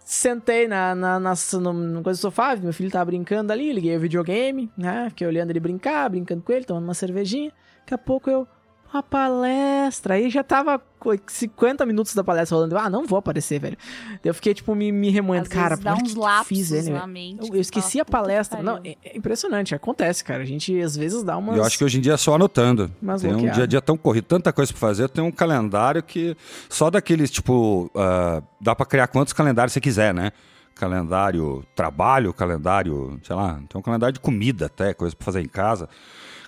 Sentei 0.00 0.68
na, 0.68 0.94
na, 0.94 1.18
na, 1.18 1.32
no, 1.54 1.72
no 1.72 2.02
coisa 2.02 2.18
do 2.18 2.20
sofá, 2.20 2.54
meu 2.54 2.74
filho 2.74 2.90
tava 2.90 3.06
brincando 3.06 3.50
ali, 3.50 3.72
liguei 3.72 3.96
o 3.96 4.00
videogame, 4.00 4.70
né? 4.76 5.08
Fiquei 5.08 5.26
olhando 5.26 5.52
ele 5.52 5.60
brincar, 5.60 6.10
brincando 6.10 6.42
com 6.42 6.52
ele, 6.52 6.66
tomando 6.66 6.84
uma 6.84 6.92
cervejinha. 6.92 7.50
Daqui 7.78 7.94
a 7.94 7.98
pouco 7.98 8.28
eu, 8.28 8.46
a 8.92 9.02
palestra. 9.02 10.14
Aí 10.14 10.30
já 10.30 10.42
tava 10.42 10.80
co- 10.98 11.14
50 11.26 11.84
minutos 11.86 12.14
da 12.14 12.22
palestra 12.24 12.56
rolando. 12.56 12.76
Ah, 12.78 12.88
não 12.88 13.06
vou 13.06 13.18
aparecer, 13.18 13.58
velho. 13.60 13.76
Eu 14.24 14.32
fiquei, 14.34 14.54
tipo, 14.54 14.74
me, 14.74 14.90
me 14.92 15.10
remoendo. 15.10 15.42
Às 15.42 15.48
Cara, 15.48 15.76
dá 15.76 15.94
uns 15.94 16.14
que 16.14 16.44
fiz, 16.46 16.72
ele, 16.72 16.90
na 16.90 17.00
velho. 17.00 17.12
mente. 17.12 17.48
Eu, 17.48 17.54
eu 17.56 17.60
esqueci 17.60 18.00
a 18.00 18.04
"Puta 18.04 18.18
que 18.18 18.22
palestra. 18.22 18.62
Não, 18.62 18.76
pariu." 18.76 18.96
é, 19.04 19.08
é 19.10 19.16
impressionante. 19.18 19.74
Acontece, 19.74 20.24
cara. 20.24 20.42
A 20.42 20.46
gente 20.46 20.78
às 20.80 20.96
vezes 20.96 21.22
dá 21.22 21.36
umas. 21.36 21.56
Eu 21.56 21.64
acho 21.64 21.76
que 21.78 21.84
hoje 21.84 21.98
em 21.98 22.00
dia 22.00 22.14
é 22.14 22.16
só 22.16 22.34
anotando. 22.34 22.90
Umas 23.02 23.20
Tem 23.22 23.30
um 23.30 23.34
bloqueadas. 23.34 23.56
dia 23.56 23.64
a 23.64 23.66
dia 23.66 23.80
tão 23.80 23.96
corrido, 23.96 24.24
tanta 24.24 24.52
coisa 24.52 24.72
pra 24.72 24.80
fazer. 24.80 25.04
Eu 25.04 25.08
tenho 25.08 25.26
um 25.26 25.32
calendário 25.32 26.02
que 26.02 26.36
só 26.68 26.90
daqueles, 26.90 27.30
tipo, 27.30 27.90
ah, 27.94 28.42
dá 28.60 28.74
pra 28.74 28.86
criar 28.86 29.06
quantos 29.08 29.32
calendários 29.32 29.72
você 29.72 29.80
quiser, 29.80 30.14
né? 30.14 30.32
Calendário 30.74 31.64
trabalho, 31.74 32.34
calendário, 32.34 33.18
sei 33.24 33.34
lá, 33.34 33.54
tem 33.68 33.78
um 33.78 33.82
calendário 33.82 34.12
de 34.12 34.20
comida 34.20 34.66
até, 34.66 34.92
coisa 34.92 35.16
pra 35.16 35.24
fazer 35.24 35.40
em 35.40 35.48
casa. 35.48 35.88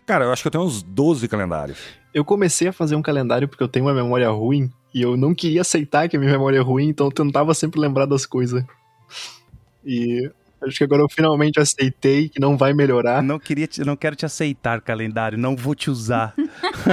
Cara, 0.09 0.25
eu 0.25 0.33
acho 0.33 0.40
que 0.42 0.49
eu 0.49 0.51
tenho 0.53 0.64
uns 0.64 0.83
12 0.83 1.29
calendários. 1.29 1.79
Eu 2.14 2.25
comecei 2.25 2.66
a 2.68 2.73
fazer 2.73 2.97
um 2.97 3.03
calendário 3.03 3.47
porque 3.47 3.62
eu 3.62 3.68
tenho 3.68 3.85
uma 3.85 3.92
memória 3.92 4.31
ruim 4.31 4.71
e 4.94 5.03
eu 5.03 5.18
não 5.18 5.35
queria 5.35 5.61
aceitar 5.61 6.09
que 6.09 6.16
a 6.16 6.18
minha 6.18 6.33
memória 6.33 6.57
é 6.57 6.62
ruim, 6.62 6.88
então 6.88 7.09
eu 7.09 7.12
tentava 7.12 7.53
sempre 7.53 7.79
lembrar 7.79 8.07
das 8.07 8.25
coisas. 8.25 8.64
E 9.85 10.31
acho 10.62 10.79
que 10.79 10.85
agora 10.85 11.03
eu 11.03 11.09
finalmente 11.11 11.61
aceitei 11.61 12.31
que 12.31 12.40
não 12.40 12.57
vai 12.57 12.73
melhorar. 12.73 13.23
Não 13.23 13.38
queria, 13.38 13.66
te- 13.66 13.85
não 13.85 13.97
quero 13.97 14.16
te 14.16 14.25
aceitar, 14.25 14.81
calendário. 14.81 15.37
Não 15.37 15.55
vou 15.55 15.75
te 15.75 15.90
usar. 15.90 16.35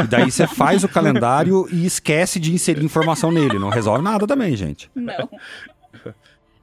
E 0.04 0.08
daí 0.08 0.30
você 0.30 0.46
faz 0.46 0.84
o 0.84 0.90
calendário 0.90 1.68
e 1.72 1.86
esquece 1.86 2.38
de 2.38 2.52
inserir 2.54 2.84
informação 2.84 3.32
nele. 3.32 3.58
Não 3.58 3.70
resolve 3.70 4.04
nada 4.04 4.28
também, 4.28 4.54
gente. 4.58 4.92
Não. 4.94 5.30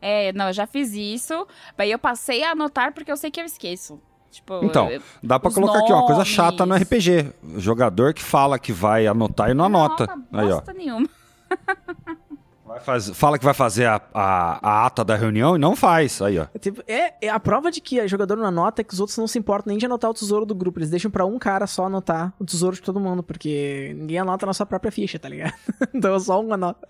É, 0.03 0.33
não, 0.35 0.49
eu 0.49 0.53
já 0.53 0.67
fiz 0.67 0.93
isso. 0.93 1.47
Aí 1.79 1.91
eu 1.91 1.99
passei 1.99 2.45
a 2.45 2.51
anotar 2.51 2.93
porque 2.93 3.11
eu 3.11 3.17
sei 3.17 3.31
que 3.31 3.41
eu 3.41 3.45
esqueço. 3.47 3.99
Tipo, 4.33 4.65
Então, 4.65 4.91
eu- 4.91 5.01
dá 5.23 5.39
pra 5.39 5.49
Os 5.51 5.55
colocar 5.55 5.79
aqui 5.81 5.93
uma 5.93 6.01
coisa 6.07 6.21
nomes. 6.23 6.29
chata 6.29 6.65
no 6.67 6.75
RPG. 6.75 7.33
O 7.55 7.61
jogador 7.61 8.15
que 8.15 8.23
fala 8.23 8.59
que 8.59 8.73
vai 8.73 9.07
anotar 9.07 9.51
e 9.51 9.55
não 9.55 9.67
anota. 9.67 10.09
Aí, 10.33 10.47
ó. 10.51 10.55
bosta 10.57 10.73
nenhuma. 10.73 11.07
Vai 12.65 12.81
faz- 12.81 13.11
fala 13.11 13.39
que 13.39 13.45
vai 13.45 13.53
fazer 13.53 13.85
a, 13.85 14.01
a- 14.15 14.59
a 14.63 14.87
ata 14.87 15.05
da 15.05 15.15
reunião 15.15 15.57
e 15.57 15.59
não 15.59 15.77
faz. 15.77 16.23
Aí, 16.23 16.39
ó. 16.39 16.47
É, 16.55 16.59
tipo, 16.59 16.83
é, 16.89 17.13
é 17.21 17.29
a 17.29 17.39
prova 17.39 17.71
de 17.71 17.83
que 17.83 18.01
o 18.01 18.09
jogador 18.09 18.35
não 18.35 18.47
anota 18.47 18.81
é 18.81 18.85
que 18.85 18.95
os 18.95 18.99
outros 19.01 19.19
não 19.19 19.27
se 19.27 19.39
importam 19.39 19.69
nem 19.71 19.77
de 19.79 19.85
anotar 19.85 20.11
o 20.11 20.15
tesouro 20.15 20.47
do 20.47 20.55
grupo. 20.55 20.79
Eles 20.79 20.89
deixam 20.89 21.11
pra 21.11 21.27
um 21.27 21.39
cara 21.39 21.67
só 21.67 21.85
anotar 21.85 22.33
o 22.39 22.47
tesouro 22.47 22.75
de 22.75 22.81
todo 22.81 22.99
mundo, 22.99 23.23
porque 23.23 23.95
ninguém 23.99 24.19
anota 24.21 24.47
na 24.47 24.55
sua 24.55 24.65
própria 24.65 24.91
ficha, 24.91 25.19
tá 25.19 25.29
ligado? 25.29 25.53
então 25.93 26.19
só 26.19 26.41
um 26.41 26.51
anota. 26.55 26.87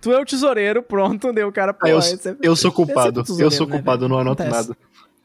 Tu 0.00 0.10
é 0.10 0.18
o 0.18 0.24
tesoureiro, 0.24 0.82
pronto, 0.82 1.30
deu 1.34 1.48
o 1.48 1.52
cara 1.52 1.74
pô, 1.74 1.84
Ah, 1.86 1.90
eu, 1.90 1.98
é- 1.98 2.36
eu 2.42 2.56
sou 2.56 2.70
é 2.70 2.74
culpado. 2.74 3.22
Eu 3.38 3.50
sou 3.50 3.66
né, 3.66 3.74
culpado, 3.74 4.06
eu 4.06 4.08
não 4.08 4.18
anoto 4.18 4.42
Acontece. 4.42 4.68
nada. 4.70 4.78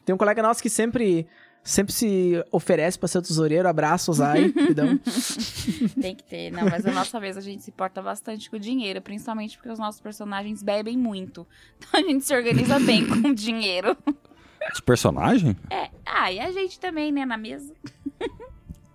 Tem 0.04 0.14
um 0.14 0.18
colega 0.18 0.42
nosso 0.42 0.60
que 0.60 0.68
sempre, 0.68 1.26
sempre 1.62 1.92
se 1.92 2.44
oferece 2.50 2.98
pra 2.98 3.08
ser 3.08 3.18
o 3.18 3.22
tesoureiro. 3.22 3.68
Abraço, 3.68 4.12
Zai, 4.12 4.48
pidão. 4.48 4.98
Tem 6.00 6.14
que 6.14 6.24
ter. 6.24 6.50
Não, 6.50 6.64
mas 6.64 6.84
a 6.84 6.92
nossa 6.92 7.20
vez 7.20 7.36
a 7.36 7.40
gente 7.40 7.62
se 7.62 7.70
porta 7.70 8.02
bastante 8.02 8.50
com 8.50 8.56
o 8.56 8.60
dinheiro, 8.60 9.00
principalmente 9.00 9.56
porque 9.56 9.70
os 9.70 9.78
nossos 9.78 10.00
personagens 10.00 10.62
bebem 10.62 10.96
muito. 10.96 11.46
Então 11.78 12.00
a 12.00 12.02
gente 12.02 12.24
se 12.24 12.34
organiza 12.34 12.78
bem 12.80 13.06
com 13.06 13.28
o 13.28 13.34
dinheiro. 13.34 13.96
Esse 14.70 14.82
personagem? 14.82 15.56
É. 15.70 15.90
Ah, 16.06 16.32
e 16.32 16.38
a 16.38 16.50
gente 16.52 16.78
também, 16.78 17.10
né, 17.10 17.24
na 17.24 17.36
mesa. 17.36 17.74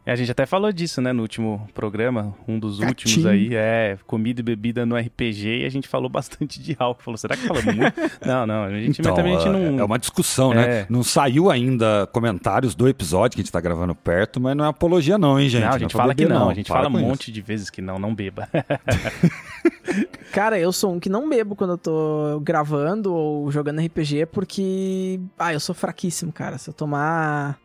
É, 0.08 0.14
a 0.14 0.16
gente 0.16 0.32
até 0.32 0.46
falou 0.46 0.72
disso, 0.72 1.02
né, 1.02 1.12
no 1.12 1.22
último 1.22 1.68
programa, 1.74 2.34
um 2.48 2.58
dos 2.58 2.80
últimos 2.80 3.26
Gatinho. 3.26 3.30
aí, 3.30 3.50
é 3.54 3.98
comida 4.08 4.40
e 4.40 4.44
bebida 4.44 4.86
no 4.86 4.96
RPG, 4.96 5.64
e 5.64 5.66
a 5.66 5.70
gente 5.70 5.86
falou 5.86 6.08
bastante 6.10 6.64
de 6.64 6.78
álcool. 6.80 7.04
Falou, 7.04 7.18
será 7.18 7.36
que 7.36 7.46
falamos 7.46 7.76
muito? 7.76 7.94
não, 8.26 8.48
não, 8.48 8.64
a 8.64 8.72
gente, 8.80 9.02
mas 9.04 9.14
também 9.14 9.36
a 9.36 9.40
gente 9.40 9.50
é- 9.50 9.52
não... 9.52 9.80
é 9.82 9.84
uma 9.84 10.00
discussão, 10.00 10.54
né? 10.54 10.66
É. 10.66 10.86
Não 10.90 11.04
saiu 11.04 11.52
ainda 11.52 12.08
comentários 12.14 12.74
do 12.74 12.88
episódio 12.88 13.36
que 13.36 13.42
a 13.42 13.44
gente 13.44 13.52
tá 13.52 13.60
gravando 13.60 13.94
perto, 13.94 14.40
mas 14.40 14.56
não 14.56 14.64
é 14.64 14.70
apologia 14.70 15.18
não, 15.18 15.38
hein, 15.38 15.50
gente? 15.50 15.66
não, 15.66 15.74
a 15.74 15.76
é 15.76 15.80
gente 15.80 15.92
pra 15.92 16.02
fala 16.04 16.16
que 16.16 16.24
beber, 16.24 16.34
não, 16.34 16.50
a 16.50 16.54
gente 16.54 16.68
Para 16.68 16.78
fala 16.78 16.88
um 16.88 16.92
com 16.94 17.00
isso. 17.00 17.08
monte 17.10 17.30
de 17.30 17.42
vezes 17.42 17.70
que 17.70 17.82
não, 17.82 18.00
não 18.00 18.16
beba. 18.16 18.48
Cara, 20.32 20.58
eu 20.58 20.72
sou 20.72 20.94
um 20.94 21.02
que 21.02 21.10
não 21.10 21.28
bebo 21.28 21.54
quando 21.54 21.72
eu 21.72 21.78
tô 21.78 22.40
gravando 22.42 23.14
ou 23.14 23.52
jogando 23.52 23.82
RPG, 23.82 24.28
porque. 24.28 25.20
Ah, 25.38 25.52
eu 25.52 25.60
sou 25.60 25.76
fraquíssimo, 25.76 26.32
cara. 26.32 26.58
Se 26.58 26.70
eu 26.70 26.74
tomar 26.74 27.58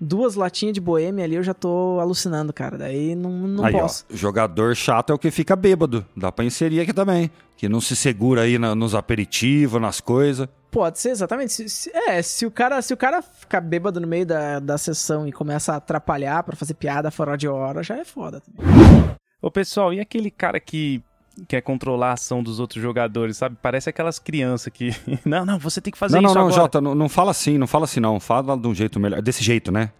duas 0.00 0.34
latinhas 0.34 0.74
de 0.74 0.80
boêmia 0.80 1.24
ali, 1.24 1.34
eu 1.36 1.42
já 1.42 1.52
tô 1.54 1.98
alucinando, 2.00 2.52
cara. 2.52 2.78
Daí 2.78 3.14
não, 3.14 3.30
não 3.30 3.64
Aí, 3.64 3.74
ó, 3.74 3.80
posso. 3.80 4.04
jogador 4.10 4.74
chato 4.74 5.10
é 5.10 5.14
o 5.14 5.18
que 5.18 5.30
fica 5.30 5.54
bêbado. 5.54 6.04
Dá 6.16 6.32
pra 6.32 6.44
inserir 6.44 6.80
aqui 6.80 6.92
também. 6.92 7.30
Que 7.56 7.68
não 7.68 7.80
se 7.80 7.94
segura 7.94 8.42
aí 8.42 8.58
na- 8.58 8.74
nos 8.74 8.94
aperitivos, 8.94 9.80
nas 9.80 10.00
coisas. 10.00 10.48
Pode 10.70 10.98
ser, 10.98 11.10
exatamente. 11.10 11.52
Se- 11.52 11.68
se- 11.68 11.90
é, 11.94 12.22
se 12.22 12.46
o 12.46 12.50
cara, 12.50 12.80
se 12.80 12.94
o 12.94 12.96
cara 12.96 13.20
ficar 13.20 13.60
bêbado 13.60 14.00
no 14.00 14.06
meio 14.06 14.24
da, 14.24 14.58
da 14.60 14.78
sessão 14.78 15.26
e 15.28 15.32
começa 15.32 15.72
a 15.74 15.76
atrapalhar 15.76 16.42
pra 16.42 16.56
fazer 16.56 16.74
piada 16.74 17.10
fora 17.10 17.36
de 17.36 17.46
hora, 17.48 17.82
já 17.82 17.96
é 17.98 18.04
foda. 18.04 18.40
também. 18.40 19.10
Ô, 19.42 19.50
pessoal, 19.50 19.92
e 19.92 20.00
aquele 20.00 20.30
cara 20.30 20.58
que 20.60 21.02
quer 21.48 21.60
controlar 21.60 22.10
a 22.10 22.12
ação 22.12 22.42
dos 22.42 22.60
outros 22.60 22.82
jogadores, 22.82 23.36
sabe? 23.36 23.56
Parece 23.60 23.88
aquelas 23.90 24.18
crianças 24.18 24.72
que... 24.72 24.94
não, 25.24 25.44
não, 25.44 25.58
você 25.58 25.80
tem 25.80 25.92
que 25.92 25.98
fazer 25.98 26.16
não, 26.16 26.22
não, 26.22 26.28
isso 26.30 26.38
não, 26.38 26.46
agora. 26.46 26.62
Jota, 26.62 26.80
não, 26.80 26.94
não 26.94 27.08
fala 27.08 27.30
assim, 27.30 27.58
não 27.58 27.66
fala 27.66 27.84
assim, 27.84 28.00
não. 28.00 28.18
Fala 28.20 28.56
de 28.56 28.66
um 28.66 28.74
jeito 28.74 28.98
melhor. 28.98 29.20
Desse 29.22 29.42
jeito, 29.42 29.70
né? 29.70 29.90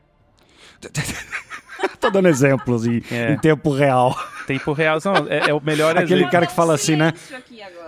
Tô 2.00 2.10
dando 2.10 2.28
exemplos 2.28 2.86
em, 2.86 3.02
É. 3.10 3.32
em 3.32 3.38
tempo 3.38 3.70
real. 3.70 4.16
Tempo 4.46 4.72
real, 4.72 4.98
não, 5.04 5.14
é, 5.28 5.50
é 5.50 5.54
o 5.54 5.60
melhor 5.62 5.96
Aquele 5.96 6.14
exemplo. 6.14 6.32
cara 6.32 6.46
que 6.46 6.54
fala 6.54 6.74
assim, 6.74 6.96
né? 6.96 7.12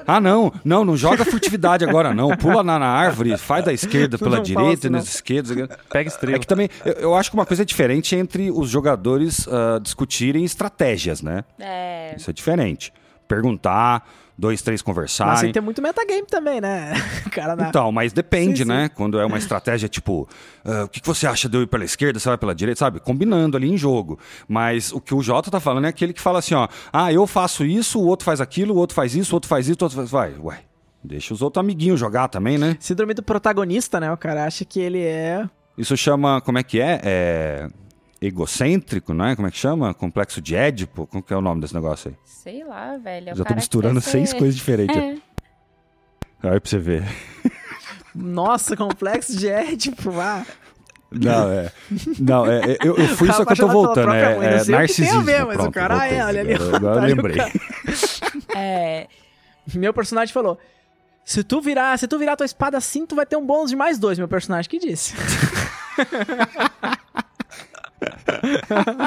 Ah, 0.07 0.21
não, 0.21 0.53
não, 0.65 0.85
não 0.85 0.97
joga 0.97 1.25
furtividade 1.25 1.85
agora, 1.85 2.15
não. 2.15 2.37
Pula 2.37 2.63
na, 2.63 2.79
na 2.79 2.87
árvore, 2.87 3.37
faz 3.37 3.65
da 3.65 3.73
esquerda 3.73 4.19
pela 4.19 4.37
Não 4.37 4.43
direita, 4.43 4.83
faço, 4.83 4.91
não. 4.91 4.99
na 4.99 5.05
esquerda. 5.05 5.79
Pega 5.91 6.09
estrela. 6.09 6.37
É 6.37 6.39
que 6.39 6.47
também, 6.47 6.69
eu, 6.85 6.93
eu 6.95 7.15
acho 7.15 7.31
que 7.31 7.37
uma 7.37 7.47
coisa 7.47 7.63
é 7.63 7.67
diferente 7.67 8.15
entre 8.15 8.51
os 8.51 8.69
jogadores 8.69 9.49
ah, 9.49 9.79
discutirem 9.81 10.45
estratégias, 10.45 11.23
né? 11.23 11.45
É. 11.59 12.15
Isso 12.17 12.31
é 12.31 12.33
diferente. 12.33 12.93
Perguntar, 13.35 14.07
dois, 14.37 14.61
três 14.61 14.81
Mas 14.81 14.83
conversarem. 14.83 15.47
aí 15.47 15.53
tem 15.53 15.63
muito 15.63 15.81
metagame 15.81 16.27
também, 16.27 16.61
né? 16.61 16.93
Cara 17.31 17.57
na... 17.57 17.69
Então, 17.69 17.91
mas 17.93 18.13
depende, 18.13 18.59
Sim, 18.59 18.63
sim. 18.65 18.69
né? 18.69 18.89
Quando 18.89 19.19
é 19.19 19.25
uma 19.25 19.39
estratégia 19.39 19.89
tipo, 19.89 20.29
ah, 20.65 20.85
o 20.85 20.89
que, 20.89 21.01
que 21.01 21.07
você 21.07 21.27
acha 21.27 21.49
de 21.49 21.57
eu 21.57 21.63
ir 21.63 21.67
pela 21.67 21.85
esquerda, 21.85 22.19
você 22.19 22.29
vai 22.29 22.37
pela 22.39 22.55
direita, 22.55 22.79
sabe? 22.79 23.01
Combinando 23.01 23.57
ali 23.57 23.71
em 23.71 23.77
jogo. 23.77 24.19
Mas 24.49 24.93
o 24.93 25.01
que 25.01 25.15
o 25.15 25.23
Jota 25.23 25.51
tá 25.51 25.61
falando 25.61 25.87
é 25.87 25.89
aquele 25.89 26.13
que 26.13 26.21
fala 26.21 26.41
assim, 26.41 26.55
ó, 26.55 26.69
ah, 26.93 27.13
eu 27.13 27.27
faço 27.27 27.65
isso, 27.65 28.01
o 28.01 28.07
outro 28.07 28.25
faz 28.25 28.41
aquilo, 28.41 28.75
o 28.75 28.79
outro 28.79 28.95
faz 28.95 29.15
isso, 29.15 29.33
o 29.33 29.37
outro 29.37 29.49
faz 29.49 29.69
isso, 29.69 29.79
o 29.81 29.85
outro 29.85 29.97
faz. 29.97 30.11
Vai, 30.11 30.35
ué. 30.39 30.61
Deixa 31.05 31.35
os 31.35 31.43
outros 31.43 31.61
amiguinhos 31.61 31.99
jogar 31.99 32.29
também, 32.29 32.59
né? 32.59 32.77
Síndrome 32.79 33.15
do 33.15 33.23
protagonista, 33.23 33.99
né? 33.99 34.13
O 34.13 34.17
cara 34.17 34.45
acha 34.45 34.65
que 34.65 34.79
ele 34.79 35.03
é. 35.03 35.49
Isso 35.77 35.97
chama, 35.97 36.41
como 36.41 36.59
é 36.59 36.63
que 36.63 36.81
é? 36.81 37.01
É 37.03 37.69
egocêntrico, 38.23 39.13
não 39.13 39.27
é? 39.27 39.37
Como 39.37 39.49
é 39.49 39.51
que 39.51 39.59
chama? 39.59 39.93
Complexo 39.93 40.41
de 40.41 40.55
Édipo? 40.55 41.07
Como 41.07 41.23
que 41.23 41.35
é 41.35 41.37
o 41.37 41.41
nome 41.41 41.61
desse 41.61 41.75
negócio 41.75 42.11
aí? 42.11 42.17
Sei 42.25 42.65
lá, 42.65 42.97
velho. 42.97 43.31
é 43.31 43.33
o 43.33 43.37
Já 43.37 43.45
tô 43.45 43.55
misturando 43.55 44.01
seis 44.01 44.31
ser- 44.31 44.39
coisas 44.39 44.57
diferentes. 44.57 44.97
É. 44.97 45.17
Aí 46.45 46.59
pra 46.59 46.69
você 46.71 46.79
ver. 46.79 47.05
Nossa, 48.15 48.77
complexo 48.77 49.37
de 49.37 49.49
Édipo, 49.49 50.11
ah. 50.21 50.45
Não, 51.11 51.53
é. 51.53 51.71
Não, 52.19 52.47
é. 52.47 52.73
é, 52.73 52.79
Eu, 52.83 52.97
eu 52.97 53.09
fui 53.17 53.29
isso 53.31 53.45
que 53.47 53.53
eu 53.53 53.57
tô 53.57 53.69
voltando. 53.69 54.13
É, 54.13 54.37
mãe, 54.37 54.47
é 54.49 54.61
o 54.61 54.65
tem 54.65 54.75
a 54.75 54.79
narcisismo. 54.79 55.23
ver, 55.23 55.45
mas 55.45 55.55
o 55.55 55.59
Pronto, 55.61 55.73
cara, 55.75 55.95
voltei. 55.99 56.19
é, 56.19 56.25
olha 56.25 56.41
ali, 56.41 56.55
Agora 56.55 56.75
eu 56.77 56.81
tá 56.81 57.01
o 57.01 57.01
lembrei. 57.07 57.37
É. 58.57 59.07
Meu 59.75 59.95
personagem 59.95 60.33
falou: 60.35 60.59
se 61.25 61.45
tu 61.45 61.61
virar, 61.61 61.97
se 61.99 62.09
tu 62.09 62.19
virar 62.19 62.35
tua 62.35 62.45
espada 62.47 62.77
assim, 62.77 63.07
tu 63.07 63.15
vai 63.15 63.25
ter 63.27 63.37
um 63.37 63.47
bônus 63.47 63.71
de 63.71 63.77
mais 63.77 63.99
dois, 63.99 64.19
meu 64.19 64.27
personagem 64.27 64.69
que 64.69 64.79
disse. 64.81 65.15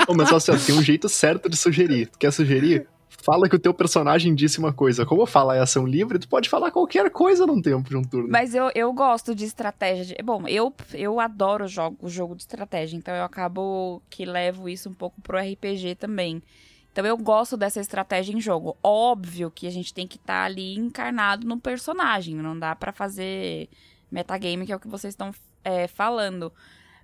Ô, 0.07 0.13
mas 0.13 0.31
assim, 0.31 0.57
tem 0.65 0.75
um 0.75 0.83
jeito 0.83 1.09
certo 1.09 1.49
de 1.49 1.57
sugerir. 1.57 2.07
Tu 2.07 2.19
quer 2.19 2.31
sugerir? 2.31 2.87
Fala 3.23 3.49
que 3.49 3.55
o 3.55 3.59
teu 3.59 3.73
personagem 3.73 4.35
disse 4.35 4.59
uma 4.59 4.71
coisa. 4.71 5.05
Como 5.05 5.25
falar 5.25 5.55
é 5.55 5.59
ação 5.59 5.85
livre, 5.85 6.19
tu 6.19 6.27
pode 6.27 6.47
falar 6.47 6.69
qualquer 6.69 7.09
coisa 7.09 7.45
num 7.47 7.59
tempo 7.59 7.89
de 7.89 7.97
um 7.97 8.03
turno. 8.03 8.29
Mas 8.29 8.53
eu, 8.53 8.69
eu 8.75 8.93
gosto 8.93 9.33
de 9.33 9.45
estratégia. 9.45 10.15
De... 10.15 10.23
Bom, 10.23 10.47
eu, 10.47 10.71
eu 10.93 11.19
adoro 11.19 11.67
jogo, 11.67 11.97
o 12.01 12.09
jogo 12.09 12.35
de 12.35 12.43
estratégia, 12.43 12.95
então 12.95 13.15
eu 13.15 13.23
acabo 13.23 14.01
que 14.11 14.25
levo 14.25 14.69
isso 14.69 14.89
um 14.89 14.93
pouco 14.93 15.19
pro 15.21 15.39
RPG 15.39 15.95
também. 15.95 16.43
Então 16.91 17.03
eu 17.05 17.17
gosto 17.17 17.57
dessa 17.57 17.81
estratégia 17.81 18.31
em 18.31 18.39
jogo. 18.39 18.77
Óbvio 18.83 19.49
que 19.49 19.65
a 19.65 19.71
gente 19.71 19.93
tem 19.93 20.07
que 20.07 20.17
estar 20.17 20.45
ali 20.45 20.77
encarnado 20.77 21.47
no 21.47 21.59
personagem. 21.59 22.35
Não 22.35 22.57
dá 22.57 22.75
pra 22.75 22.91
fazer 22.93 23.69
metagame, 24.11 24.65
que 24.67 24.71
é 24.71 24.75
o 24.75 24.79
que 24.79 24.87
vocês 24.87 25.13
estão 25.13 25.33
é, 25.63 25.87
falando. 25.87 26.53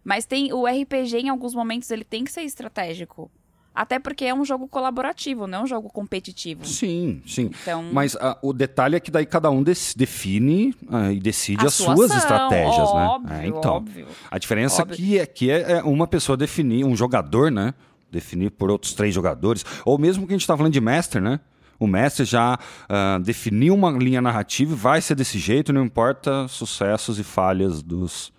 Mas 0.04 0.26
tem 0.26 0.52
o 0.52 0.66
RPG, 0.66 1.18
em 1.18 1.30
alguns 1.30 1.54
momentos, 1.54 1.90
ele 1.92 2.04
tem 2.04 2.24
que 2.24 2.32
ser 2.32 2.42
estratégico. 2.42 3.30
Até 3.74 4.00
porque 4.00 4.26
é 4.26 4.34
um 4.34 4.44
jogo 4.44 4.68
colaborativo, 4.68 5.48
não 5.48 5.60
é 5.60 5.64
um 5.64 5.68
jogo 5.68 5.90
competitivo. 5.90 6.66
Sim, 6.66 7.22
sim. 7.26 7.50
Então, 7.62 7.84
Mas 7.92 8.18
ah, 8.18 8.38
o 8.42 8.52
detalhe 8.52 8.98
é 8.98 9.00
que 9.00 9.10
daí 9.10 9.26
cada 9.26 9.50
um 9.50 9.64
define 9.64 10.76
ah, 10.90 11.12
e 11.12 11.20
decide 11.20 11.64
a 11.64 11.68
as 11.68 11.76
sua 11.76 11.96
suas 11.96 12.12
ação, 12.12 12.18
estratégias, 12.18 12.90
óbvio, 12.90 13.30
né? 13.30 13.46
É, 13.46 13.48
então, 13.48 13.76
óbvio. 13.76 14.08
a 14.30 14.38
diferença 14.38 14.82
Óbvio. 14.82 14.94
aqui 14.96 15.20
é 15.20 15.26
que 15.26 15.50
é 15.50 15.72
é 15.72 15.84
uma 15.84 16.06
pessoa 16.06 16.36
definir, 16.36 16.84
um 16.84 16.96
jogador, 16.98 17.50
né? 17.50 17.74
Definir 18.12 18.52
por 18.52 18.70
outros 18.70 18.94
três 18.94 19.16
jogadores. 19.16 19.66
Ou 19.86 19.98
mesmo 19.98 20.28
que 20.28 20.34
a 20.34 20.38
gente 20.38 20.46
tá 20.46 20.58
falando 20.58 20.74
de 20.74 20.82
mestre, 20.82 21.22
né? 21.22 21.40
O 21.80 21.88
mestre 21.88 22.26
já 22.26 22.60
ah, 22.90 23.20
definiu 23.24 23.74
uma 23.74 23.90
linha 23.92 24.22
narrativa 24.22 24.74
e 24.74 24.76
vai 24.76 25.00
ser 25.00 25.16
desse 25.16 25.40
jeito, 25.40 25.72
não 25.72 25.86
importa 25.86 26.46
sucessos 26.50 27.20
e 27.20 27.24
falhas 27.24 27.82
dos 27.82 28.34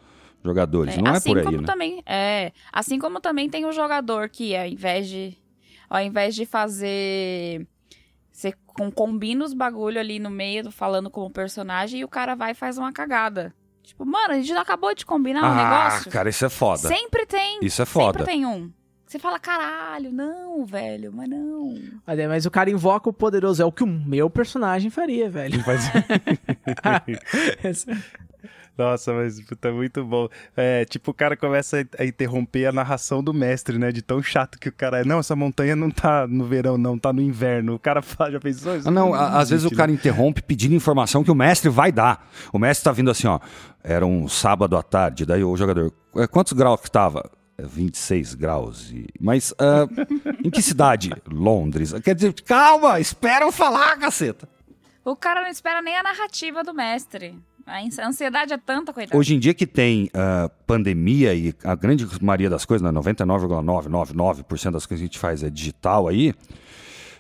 jogadores. 0.45 0.97
não 0.97 1.13
é 1.13 1.17
assim 1.17 1.31
por 1.31 1.39
aí, 1.39 1.45
como 1.45 1.61
né? 1.61 1.67
também 1.67 2.03
é 2.07 2.53
assim 2.73 2.99
como 2.99 3.21
também 3.21 3.49
tem 3.49 3.65
o 3.65 3.73
jogador 3.73 4.29
que 4.29 4.57
ao 4.57 4.67
invés 4.67 5.09
de 5.09 5.37
ao 5.89 6.01
invés 6.01 6.35
de 6.35 6.47
fazer 6.47 7.67
você 8.31 8.53
com, 8.67 8.91
combina 8.91 9.45
os 9.45 9.53
bagulho 9.53 10.01
ali 10.01 10.19
no 10.19 10.31
meio 10.31 10.71
falando 10.71 11.11
como 11.11 11.31
personagem 11.31 12.01
e 12.01 12.05
o 12.05 12.09
cara 12.09 12.35
vai 12.35 12.53
e 12.53 12.55
faz 12.55 12.79
uma 12.79 12.93
cagada 12.93 13.55
tipo 13.83 14.05
mano 14.05 14.35
a 14.35 14.37
gente 14.37 14.53
não 14.53 14.63
acabou 14.63 14.95
de 14.95 15.07
combinar 15.07 15.43
um 15.43 15.53
ah, 15.53 15.55
negócio 15.55 16.11
cara, 16.11 16.29
isso 16.29 16.45
é 16.45 16.49
foda. 16.49 16.89
sempre 16.89 17.27
tem 17.27 17.59
Isso 17.63 17.83
é 17.83 17.87
foda. 17.87 18.19
sempre 18.19 18.33
tem 18.33 18.47
um 18.47 18.71
você 19.07 19.19
fala 19.19 19.39
caralho 19.39 20.11
não 20.11 20.65
velho 20.65 21.13
mas 21.13 21.29
não 21.29 21.75
Olha, 22.07 22.29
Mas 22.29 22.47
o 22.47 22.51
cara 22.51 22.71
invoca 22.71 23.09
o 23.09 23.13
poderoso, 23.13 23.63
é 23.63 23.65
o 23.65 23.73
que 23.73 23.85
o 23.85 23.87
meu 23.87 24.29
personagem 24.29 24.91
faria, 24.91 25.31
velho. 25.31 25.63
Nossa, 28.77 29.13
mas 29.13 29.39
puta, 29.43 29.71
muito 29.71 30.03
bom. 30.05 30.29
É, 30.57 30.85
tipo, 30.87 31.11
o 31.11 31.15
cara 31.15 31.37
começa 31.37 31.87
a- 31.99 32.05
interromper 32.05 32.67
a 32.67 32.73
narração 32.73 33.23
do 33.23 33.33
mestre, 33.35 33.79
né? 33.79 33.93
De 33.93 34.01
tão 34.01 34.23
chato 34.23 34.59
que 34.59 34.69
o 34.69 34.73
cara 34.73 35.01
é. 35.01 35.05
Não, 35.05 35.19
essa 35.19 35.37
montanha 35.37 35.77
não 35.77 35.91
tá 35.91 36.27
no 36.27 36.45
verão, 36.47 36.79
não, 36.79 36.99
tá 36.99 37.13
no 37.13 37.21
inverno. 37.21 37.75
O 37.75 37.79
cara 37.79 38.01
fala, 38.03 38.31
já 38.33 38.41
pensou 38.41 38.77
isso? 38.77 38.91
Não, 38.91 39.13
a- 39.15 39.39
às 39.39 39.51
vezes 39.51 39.67
o 39.67 39.75
cara 39.77 39.93
interrompe 39.93 40.41
pedindo 40.43 40.75
informação 40.75 41.23
que 41.23 41.31
o 41.31 41.35
mestre 41.35 41.69
vai 41.69 41.93
dar. 41.93 42.27
O 42.53 42.59
mestre 42.59 42.85
tá 42.85 42.93
vindo 42.93 43.11
assim, 43.11 43.27
ó. 43.27 43.39
Era 43.85 44.07
um 44.07 44.27
sábado 44.29 44.77
à 44.77 44.83
tarde, 44.83 45.27
daí 45.27 45.45
o 45.45 45.57
jogador. 45.57 45.93
"É, 46.17 46.27
Quantos 46.27 46.53
graus 46.55 46.81
que 46.81 46.91
tava? 46.91 47.31
"É, 47.59 47.65
26 47.67 48.35
graus. 48.35 48.91
E... 48.91 49.07
Mas 49.21 49.53
ah, 49.59 49.87
em 50.43 50.49
que 50.51 50.63
cidade? 50.63 51.11
Londres. 51.31 51.93
Quer 52.03 52.15
dizer, 52.15 52.33
calma, 52.43 52.99
espera 53.01 53.45
eu 53.45 53.53
falar, 53.53 53.99
caceta. 53.99 54.49
o 55.05 55.15
cara 55.17 55.43
não 55.43 55.49
espera 55.49 55.83
nem 55.83 55.97
a 55.97 56.03
narrativa 56.03 56.63
do 56.63 56.73
mestre 56.73 57.37
a 57.67 57.81
ans- 57.81 57.99
a 57.99 58.07
ansiedade 58.09 58.53
é 58.53 58.59
tanta 58.59 58.93
coitado 58.93 59.19
Hoje 59.19 59.35
em 59.35 59.39
dia 59.39 59.55
que 59.55 59.67
tem 59.67 60.09
ah, 60.15 60.51
pandemia 60.67 61.35
e 61.35 61.55
a 61.65 61.75
grande 61.75 62.07
maioria 62.23 62.49
das 62.51 62.65
coisas, 62.65 62.83
né, 62.85 62.91
99,999% 62.93 64.71
das 64.73 64.87
coisas 64.87 64.87
que 64.87 64.95
a 64.95 64.97
gente 64.97 65.19
faz 65.19 65.43
é 65.43 65.51
digital 65.51 66.09
aí, 66.09 66.35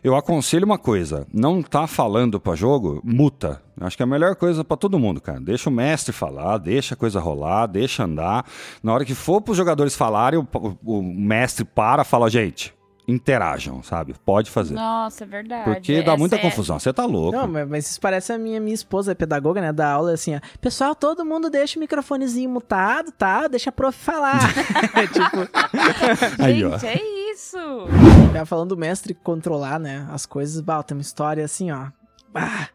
eu 0.02 0.16
aconselho 0.16 0.66
uma 0.66 0.78
coisa, 0.78 1.26
não 1.32 1.62
tá 1.62 1.86
falando 1.86 2.40
pra 2.40 2.56
jogo, 2.56 3.00
muta. 3.04 3.62
Acho 3.80 3.96
que 3.96 4.02
é 4.02 4.04
a 4.04 4.06
melhor 4.08 4.34
coisa 4.34 4.64
pra 4.64 4.76
todo 4.76 4.98
mundo, 4.98 5.20
cara. 5.20 5.40
Deixa 5.40 5.70
o 5.70 5.72
mestre 5.72 6.12
falar, 6.12 6.58
deixa 6.58 6.94
a 6.94 6.96
coisa 6.96 7.20
rolar, 7.20 7.66
deixa 7.66 8.02
andar. 8.04 8.44
Na 8.82 8.92
hora 8.92 9.04
que 9.04 9.14
for 9.14 9.40
pros 9.40 9.56
jogadores 9.56 9.94
falarem, 9.96 10.40
o, 10.40 10.48
o- 10.84 10.98
o 10.98 11.02
mestre 11.02 11.64
para, 11.64 12.02
fala, 12.02 12.28
gente, 12.28 12.74
interajam, 13.06 13.82
sabe? 13.82 14.14
Pode 14.24 14.50
fazer. 14.50 14.74
Nossa, 14.74 15.24
é 15.24 15.26
verdade. 15.26 15.64
Porque 15.64 16.02
dá 16.02 16.16
muita 16.16 16.36
Essa 16.36 16.46
é- 16.46 16.50
confusão. 16.50 16.78
Você 16.78 16.92
tá 16.92 17.04
louco. 17.04 17.36
Não, 17.36 17.48
mas, 17.48 17.68
mas 17.68 17.90
isso 17.90 18.00
parece 18.00 18.32
a 18.32 18.38
minha, 18.38 18.60
minha 18.60 18.74
esposa, 18.74 19.12
é 19.12 19.14
pedagoga, 19.14 19.60
né? 19.60 19.72
Da 19.72 19.90
aula, 19.90 20.12
assim, 20.12 20.36
ó. 20.36 20.40
Pessoal, 20.60 20.94
todo 20.94 21.24
mundo 21.24 21.50
deixa 21.50 21.78
o 21.78 21.80
microfonezinho 21.80 22.48
mutado, 22.48 23.10
tá? 23.12 23.48
Deixa 23.48 23.70
a 23.70 23.72
prof 23.72 23.98
falar. 23.98 24.40
tipo, 25.12 26.42
Aí, 26.42 26.64
ó. 26.64 26.78
Gente, 26.78 26.86
é 26.86 27.32
isso. 27.32 27.56
ela 28.34 28.46
falando 28.46 28.70
do 28.70 28.76
mestre 28.76 29.14
controlar, 29.14 29.78
né? 29.78 30.06
As 30.10 30.24
coisas. 30.26 30.60
Bah, 30.60 30.82
tem 30.82 30.96
uma 30.96 31.02
história 31.02 31.44
assim, 31.44 31.70
ó. 31.70 31.88
Bah, 32.32 32.68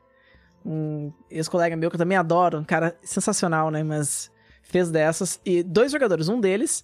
um 0.66 1.12
ex-colega 1.32 1.76
meu 1.78 1.90
que 1.90 1.96
eu 1.96 2.00
também 2.00 2.18
adoro, 2.18 2.60
um 2.60 2.64
cara 2.64 2.96
sensacional, 3.02 3.72
né? 3.72 3.84
Mas 3.84 4.30
fez 4.62 4.92
dessas. 4.92 5.40
E 5.46 5.64
dois 5.64 5.92
jogadores, 5.92 6.28
um 6.28 6.40
deles 6.40 6.84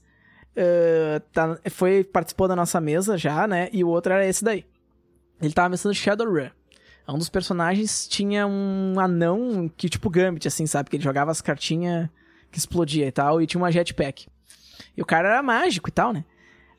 eh, 0.55 1.21
tá- 1.31 1.59
foi, 1.69 2.03
participou 2.03 2.47
da 2.47 2.55
nossa 2.55 2.79
mesa 2.79 3.17
já, 3.17 3.47
né? 3.47 3.69
E 3.71 3.83
o 3.83 3.87
outro 3.89 4.13
era 4.13 4.25
esse 4.27 4.43
daí. 4.43 4.65
Ele 5.41 5.53
tava 5.53 5.69
mestrando 5.69 5.95
Shadowrun. 5.95 6.49
Um 7.07 7.17
dos 7.17 7.29
personagens 7.29 8.07
tinha 8.07 8.47
um 8.47 8.95
anão 8.97 9.69
que, 9.75 9.89
tipo, 9.89 10.09
Gambit, 10.09 10.47
assim, 10.47 10.65
sabe? 10.65 10.89
Que 10.89 10.95
ele 10.95 11.03
jogava 11.03 11.31
as 11.31 11.41
cartinhas 11.41 12.09
que 12.49 12.57
explodia 12.57 13.07
e 13.07 13.11
tal, 13.11 13.41
e 13.41 13.47
tinha 13.47 13.61
uma 13.61 13.71
jetpack. 13.71 14.27
E 14.95 15.01
o 15.01 15.05
cara 15.05 15.29
era 15.29 15.43
mágico 15.43 15.89
e 15.89 15.91
tal, 15.91 16.13
né? 16.13 16.23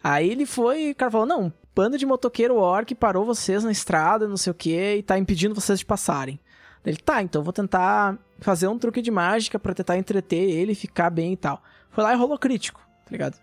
Aí 0.02 0.30
ele 0.30 0.46
foi 0.46 0.88
e 0.88 0.90
o 0.92 0.94
cara 0.94 1.10
falou: 1.10 1.26
não, 1.26 1.42
um 1.46 1.52
bando 1.74 1.98
de 1.98 2.06
motoqueiro 2.06 2.56
orc 2.56 2.94
parou 2.94 3.24
vocês 3.24 3.64
na 3.64 3.72
estrada, 3.72 4.26
não 4.28 4.36
sei 4.36 4.50
o 4.50 4.54
que, 4.54 4.96
e 4.96 5.02
tá 5.02 5.18
impedindo 5.18 5.54
vocês 5.54 5.78
de 5.80 5.84
passarem. 5.84 6.38
Ele, 6.86 6.96
tá, 6.98 7.22
então 7.22 7.42
vou 7.42 7.52
tentar 7.52 8.18
fazer 8.40 8.68
um 8.68 8.78
truque 8.78 9.00
de 9.00 9.10
mágica 9.10 9.58
pra 9.58 9.72
tentar 9.74 9.96
entreter 9.96 10.50
ele 10.50 10.72
e 10.72 10.74
ficar 10.74 11.10
bem 11.10 11.32
e 11.32 11.36
tal. 11.36 11.62
Foi 11.90 12.04
lá 12.04 12.12
e 12.12 12.16
rolou 12.16 12.38
crítico, 12.38 12.78
tá 13.04 13.10
ligado? 13.10 13.38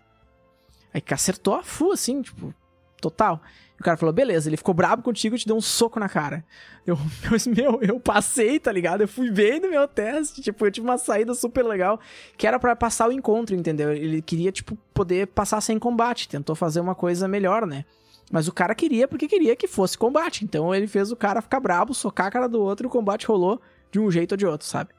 Aí 0.92 1.02
acertou 1.10 1.54
a 1.54 1.62
full, 1.62 1.92
assim, 1.92 2.22
tipo, 2.22 2.54
total. 3.00 3.40
O 3.80 3.82
cara 3.82 3.96
falou, 3.96 4.12
beleza, 4.12 4.48
ele 4.48 4.56
ficou 4.56 4.72
brabo 4.72 5.02
contigo 5.02 5.34
e 5.34 5.38
te 5.38 5.46
deu 5.46 5.56
um 5.56 5.60
soco 5.60 5.98
na 5.98 6.08
cara. 6.08 6.44
Eu, 6.86 6.96
meu, 7.54 7.82
eu 7.82 7.98
passei, 7.98 8.60
tá 8.60 8.70
ligado? 8.70 9.00
Eu 9.00 9.08
fui 9.08 9.30
bem 9.30 9.58
no 9.60 9.70
meu 9.70 9.88
teste, 9.88 10.40
tipo, 10.40 10.64
eu 10.64 10.70
tive 10.70 10.86
uma 10.86 10.98
saída 10.98 11.34
super 11.34 11.64
legal, 11.64 11.98
que 12.36 12.46
era 12.46 12.58
para 12.58 12.76
passar 12.76 13.08
o 13.08 13.12
encontro, 13.12 13.56
entendeu? 13.56 13.92
Ele 13.92 14.22
queria, 14.22 14.52
tipo, 14.52 14.76
poder 14.94 15.26
passar 15.28 15.60
sem 15.60 15.78
combate, 15.78 16.28
tentou 16.28 16.54
fazer 16.54 16.80
uma 16.80 16.94
coisa 16.94 17.26
melhor, 17.26 17.66
né? 17.66 17.84
Mas 18.30 18.48
o 18.48 18.52
cara 18.52 18.74
queria 18.74 19.08
porque 19.08 19.26
queria 19.28 19.56
que 19.56 19.66
fosse 19.66 19.98
combate. 19.98 20.44
Então 20.44 20.74
ele 20.74 20.86
fez 20.86 21.12
o 21.12 21.16
cara 21.16 21.42
ficar 21.42 21.60
brabo, 21.60 21.92
socar 21.92 22.26
a 22.26 22.30
cara 22.30 22.48
do 22.48 22.60
outro 22.62 22.86
e 22.86 22.88
o 22.88 22.90
combate 22.90 23.26
rolou 23.26 23.60
de 23.90 23.98
um 23.98 24.10
jeito 24.10 24.32
ou 24.32 24.38
de 24.38 24.46
outro, 24.46 24.66
sabe? 24.66 24.90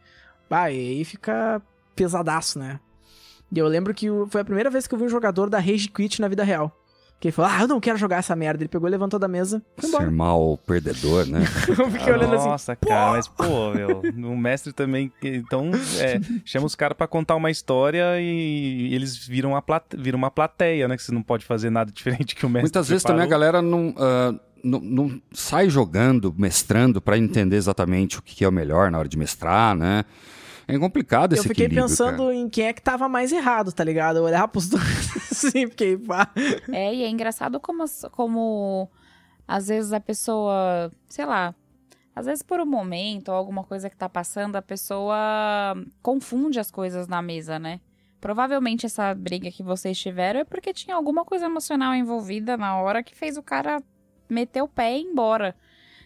Bah, 0.50 0.70
e 0.70 0.78
aí 0.78 1.06
fica 1.06 1.62
pesadaço, 1.96 2.60
né? 2.60 2.80
E 3.54 3.60
eu 3.60 3.68
lembro 3.68 3.94
que 3.94 4.08
foi 4.30 4.42
a 4.42 4.46
primeira 4.46 4.70
vez 4.70 4.88
que 4.88 4.96
eu 4.96 5.00
vi 5.00 5.06
um 5.06 5.10
jogador 5.10 5.50
da 5.50 5.60
Rage 5.60 5.88
Quit 5.88 6.20
na 6.20 6.28
vida 6.28 6.44
real. 6.44 6.76
Que 7.20 7.28
ele 7.28 7.32
falou, 7.32 7.52
ah, 7.52 7.62
eu 7.62 7.68
não 7.70 7.80
quero 7.80 7.98
jogar 7.98 8.18
essa 8.18 8.36
merda. 8.36 8.64
Ele 8.64 8.68
pegou, 8.68 8.90
levantou 8.90 9.18
da 9.18 9.30
mesa, 9.30 9.64
foi 9.78 9.88
embora. 9.88 10.04
Ser 10.04 10.12
mal 10.12 10.58
perdedor, 10.66 11.26
né? 11.26 11.40
eu 11.70 11.90
fiquei 11.90 12.12
olhando 12.12 12.36
assim. 12.36 12.50
Nossa, 12.50 12.76
cara, 12.76 13.12
mas 13.12 13.30
pô, 13.30 13.72
meu, 13.74 14.02
o 14.02 14.36
mestre 14.36 14.74
também. 14.74 15.10
Então, 15.22 15.72
é, 16.00 16.20
chama 16.44 16.66
os 16.66 16.76
caras 16.76 16.98
pra 16.98 17.08
contar 17.08 17.36
uma 17.36 17.50
história 17.50 18.20
e 18.20 18.94
eles 18.94 19.16
viram 19.16 19.52
uma, 19.52 19.62
plate... 19.62 19.96
viram 19.96 20.18
uma 20.18 20.32
plateia, 20.32 20.88
né? 20.88 20.98
Que 20.98 21.04
você 21.04 21.14
não 21.14 21.24
pode 21.24 21.46
fazer 21.46 21.70
nada 21.70 21.92
diferente 21.96 22.36
que 22.36 22.46
o 22.46 22.50
mestre. 22.50 22.64
Muitas 22.64 22.90
vezes 22.90 23.04
também 23.04 23.24
a 23.24 23.28
galera 23.28 23.62
não. 23.62 23.90
Uh, 23.90 24.40
não, 24.62 24.80
não 24.80 25.22
sai 25.34 25.70
jogando, 25.70 26.34
mestrando 26.38 27.02
para 27.02 27.18
entender 27.18 27.58
exatamente 27.58 28.18
o 28.18 28.22
que 28.22 28.46
é 28.46 28.48
o 28.48 28.52
melhor 28.52 28.90
na 28.90 28.98
hora 28.98 29.10
de 29.10 29.18
mestrar, 29.18 29.76
né? 29.76 30.06
É 30.68 30.78
complicado 30.78 31.34
esse 31.34 31.42
Eu 31.46 31.50
fiquei 31.50 31.68
pensando 31.68 32.24
cara. 32.24 32.34
em 32.36 32.50
quem 32.50 32.68
é 32.68 32.74
que 32.74 32.82
tava 32.82 33.10
mais 33.10 33.32
errado, 33.32 33.72
tá 33.72 33.84
ligado? 33.84 34.18
Eu 34.18 34.24
olhava 34.24 34.48
pros 34.48 34.68
dois 34.70 34.82
assim, 35.32 35.68
fiquei, 35.68 35.98
pá. 35.98 36.32
É, 36.72 36.94
e 36.94 37.04
é 37.04 37.10
engraçado 37.10 37.60
como, 37.60 37.84
como 38.12 38.90
às 39.48 39.68
vezes 39.68 39.92
a 39.92 40.00
pessoa, 40.00 40.92
sei 41.08 41.26
lá, 41.26 41.54
às 42.16 42.26
vezes 42.26 42.44
por 42.44 42.60
um 42.60 42.66
momento 42.66 43.30
ou 43.30 43.36
alguma 43.36 43.64
coisa 43.64 43.90
que 43.90 43.98
tá 43.98 44.08
passando, 44.08 44.56
a 44.56 44.62
pessoa 44.62 45.16
confunde 46.02 46.60
as 46.60 46.72
coisas 46.72 47.08
na 47.08 47.22
mesa, 47.22 47.58
né? 47.60 47.80
Provavelmente 48.22 48.86
essa 48.86 49.14
briga 49.14 49.52
que 49.52 49.62
vocês 49.62 50.00
tiveram 50.00 50.40
é 50.40 50.44
porque 50.46 50.72
tinha 50.74 50.96
alguma 50.96 51.26
coisa 51.26 51.46
emocional 51.46 51.94
envolvida 51.94 52.56
na 52.56 52.78
hora 52.78 53.04
que 53.04 53.14
fez 53.14 53.36
o 53.36 53.44
cara 53.44 53.84
meter 54.30 54.62
o 54.62 54.68
pé 54.68 54.96
e 54.96 55.02
ir 55.02 55.04
embora. 55.04 55.56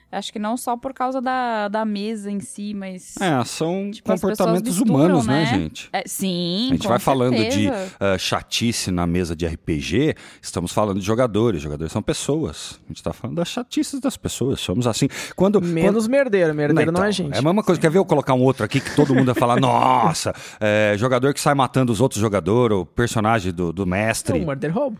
Acho 0.09 0.31
que 0.31 0.39
não 0.39 0.55
só 0.55 0.77
por 0.77 0.93
causa 0.93 1.21
da, 1.21 1.67
da 1.67 1.83
mesa 1.83 2.31
em 2.31 2.39
si, 2.39 2.73
mas. 2.73 3.15
É, 3.19 3.43
são 3.43 3.91
Tipo, 3.91 4.09
comportamentos 4.09 4.79
misturam, 4.79 4.95
humanos, 4.95 5.27
né, 5.27 5.41
né? 5.41 5.45
gente? 5.45 5.89
É, 5.91 6.03
sim. 6.05 6.67
A 6.69 6.73
gente 6.73 6.83
com 6.83 6.89
vai 6.89 6.99
falando 6.99 7.35
de 7.35 7.51
certeza. 7.51 7.91
uh, 8.15 8.17
chatice 8.17 8.89
na 8.89 9.05
mesa 9.05 9.35
de 9.35 9.45
RPG, 9.45 10.15
estamos 10.41 10.71
falando 10.71 10.99
de 10.99 11.05
jogadores. 11.05 11.61
Jogadores 11.61 11.91
são 11.91 12.01
pessoas. 12.01 12.79
A 12.85 12.87
gente 12.87 12.97
está 12.97 13.11
falando 13.11 13.35
das 13.35 13.49
chatices 13.49 13.99
das 13.99 14.15
pessoas. 14.15 14.61
Somos 14.61 14.87
assim. 14.87 15.09
Quando. 15.35 15.61
Menos 15.61 16.07
merdeiro, 16.07 16.55
merdeiro 16.55 16.91
não, 16.91 16.99
então, 16.99 17.03
é 17.03 17.11
gente. 17.11 17.35
É 17.35 17.39
a 17.39 17.41
mesma 17.41 17.61
coisa. 17.61 17.79
Quer 17.79 17.91
ver 17.91 17.97
eu 17.97 18.05
colocar 18.05 18.33
um 18.33 18.41
outro 18.43 18.63
aqui 18.63 18.79
que 18.79 18.95
todo 18.95 19.13
mundo 19.13 19.25
vai 19.25 19.35
falar, 19.35 19.59
nossa, 19.61 20.33
é, 20.59 20.95
jogador 20.97 21.33
que 21.33 21.41
sai 21.41 21.53
matando 21.53 21.91
os 21.91 21.99
outros 21.99 22.21
jogadores, 22.21 22.77
o 22.77 22.85
personagem 22.85 23.51
do, 23.51 23.73
do 23.73 23.85
mestre. 23.85 24.39
Um 24.39 24.45
murder 24.45 24.73
roubo. 24.73 24.97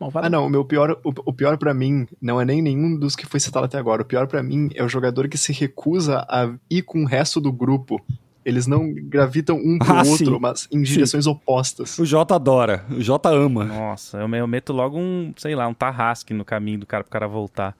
Malvado. 0.00 0.26
Ah, 0.26 0.30
não, 0.30 0.46
o 0.46 0.50
meu 0.50 0.64
pior, 0.64 0.98
o, 1.04 1.12
o 1.26 1.32
pior 1.32 1.56
para 1.56 1.72
mim 1.72 2.06
não 2.20 2.40
é 2.40 2.44
nem 2.44 2.60
nenhum 2.60 2.96
dos 2.98 3.14
que 3.14 3.26
foi 3.26 3.38
citado 3.40 3.66
até 3.66 3.78
agora. 3.78 4.02
O 4.02 4.04
pior 4.04 4.26
pra 4.26 4.42
mim 4.42 4.68
é 4.74 4.82
o 4.82 4.88
jogador 4.88 5.28
que 5.28 5.38
se 5.38 5.52
recusa 5.52 6.26
a 6.28 6.52
ir 6.70 6.82
com 6.82 7.02
o 7.02 7.06
resto 7.06 7.40
do 7.40 7.52
grupo. 7.52 8.04
Eles 8.44 8.66
não 8.66 8.92
gravitam 8.92 9.56
um 9.56 9.78
pro 9.78 9.94
Ah, 9.94 10.02
outro, 10.04 10.34
sim. 10.34 10.38
mas 10.38 10.68
em 10.70 10.82
direções 10.82 11.26
opostas. 11.26 11.98
O 11.98 12.04
Jota 12.04 12.34
adora, 12.34 12.84
o 12.90 13.00
Jota 13.00 13.30
ama. 13.30 13.64
Nossa, 13.64 14.18
eu, 14.18 14.28
eu 14.28 14.46
meto 14.46 14.72
logo 14.72 14.98
um, 14.98 15.32
sei 15.36 15.54
lá, 15.54 15.66
um 15.66 15.72
tarrasque 15.72 16.34
no 16.34 16.44
caminho 16.44 16.80
do 16.80 16.86
cara 16.86 17.02
pro 17.04 17.10
cara 17.10 17.26
voltar. 17.26 17.74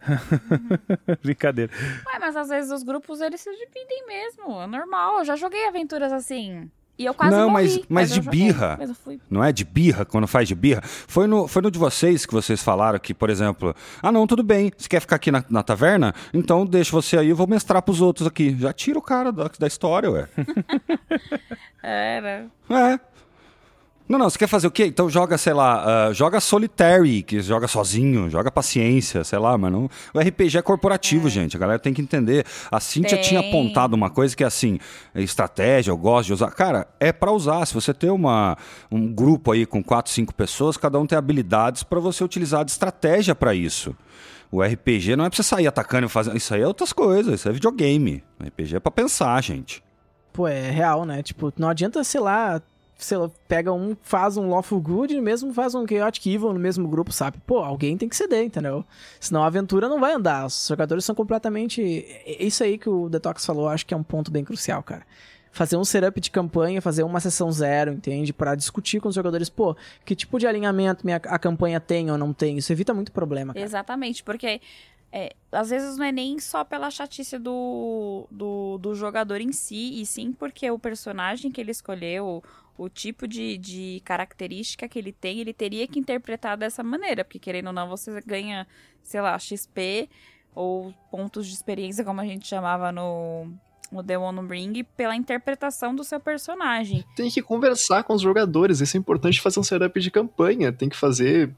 Brincadeira. 1.22 1.72
Ué, 2.12 2.18
mas 2.18 2.36
às 2.36 2.48
vezes 2.48 2.70
os 2.72 2.82
grupos 2.82 3.20
eles 3.20 3.40
se 3.40 3.50
dividem 3.50 4.06
mesmo. 4.06 4.60
É 4.60 4.66
normal. 4.66 5.18
Eu 5.18 5.24
já 5.24 5.36
joguei 5.36 5.66
aventuras 5.68 6.12
assim. 6.12 6.68
E 6.98 7.04
eu 7.04 7.14
quase 7.14 7.30
Não, 7.36 7.48
morri. 7.50 7.64
mas- 7.64 7.80
mas 7.88 8.10
eu 8.10 8.18
de 8.18 8.24
joguei, 8.24 8.40
birra. 8.40 8.76
Mas. 8.80 9.18
Não 9.30 9.44
é 9.44 9.52
de 9.52 9.64
birra, 9.64 10.04
quando 10.04 10.26
faz 10.26 10.48
de 10.48 10.54
birra. 10.54 10.82
Foi 10.82 11.26
no, 11.28 11.46
foi 11.46 11.62
no 11.62 11.70
de 11.70 11.78
vocês 11.78 12.26
que 12.26 12.32
vocês 12.34 12.60
falaram 12.60 12.98
que, 12.98 13.14
por 13.14 13.30
exemplo, 13.30 13.74
ah 14.02 14.10
não, 14.10 14.26
tudo 14.26 14.42
bem, 14.42 14.72
você 14.76 14.88
quer 14.88 15.00
ficar 15.00 15.16
aqui 15.16 15.30
na, 15.30 15.44
na 15.48 15.62
taverna? 15.62 16.12
Então 16.34 16.66
deixa 16.66 16.90
você 16.90 17.16
aí, 17.18 17.28
eu 17.28 17.36
vou 17.36 17.46
mestrar 17.46 17.80
pros 17.82 18.00
outros 18.00 18.26
aqui. 18.26 18.56
Já 18.58 18.72
tira 18.72 18.98
o 18.98 19.02
cara 19.02 19.30
da, 19.30 19.48
da 19.58 19.66
história, 19.68 20.10
ué. 20.10 20.28
Era. 21.82 22.46
É. 22.70 23.00
Não, 24.08 24.18
não, 24.18 24.30
você 24.30 24.38
quer 24.38 24.46
fazer 24.46 24.66
o 24.66 24.70
quê? 24.70 24.86
Então 24.86 25.10
joga, 25.10 25.36
sei 25.36 25.52
lá, 25.52 26.06
ah, 26.06 26.12
joga 26.14 26.40
Solitary, 26.40 27.22
que 27.22 27.42
joga 27.42 27.68
sozinho, 27.68 28.30
joga 28.30 28.50
paciência, 28.50 29.22
sei 29.22 29.38
lá, 29.38 29.58
mas 29.58 29.70
não. 29.70 29.90
O 30.14 30.18
RPG 30.18 30.56
é 30.56 30.62
corporativo, 30.62 31.28
gente. 31.28 31.54
A 31.56 31.60
galera 31.60 31.78
tem 31.78 31.92
que 31.92 32.00
entender. 32.00 32.46
A 32.70 32.80
Cintia 32.80 33.18
Tem. 33.18 33.22
tinha 33.22 33.40
apontado 33.40 33.94
uma 33.94 34.08
coisa 34.08 34.34
que 34.34 34.42
é 34.42 34.46
assim, 34.46 34.78
é 35.14 35.20
estratégia, 35.20 35.90
eu 35.90 35.96
gosto 35.98 36.28
de 36.28 36.32
usar. 36.32 36.50
Cara, 36.52 36.88
é 36.98 37.12
pra 37.12 37.30
usar. 37.30 37.66
Se 37.66 37.74
você 37.74 37.92
tem 37.92 38.08
uma, 38.08 38.56
um 38.90 39.12
grupo 39.12 39.52
aí 39.52 39.66
com 39.66 39.84
quatro, 39.84 40.10
cinco 40.10 40.34
pessoas, 40.34 40.78
cada 40.78 40.98
um 40.98 41.06
tem 41.06 41.18
habilidades 41.18 41.82
pra 41.82 42.00
você 42.00 42.24
utilizar 42.24 42.64
de 42.64 42.70
estratégia 42.70 43.34
pra 43.34 43.54
isso. 43.54 43.94
O 44.50 44.62
RPG 44.62 45.16
não 45.16 45.26
é 45.26 45.28
pra 45.28 45.36
você 45.36 45.42
sair 45.42 45.66
atacando 45.66 46.06
e 46.06 46.08
fazendo. 46.08 46.34
Isso 46.34 46.54
aí 46.54 46.62
é 46.62 46.66
outras 46.66 46.94
coisas, 46.94 47.40
isso 47.40 47.48
é 47.48 47.52
videogame. 47.52 48.24
O 48.40 48.44
RPG 48.44 48.76
é 48.76 48.80
pra 48.80 48.90
pensar, 48.90 49.38
gente. 49.42 49.82
Pô, 50.32 50.48
é 50.48 50.70
real, 50.70 51.04
né? 51.04 51.22
Tipo, 51.22 51.52
não 51.58 51.68
adianta, 51.68 52.02
sei 52.02 52.20
lá, 52.20 52.62
sei 52.98 53.16
lá, 53.16 53.30
pega 53.46 53.72
um, 53.72 53.96
faz 54.02 54.36
um 54.36 54.50
Lawful 54.50 54.80
Good 54.80 55.14
e 55.14 55.20
mesmo 55.20 55.54
faz 55.54 55.72
um 55.72 55.86
Chaotic 55.86 56.26
Evil 56.26 56.52
no 56.52 56.58
mesmo 56.58 56.88
grupo, 56.88 57.12
sabe? 57.12 57.38
Pô, 57.46 57.58
alguém 57.58 57.96
tem 57.96 58.08
que 58.08 58.16
ceder, 58.16 58.42
entendeu? 58.42 58.84
Senão 59.20 59.44
a 59.44 59.46
aventura 59.46 59.88
não 59.88 60.00
vai 60.00 60.12
andar. 60.12 60.44
Os 60.44 60.66
jogadores 60.66 61.04
são 61.04 61.14
completamente. 61.14 61.80
é 61.80 62.42
Isso 62.42 62.64
aí 62.64 62.76
que 62.76 62.88
o 62.88 63.08
Detox 63.08 63.46
falou, 63.46 63.68
acho 63.68 63.86
que 63.86 63.94
é 63.94 63.96
um 63.96 64.02
ponto 64.02 64.32
bem 64.32 64.44
crucial, 64.44 64.82
cara. 64.82 65.06
Fazer 65.52 65.76
um 65.76 65.84
setup 65.84 66.20
de 66.20 66.30
campanha, 66.30 66.82
fazer 66.82 67.04
uma 67.04 67.20
sessão 67.20 67.50
zero, 67.52 67.92
entende? 67.92 68.32
Pra 68.32 68.56
discutir 68.56 69.00
com 69.00 69.08
os 69.08 69.14
jogadores, 69.14 69.48
pô, 69.48 69.76
que 70.04 70.16
tipo 70.16 70.38
de 70.38 70.46
alinhamento 70.46 71.06
minha, 71.06 71.16
a 71.16 71.38
campanha 71.38 71.80
tem 71.80 72.10
ou 72.10 72.18
não 72.18 72.32
tem. 72.32 72.58
Isso 72.58 72.72
evita 72.72 72.92
muito 72.92 73.12
problema, 73.12 73.54
cara. 73.54 73.64
Exatamente, 73.64 74.24
porque 74.24 74.60
é, 75.10 75.34
às 75.50 75.70
vezes 75.70 75.96
não 75.96 76.04
é 76.04 76.12
nem 76.12 76.38
só 76.38 76.64
pela 76.64 76.90
chatice 76.90 77.38
do, 77.38 78.26
do, 78.30 78.78
do 78.78 78.94
jogador 78.94 79.40
em 79.40 79.52
si, 79.52 80.00
e 80.00 80.04
sim 80.04 80.32
porque 80.32 80.70
o 80.70 80.78
personagem 80.78 81.50
que 81.50 81.60
ele 81.60 81.70
escolheu, 81.70 82.42
o 82.78 82.88
tipo 82.88 83.26
de, 83.26 83.58
de 83.58 84.00
característica 84.04 84.88
que 84.88 84.98
ele 84.98 85.12
tem, 85.12 85.40
ele 85.40 85.52
teria 85.52 85.86
que 85.88 85.98
interpretar 85.98 86.56
dessa 86.56 86.82
maneira, 86.82 87.24
porque 87.24 87.40
querendo 87.40 87.66
ou 87.66 87.72
não, 87.72 87.88
você 87.88 88.20
ganha, 88.24 88.66
sei 89.02 89.20
lá, 89.20 89.36
XP 89.36 90.08
ou 90.54 90.94
pontos 91.10 91.46
de 91.46 91.54
experiência, 91.54 92.04
como 92.04 92.20
a 92.20 92.24
gente 92.24 92.46
chamava 92.46 92.92
no, 92.92 93.52
no 93.90 94.02
The 94.02 94.16
One 94.16 94.48
Ring, 94.48 94.84
pela 94.96 95.16
interpretação 95.16 95.94
do 95.94 96.04
seu 96.04 96.20
personagem. 96.20 97.04
Tem 97.16 97.28
que 97.28 97.42
conversar 97.42 98.04
com 98.04 98.14
os 98.14 98.22
jogadores. 98.22 98.80
Isso 98.80 98.96
é 98.96 99.00
importante 99.00 99.40
fazer 99.40 99.58
um 99.58 99.64
setup 99.64 100.00
de 100.00 100.10
campanha. 100.10 100.72
Tem 100.72 100.88
que 100.88 100.96
fazer 100.96 101.50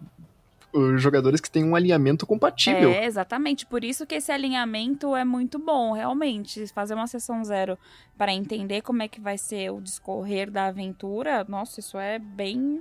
jogadores 0.96 1.40
que 1.40 1.50
têm 1.50 1.64
um 1.64 1.74
alinhamento 1.74 2.26
compatível. 2.26 2.90
É, 2.90 3.04
exatamente. 3.04 3.66
Por 3.66 3.82
isso 3.84 4.06
que 4.06 4.14
esse 4.14 4.30
alinhamento 4.30 5.14
é 5.16 5.24
muito 5.24 5.58
bom, 5.58 5.92
realmente. 5.92 6.66
Fazer 6.68 6.94
uma 6.94 7.06
sessão 7.06 7.44
zero 7.44 7.78
para 8.16 8.32
entender 8.32 8.82
como 8.82 9.02
é 9.02 9.08
que 9.08 9.20
vai 9.20 9.36
ser 9.38 9.70
o 9.70 9.80
discorrer 9.80 10.50
da 10.50 10.66
aventura, 10.66 11.44
nossa, 11.48 11.80
isso 11.80 11.98
é 11.98 12.18
bem, 12.18 12.80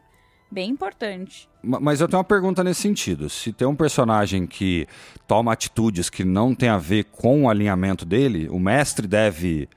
bem 0.52 0.70
importante. 0.70 1.50
Ma- 1.64 1.80
Mas 1.80 2.00
eu 2.02 2.08
tenho 2.08 2.18
uma 2.20 2.24
pergunta 2.24 2.64
nesse 2.64 2.82
sentido. 2.82 3.30
Se 3.30 3.52
tem 3.54 3.68
um 3.68 3.76
personagem 3.76 4.46
que 4.46 4.88
toma 5.28 5.52
atitudes 5.54 6.10
que 6.10 6.24
não 6.24 6.54
tem 6.54 6.70
a 6.70 6.78
ver 6.78 7.06
com 7.06 7.44
o 7.46 7.50
alinhamento 7.50 8.06
dele, 8.06 8.48
o 8.50 8.60
mestre 8.60 9.08
deve 9.08 9.68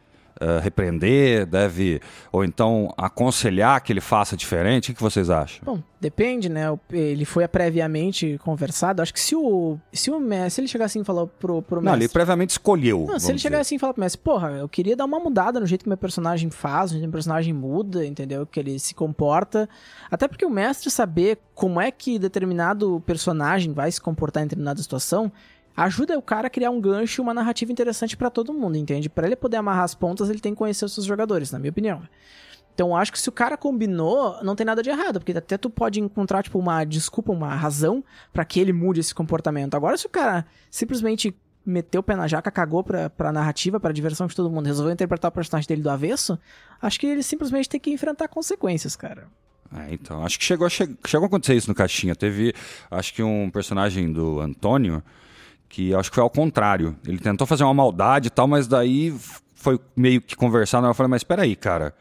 eh, 0.43 0.59
repreender, 0.61 1.47
deve 1.47 2.01
ou 2.33 2.45
então 2.45 2.93
aconselhar 2.97 3.81
que 3.81 3.93
ele 3.93 4.01
faça 4.01 4.37
diferente. 4.37 4.91
O 4.91 4.95
que 4.95 5.01
vocês 5.01 5.31
acham? 5.31 5.61
Bom, 5.65 5.81
depende, 6.01 6.49
né? 6.49 6.65
Ele 6.91 7.25
foi 7.25 7.47
previamente 7.47 8.37
conversado. 8.43 9.01
Acho 9.01 9.15
que 9.15 9.21
se 9.21 9.37
o. 9.37 9.79
Se 9.93 10.11
o 10.11 10.19
mestre. 10.19 10.51
Se 10.51 10.61
ele 10.63 10.69
chegar 10.69 10.87
assim 10.87 11.03
e 11.03 11.05
falar 11.05 11.27
pro, 11.29 11.63
pro 11.63 11.77
Não, 11.77 11.93
mestre. 11.93 12.01
ele 12.07 12.09
previamente 12.13 12.51
escolheu. 12.51 13.07
Não, 13.09 13.21
se 13.21 13.31
ele 13.31 13.39
chegar 13.39 13.59
dizer. 13.59 13.61
assim 13.61 13.77
e 13.77 13.79
falar 13.79 13.93
pro 13.93 14.01
mestre, 14.01 14.21
porra, 14.21 14.51
eu 14.51 14.69
queria 14.69 14.97
dar 14.97 15.05
uma 15.05 15.21
mudada 15.21 15.61
no 15.61 15.67
jeito 15.67 15.85
que 15.85 15.89
meu 15.89 15.97
personagem 15.97 16.51
faz, 16.51 16.91
no 16.91 16.99
jeito 16.99 17.03
que 17.03 17.07
meu 17.07 17.13
personagem 17.13 17.53
muda, 17.55 18.05
entendeu? 18.05 18.45
Que 18.45 18.59
ele 18.59 18.79
se 18.81 18.95
comporta. 18.95 19.69
Até 20.11 20.27
porque 20.27 20.45
o 20.45 20.51
mestre 20.51 20.91
saber 20.91 21.39
como 21.55 21.81
é 21.81 21.93
que 21.93 22.19
determinado 22.19 23.01
personagem 23.07 23.73
vai 23.73 23.93
se 23.93 24.01
comportar 24.01 24.43
em 24.43 24.47
determinada 24.47 24.83
situação 24.83 25.31
ajuda 25.77 26.19
o 26.19 26.23
cara 26.23 26.47
a 26.47 26.51
criar 26.51 26.71
um 26.71 26.81
gancho 26.81 27.21
e 27.21 27.23
uma 27.23 27.35
narrativa 27.35 27.73
interessante 27.73 28.17
pra 28.17 28.31
todo 28.31 28.53
mundo, 28.53 28.77
entende? 28.77 29.09
Pra 29.09 29.27
ele 29.27 29.37
poder 29.37 29.57
amarrar 29.57 29.85
as 29.85 29.95
pontas, 29.95 30.31
ele 30.31 30.41
tem 30.41 30.53
que 30.53 30.59
conhecer 30.59 30.85
os 30.85 30.95
seus 30.95 31.07
jogadores, 31.07 31.51
na 31.51 31.59
minha 31.59 31.71
opinião. 31.71 32.03
Então, 32.75 32.97
acho 32.97 33.13
que 33.13 33.19
se 33.19 33.29
o 33.29 33.33
cara 33.33 33.57
combinou, 33.57 34.43
não 34.43 34.57
tem 34.57 34.65
nada 34.65 34.83
de 34.83 34.89
errado, 34.89 35.21
porque 35.21 35.33
até 35.33 35.59
tu 35.59 35.69
pode 35.69 36.01
encontrar, 36.01 36.43
tipo, 36.43 36.59
uma 36.59 36.85
desculpa, 36.85 37.31
uma 37.31 37.55
razão 37.55 38.03
pra 38.33 38.45
que 38.45 38.59
ele 38.59 38.73
mude 38.73 39.01
esse 39.01 39.15
comportamento. 39.15 39.75
Agora, 39.75 39.97
se 39.97 40.07
o 40.07 40.11
cara 40.11 40.47
simplesmente 40.71 41.37
meteu 41.65 42.01
o 42.01 42.03
pé 42.03 42.17
na 42.17 42.27
jaca, 42.27 42.51
cagou 42.51 42.83
pra, 42.83 43.11
pra 43.11 43.31
narrativa, 43.31 43.79
pra 43.79 43.93
diversão 43.93 44.27
de 44.27 44.35
todo 44.35 44.51
mundo, 44.51 44.67
resolveu 44.67 44.93
interpretar 44.93 45.31
o 45.31 45.33
personagem 45.33 45.69
dele 45.69 45.83
do 45.83 45.91
avesso, 45.91 46.39
acho 46.81 46.99
que 46.99 47.07
ele 47.07 47.23
simplesmente 47.23 47.69
tem 47.69 47.79
que 47.79 47.91
enfrentar 47.91 48.29
consequências, 48.29 48.97
cara. 48.97 49.29
É, 49.75 49.93
então, 49.93 50.25
acho 50.25 50.39
que 50.39 50.45
chegou 50.45 50.67
a, 50.67 50.71
che 50.71 50.97
chegou 51.07 51.25
a 51.25 51.29
acontecer 51.29 51.55
isso 51.55 51.69
no 51.69 51.75
Caixinha. 51.75 52.15
Teve, 52.15 52.53
acho 52.91 53.15
que 53.15 53.23
um 53.23 53.51
personagem 53.51 54.13
do 54.13 54.41
Antônio, 54.41 55.03
que 55.73 55.95
acho 55.95 56.11
que 56.11 56.15
foi 56.17 56.23
ao 56.23 56.29
contrário. 56.29 56.95
Ele 57.07 57.19
tentou 57.19 57.47
fazer 57.47 57.65
uma 57.65 57.73
maldade 57.73 58.27
e 58.29 58.31
tal, 58.31 58.47
mas 58.47 58.69
daí 58.69 59.17
foi 59.55 59.81
meio 59.97 60.21
que 60.21 60.37
conversar. 60.37 60.85
Eu 60.85 60.93
falei, 60.93 61.09
mas 61.09 61.21
espera 61.21 61.43
aí, 61.43 61.57
cara. 61.57 61.95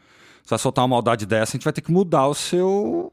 Se 0.44 0.50
vai 0.50 0.58
soltar 0.58 0.82
uma 0.82 0.88
maldade 0.88 1.24
dessa, 1.24 1.52
a 1.52 1.54
gente 1.56 1.64
vai 1.64 1.72
ter 1.72 1.80
que 1.80 1.90
mudar 1.90 2.26
o 2.26 2.34
seu... 2.34 3.10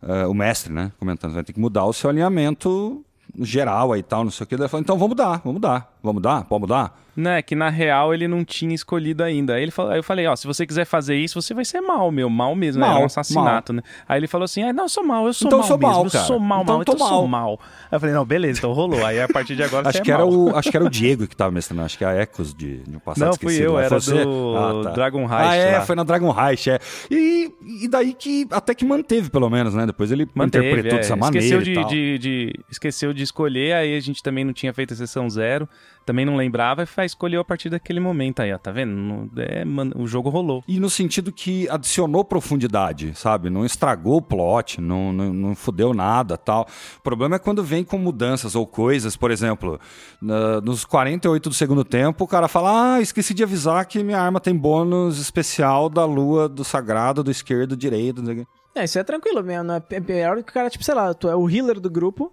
Uh, 0.00 0.30
o 0.30 0.32
mestre, 0.32 0.72
né? 0.72 0.92
Comentando, 0.98 1.34
vai 1.34 1.42
ter 1.42 1.52
que 1.52 1.60
mudar 1.60 1.84
o 1.84 1.92
seu 1.92 2.08
alinhamento 2.08 3.04
geral 3.40 3.92
aí 3.92 4.00
e 4.00 4.02
tal, 4.02 4.22
não 4.24 4.30
sei 4.30 4.44
o 4.44 4.46
que. 4.46 4.54
Ele 4.54 4.68
falou, 4.68 4.80
então 4.80 4.96
vamos 4.96 5.10
mudar, 5.10 5.38
vamos 5.44 5.54
mudar, 5.54 5.89
vamos 6.02 6.16
mudar, 6.16 6.44
pode 6.44 6.60
mudar? 6.62 6.98
Não, 7.16 7.32
é 7.32 7.42
que 7.42 7.54
na 7.54 7.68
real 7.68 8.14
ele 8.14 8.26
não 8.28 8.44
tinha 8.44 8.74
escolhido 8.74 9.22
ainda. 9.22 9.54
Aí, 9.54 9.62
ele 9.64 9.70
falou, 9.72 9.90
aí 9.92 9.98
eu 9.98 10.02
falei, 10.02 10.26
ó, 10.26 10.34
se 10.36 10.46
você 10.46 10.64
quiser 10.66 10.84
fazer 10.86 11.16
isso, 11.16 11.40
você 11.42 11.52
vai 11.52 11.64
ser 11.64 11.80
mal, 11.80 12.10
meu, 12.10 12.30
mal 12.30 12.54
mesmo, 12.54 12.80
mal, 12.80 12.94
né? 12.94 13.00
É 13.00 13.02
um 13.02 13.06
assassinato, 13.06 13.74
mal. 13.74 13.82
né? 13.84 13.90
Aí 14.08 14.18
ele 14.20 14.26
falou 14.28 14.44
assim, 14.44 14.62
ah, 14.62 14.72
não, 14.72 14.84
eu 14.84 14.88
sou 14.88 15.04
mal, 15.04 15.26
eu 15.26 15.32
sou 15.34 15.48
então 15.48 15.58
mal 15.58 15.68
sou 15.68 15.76
mesmo, 15.78 15.92
mal, 15.92 16.04
eu 16.04 16.10
cara. 16.10 16.24
sou 16.24 16.38
mal, 16.40 16.62
então 16.62 16.74
mal, 16.76 16.82
então 16.82 16.94
eu 16.94 16.98
sou 16.98 17.28
mal. 17.28 17.60
Aí 17.90 17.96
eu 17.96 18.00
falei, 18.00 18.14
não, 18.14 18.24
beleza, 18.24 18.60
então 18.60 18.72
rolou. 18.72 19.04
Aí 19.04 19.20
a 19.20 19.28
partir 19.28 19.54
de 19.56 19.62
agora 19.62 19.88
acho 19.90 19.98
você 19.98 20.04
que 20.04 20.10
é 20.10 20.14
era 20.14 20.24
mal. 20.24 20.32
o 20.32 20.56
Acho 20.56 20.70
que 20.70 20.76
era 20.76 20.86
o 20.86 20.88
Diego 20.88 21.26
que 21.26 21.36
tava 21.36 21.50
mestrando, 21.50 21.82
acho 21.82 21.98
que 21.98 22.04
é 22.04 22.06
a 22.06 22.12
Ecos 22.12 22.54
de, 22.54 22.78
de 22.78 22.96
um 22.96 23.00
passado 23.00 23.26
Não, 23.26 23.34
fui 23.34 23.52
esquecido. 23.52 23.64
eu, 23.64 23.72
Mas 23.74 23.84
era 23.86 24.00
você... 24.00 24.24
do 24.24 24.56
ah, 24.56 24.80
tá. 24.84 24.90
Dragon 24.90 25.22
Heist 25.22 25.32
Ah, 25.34 25.54
é, 25.56 25.78
lá. 25.78 25.84
foi 25.84 25.96
na 25.96 26.04
Dragon 26.04 26.34
Heist, 26.40 26.70
é. 26.70 26.78
E, 27.10 27.52
e 27.84 27.88
daí 27.88 28.14
que 28.14 28.46
até 28.50 28.74
que 28.74 28.84
manteve, 28.84 29.28
pelo 29.28 29.50
menos, 29.50 29.74
né? 29.74 29.84
Depois 29.84 30.10
ele 30.12 30.26
Manteve, 30.34 30.64
interpretou 30.70 30.98
é. 30.98 31.02
dessa 31.02 31.16
maneira 31.16 31.44
esqueceu 31.44 31.60
e 31.60 31.84
de, 31.86 31.88
de, 31.88 32.18
de- 32.18 32.60
Esqueceu 32.70 33.12
de 33.12 33.22
escolher, 33.24 33.74
aí 33.74 33.96
a 33.96 34.00
gente 34.00 34.22
também 34.22 34.44
não 34.44 34.52
tinha 34.52 34.72
feito 34.72 34.94
a 34.94 34.96
sessão 34.96 35.28
zero, 35.28 35.68
também 36.10 36.24
não 36.26 36.34
lembrava, 36.36 36.82
e 36.82 36.86
foi- 36.86 37.04
escolheu 37.04 37.40
a 37.40 37.44
partir 37.44 37.68
daquele 37.70 38.00
momento 38.00 38.40
aí, 38.40 38.52
ó, 38.52 38.58
tá 38.58 38.72
vendo? 38.72 39.30
É, 39.36 39.64
mano, 39.64 39.92
o 39.96 40.06
jogo 40.08 40.28
rolou. 40.28 40.64
E 40.66 40.80
no 40.80 40.90
sentido 40.90 41.30
que 41.30 41.68
adicionou 41.68 42.24
profundidade, 42.24 43.12
sabe? 43.14 43.48
Não 43.48 43.64
estragou 43.64 44.16
o 44.16 44.22
plot, 44.22 44.80
não, 44.80 45.12
não, 45.12 45.32
não 45.32 45.54
fudeu 45.54 45.94
nada 45.94 46.36
tal. 46.36 46.66
O 46.98 47.02
problema 47.02 47.36
é 47.36 47.38
quando 47.38 47.62
vem 47.62 47.84
com 47.84 47.96
mudanças 47.96 48.56
ou 48.56 48.66
coisas, 48.66 49.16
por 49.16 49.30
exemplo, 49.30 49.78
na- 50.20 50.60
nos 50.60 50.84
48 50.84 51.48
do 51.48 51.54
segundo 51.54 51.84
tempo, 51.84 52.24
o 52.24 52.28
cara 52.28 52.48
fala: 52.48 52.94
Ah, 52.96 53.00
esqueci 53.00 53.32
de 53.32 53.44
avisar 53.44 53.86
que 53.86 54.02
minha 54.02 54.18
arma 54.20 54.40
tem 54.40 54.54
bônus 54.54 55.18
especial 55.20 55.88
da 55.88 56.04
lua, 56.04 56.48
do 56.48 56.64
sagrado, 56.64 57.22
do 57.22 57.30
esquerdo, 57.30 57.70
do 57.70 57.76
direito. 57.76 58.18
não 58.20 58.26
sei 58.26 58.34
o 58.34 58.38
quê." 58.38 58.46
É, 58.74 58.84
isso 58.84 58.98
é 58.98 59.04
tranquilo 59.04 59.42
mesmo. 59.42 59.70
É 59.72 59.82
é 59.90 60.00
pior 60.00 60.36
que 60.42 60.50
o 60.50 60.54
cara, 60.54 60.70
tipo, 60.70 60.82
sei 60.84 60.94
lá, 60.94 61.12
tu 61.14 61.28
é 61.28 61.34
o 61.36 61.48
healer 61.50 61.78
do 61.80 61.90
grupo, 61.90 62.32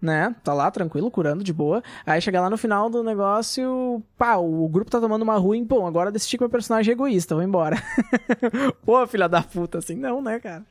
né? 0.00 0.34
Tá 0.42 0.54
lá, 0.54 0.70
tranquilo, 0.70 1.10
curando 1.10 1.44
de 1.44 1.52
boa. 1.52 1.82
Aí 2.06 2.20
chega 2.20 2.40
lá 2.40 2.48
no 2.48 2.56
final 2.56 2.88
do 2.88 3.02
negócio, 3.02 4.02
pá, 4.16 4.36
o 4.36 4.68
grupo 4.68 4.90
tá 4.90 5.00
tomando 5.00 5.22
uma 5.22 5.36
ruim, 5.36 5.64
bom, 5.64 5.86
agora 5.86 6.10
decidi 6.10 6.36
que 6.36 6.42
meu 6.42 6.50
personagem 6.50 6.92
é 6.92 6.94
egoísta, 6.94 7.34
vou 7.34 7.44
embora. 7.44 7.76
Pô, 8.84 9.06
filha 9.06 9.28
da 9.28 9.42
puta, 9.42 9.78
assim, 9.78 9.96
não, 9.96 10.22
né, 10.22 10.38
cara? 10.40 10.64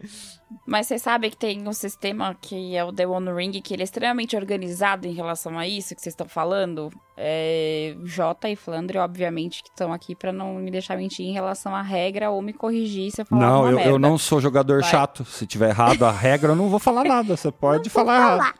Mas 0.66 0.88
você 0.88 0.97
sabe 0.97 1.30
que 1.30 1.38
tem 1.38 1.68
um 1.68 1.74
sistema 1.74 2.36
que 2.39 2.76
é 2.76 2.84
o 2.84 2.91
The 2.91 3.06
One 3.08 3.32
Ring, 3.32 3.52
que 3.62 3.74
ele 3.74 3.82
é 3.82 3.86
extremamente 3.86 4.36
organizado 4.36 5.08
em 5.08 5.14
relação 5.14 5.58
a 5.58 5.68
isso 5.68 5.95
que 5.95 6.02
vocês 6.02 6.14
estão 6.14 6.28
falando. 6.28 6.91
É, 7.16 7.95
Jota 8.04 8.50
e 8.50 8.56
Flandre, 8.56 8.97
obviamente, 8.97 9.62
que 9.62 9.70
estão 9.70 9.91
aqui 9.93 10.16
pra 10.16 10.32
não 10.32 10.56
me 10.56 10.72
deixar 10.72 10.97
mentir 10.97 11.26
em 11.26 11.34
relação 11.34 11.76
à 11.76 11.82
regra 11.82 12.30
ou 12.32 12.41
me 12.41 12.54
corrigir 12.54 13.12
se 13.12 13.22
eu 13.22 13.26
falar 13.26 13.41
Não, 13.41 13.68
eu, 13.68 13.76
merda. 13.76 13.91
eu 13.91 14.00
não 14.00 14.18
sou 14.18 14.39
jogador 14.39 14.82
Vai. 14.82 14.89
chato. 14.89 15.26
Se 15.26 15.45
tiver 15.45 15.70
errado 15.70 16.04
a 16.04 16.12
regra, 16.12 16.54
eu 16.54 16.56
não 16.56 16.70
vou 16.70 16.80
falar 16.80 17.04
nada. 17.04 17.36
Você 17.36 17.52
pode 17.52 17.89
falar 17.89 18.38
errado. 18.38 18.54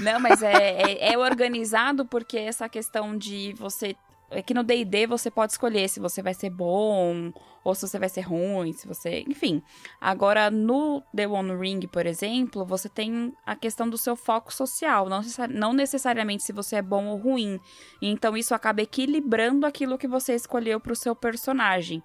Não, 0.00 0.20
mas 0.20 0.42
é, 0.42 0.52
é, 0.52 1.12
é 1.14 1.18
organizado 1.18 2.04
porque 2.04 2.38
essa 2.38 2.68
questão 2.68 3.16
de 3.16 3.54
você. 3.58 3.96
É 4.32 4.42
que 4.42 4.54
no 4.54 4.62
DD 4.62 5.08
você 5.08 5.28
pode 5.28 5.52
escolher 5.52 5.88
se 5.88 5.98
você 5.98 6.22
vai 6.22 6.32
ser 6.34 6.50
bom 6.50 7.32
ou 7.64 7.74
se 7.74 7.86
você 7.86 7.98
vai 7.98 8.08
ser 8.08 8.20
ruim, 8.20 8.72
se 8.72 8.86
você. 8.86 9.24
Enfim. 9.28 9.60
Agora, 10.00 10.50
no 10.50 11.02
The 11.14 11.26
One 11.26 11.56
Ring, 11.56 11.80
por 11.88 12.06
exemplo, 12.06 12.64
você 12.64 12.88
tem 12.88 13.32
a 13.44 13.56
questão 13.56 13.90
do 13.90 13.98
seu 13.98 14.14
foco 14.14 14.54
social. 14.54 15.08
Não, 15.08 15.18
necessari- 15.18 15.52
não 15.52 15.72
necessariamente 15.72 16.44
se 16.44 16.52
você 16.52 16.76
é 16.76 16.82
bom 16.82 17.06
ou 17.06 17.16
ruim. 17.16 17.58
Então, 18.00 18.36
isso 18.36 18.54
acaba 18.54 18.80
equilibrando 18.82 19.66
aquilo 19.66 19.98
que 19.98 20.06
você 20.06 20.34
escolheu 20.34 20.78
pro 20.78 20.94
seu 20.94 21.14
personagem. 21.16 22.00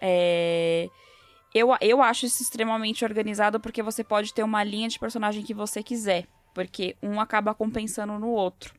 É. 0.00 0.88
Eu, 1.54 1.70
eu 1.80 2.02
acho 2.02 2.26
isso 2.26 2.42
extremamente 2.42 3.02
organizado 3.02 3.58
porque 3.58 3.82
você 3.82 4.04
pode 4.04 4.34
ter 4.34 4.42
uma 4.42 4.62
linha 4.62 4.88
de 4.88 4.98
personagem 4.98 5.42
que 5.42 5.54
você 5.54 5.82
quiser. 5.82 6.26
Porque 6.52 6.96
um 7.02 7.18
acaba 7.18 7.54
compensando 7.54 8.18
no 8.18 8.28
outro. 8.28 8.74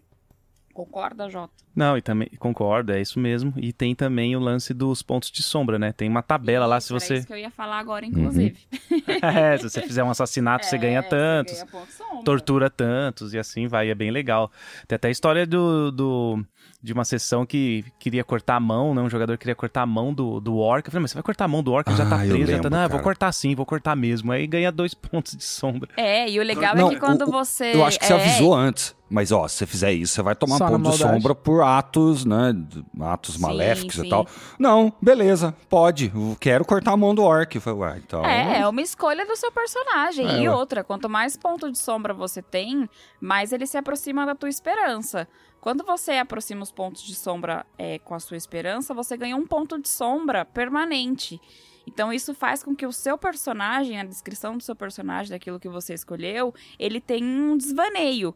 Concorda, 0.78 1.28
Jota? 1.28 1.52
Não, 1.76 1.98
e 1.98 2.04
também, 2.04 2.28
concordo, 2.38 2.92
é 2.92 3.02
isso 3.02 3.20
mesmo. 3.20 3.52
E 3.58 3.74
tem 3.74 3.96
também 3.96 4.36
o 4.36 4.40
lance 4.40 4.76
dos 4.76 5.02
pontos 5.02 5.32
de 5.32 5.42
sombra, 5.42 5.80
né? 5.80 5.92
Tem 5.92 6.08
uma 6.08 6.22
tabela 6.22 6.68
lá, 6.68 6.80
se 6.80 6.86
Isso, 6.88 6.94
você... 7.00 7.16
isso 7.16 7.26
que 7.28 7.34
eu 7.34 7.38
ia 7.38 7.50
falar 7.50 7.80
agora, 7.80 8.06
inclusive. 8.06 8.60
é, 9.24 9.58
se 9.58 9.64
você 9.70 9.82
fizer 9.82 10.04
um 10.04 10.12
assassinato, 10.12 10.68
você 10.68 10.76
É, 10.76 10.80
ganha 10.80 11.02
tantos. 11.02 11.54
ganha 11.54 11.66
ponto 11.66 11.92
sombra. 11.92 12.24
tortura 12.24 12.70
tantos 12.70 13.34
e 13.34 13.40
assim 13.40 13.66
vai, 13.68 13.90
é 13.90 13.96
bem 13.96 14.12
legal. 14.12 14.52
Tem 14.88 14.96
até 14.96 15.08
a 15.08 15.12
história 15.12 15.48
do, 15.48 15.92
do- 15.92 16.46
de 16.82 16.94
uma 16.94 17.04
sessão 17.06 17.44
que 17.44 17.84
queria 18.00 18.24
cortar 18.24 18.58
a 18.58 18.60
mão, 18.60 18.94
né? 18.94 19.02
Um 19.02 19.10
jogador 19.10 19.36
queria 19.38 19.56
cortar 19.56 19.82
a 19.82 19.86
mão 19.88 20.14
do, 20.14 20.40
do 20.40 20.58
orc. 20.58 20.86
Eu 20.88 20.92
falei, 20.92 21.02
mas 21.02 21.12
você 21.12 21.16
vai 21.16 21.24
cortar 21.24 21.46
a 21.46 21.48
mão 21.48 21.64
do 21.64 21.72
orc, 21.74 21.88
ele 21.90 21.98
já 21.98 22.06
tá 22.08 22.18
Ah, 22.18 22.20
preso. 22.28 22.52
já 22.52 22.60
tá, 22.60 22.70
não, 22.70 22.78
eu 22.84 22.90
vou 22.90 23.00
cara. 23.00 23.04
cortar 23.04 23.32
sim, 23.32 23.56
vou 23.56 23.66
cortar 23.66 23.96
mesmo. 23.96 24.32
Aí 24.32 24.46
ganha 24.46 24.72
dois 24.72 24.94
pontos 24.96 25.36
de 25.36 25.44
sombra. 25.44 25.90
É, 25.98 26.30
e 26.30 26.40
o 26.40 26.44
legal 26.44 26.76
Não, 26.76 26.88
é 26.88 26.94
que 26.94 27.00
quando 27.00 27.24
o- 27.24 27.32
você. 27.32 27.76
Eu 27.76 27.84
acho 27.86 28.00
que 28.00 28.06
você 28.06 28.14
é, 28.14 28.16
avisou 28.16 28.54
antes. 28.54 28.96
Mas, 29.10 29.32
ó, 29.32 29.48
se 29.48 29.58
você 29.58 29.66
fizer 29.66 29.94
isso, 29.94 30.14
você 30.14 30.22
vai 30.22 30.36
tomar 30.36 30.58
Só 30.58 30.66
um 30.66 30.70
ponto 30.72 30.92
de 30.92 30.98
sombra 30.98 31.34
por 31.34 31.62
atos, 31.62 32.26
né? 32.26 32.54
Atos 33.00 33.36
Sim, 33.36 33.42
maléficos 33.42 33.96
sim. 33.96 34.06
e 34.06 34.10
tal. 34.10 34.28
Não, 34.60 34.92
beleza, 35.02 35.56
pode. 35.70 36.12
Eu 36.14 36.36
quero 36.40 36.66
cortar 36.66 36.92
a 36.92 36.98
mão 36.98 37.16
do 37.16 37.24
orc. 37.24 37.58
Falei, 37.60 37.80
ué, 37.80 38.02
então. 38.06 38.26
É, 38.26 38.60
é 38.60 38.68
uma 38.68 38.82
escolha 38.82 39.26
do 39.26 39.36
seu 39.36 39.52
personagem. 39.52 40.28
É, 40.28 40.42
e 40.42 40.50
ué. 40.50 40.54
outra, 40.54 40.84
quanto 40.84 41.10
mais 41.10 41.38
ponto 41.38 41.72
de 41.72 41.78
sombra 41.78 42.14
você 42.14 42.42
tem, 42.42 42.90
mais 43.22 43.54
ele 43.54 43.66
se 43.66 43.78
aproxima 43.78 44.26
da 44.26 44.36
tua 44.36 44.50
esperança. 44.50 45.28
Quando 45.62 45.84
você 45.84 46.14
aproxima 46.14 46.62
os 46.62 46.72
pontos 46.72 47.04
de 47.04 47.16
sombra 47.16 47.66
é, 47.78 48.00
com 48.00 48.14
a 48.14 48.20
sua 48.20 48.38
esperança, 48.38 48.94
você 48.94 49.16
ganha 49.18 49.36
um 49.36 49.46
ponto 49.46 49.82
de 49.82 49.90
sombra 49.90 50.46
permanente. 50.46 51.40
Então 51.88 52.12
isso 52.12 52.34
faz 52.34 52.62
com 52.62 52.76
que 52.76 52.86
o 52.86 52.92
seu 52.92 53.18
personagem, 53.18 54.00
a 54.00 54.04
descrição 54.04 54.58
do 54.58 54.64
seu 54.64 54.76
personagem, 54.76 55.32
daquilo 55.32 55.60
que 55.60 55.70
você 55.70 55.94
escolheu, 55.94 56.54
ele 56.78 57.00
tenha 57.00 57.26
um 57.26 57.56
desvaneio. 57.56 58.36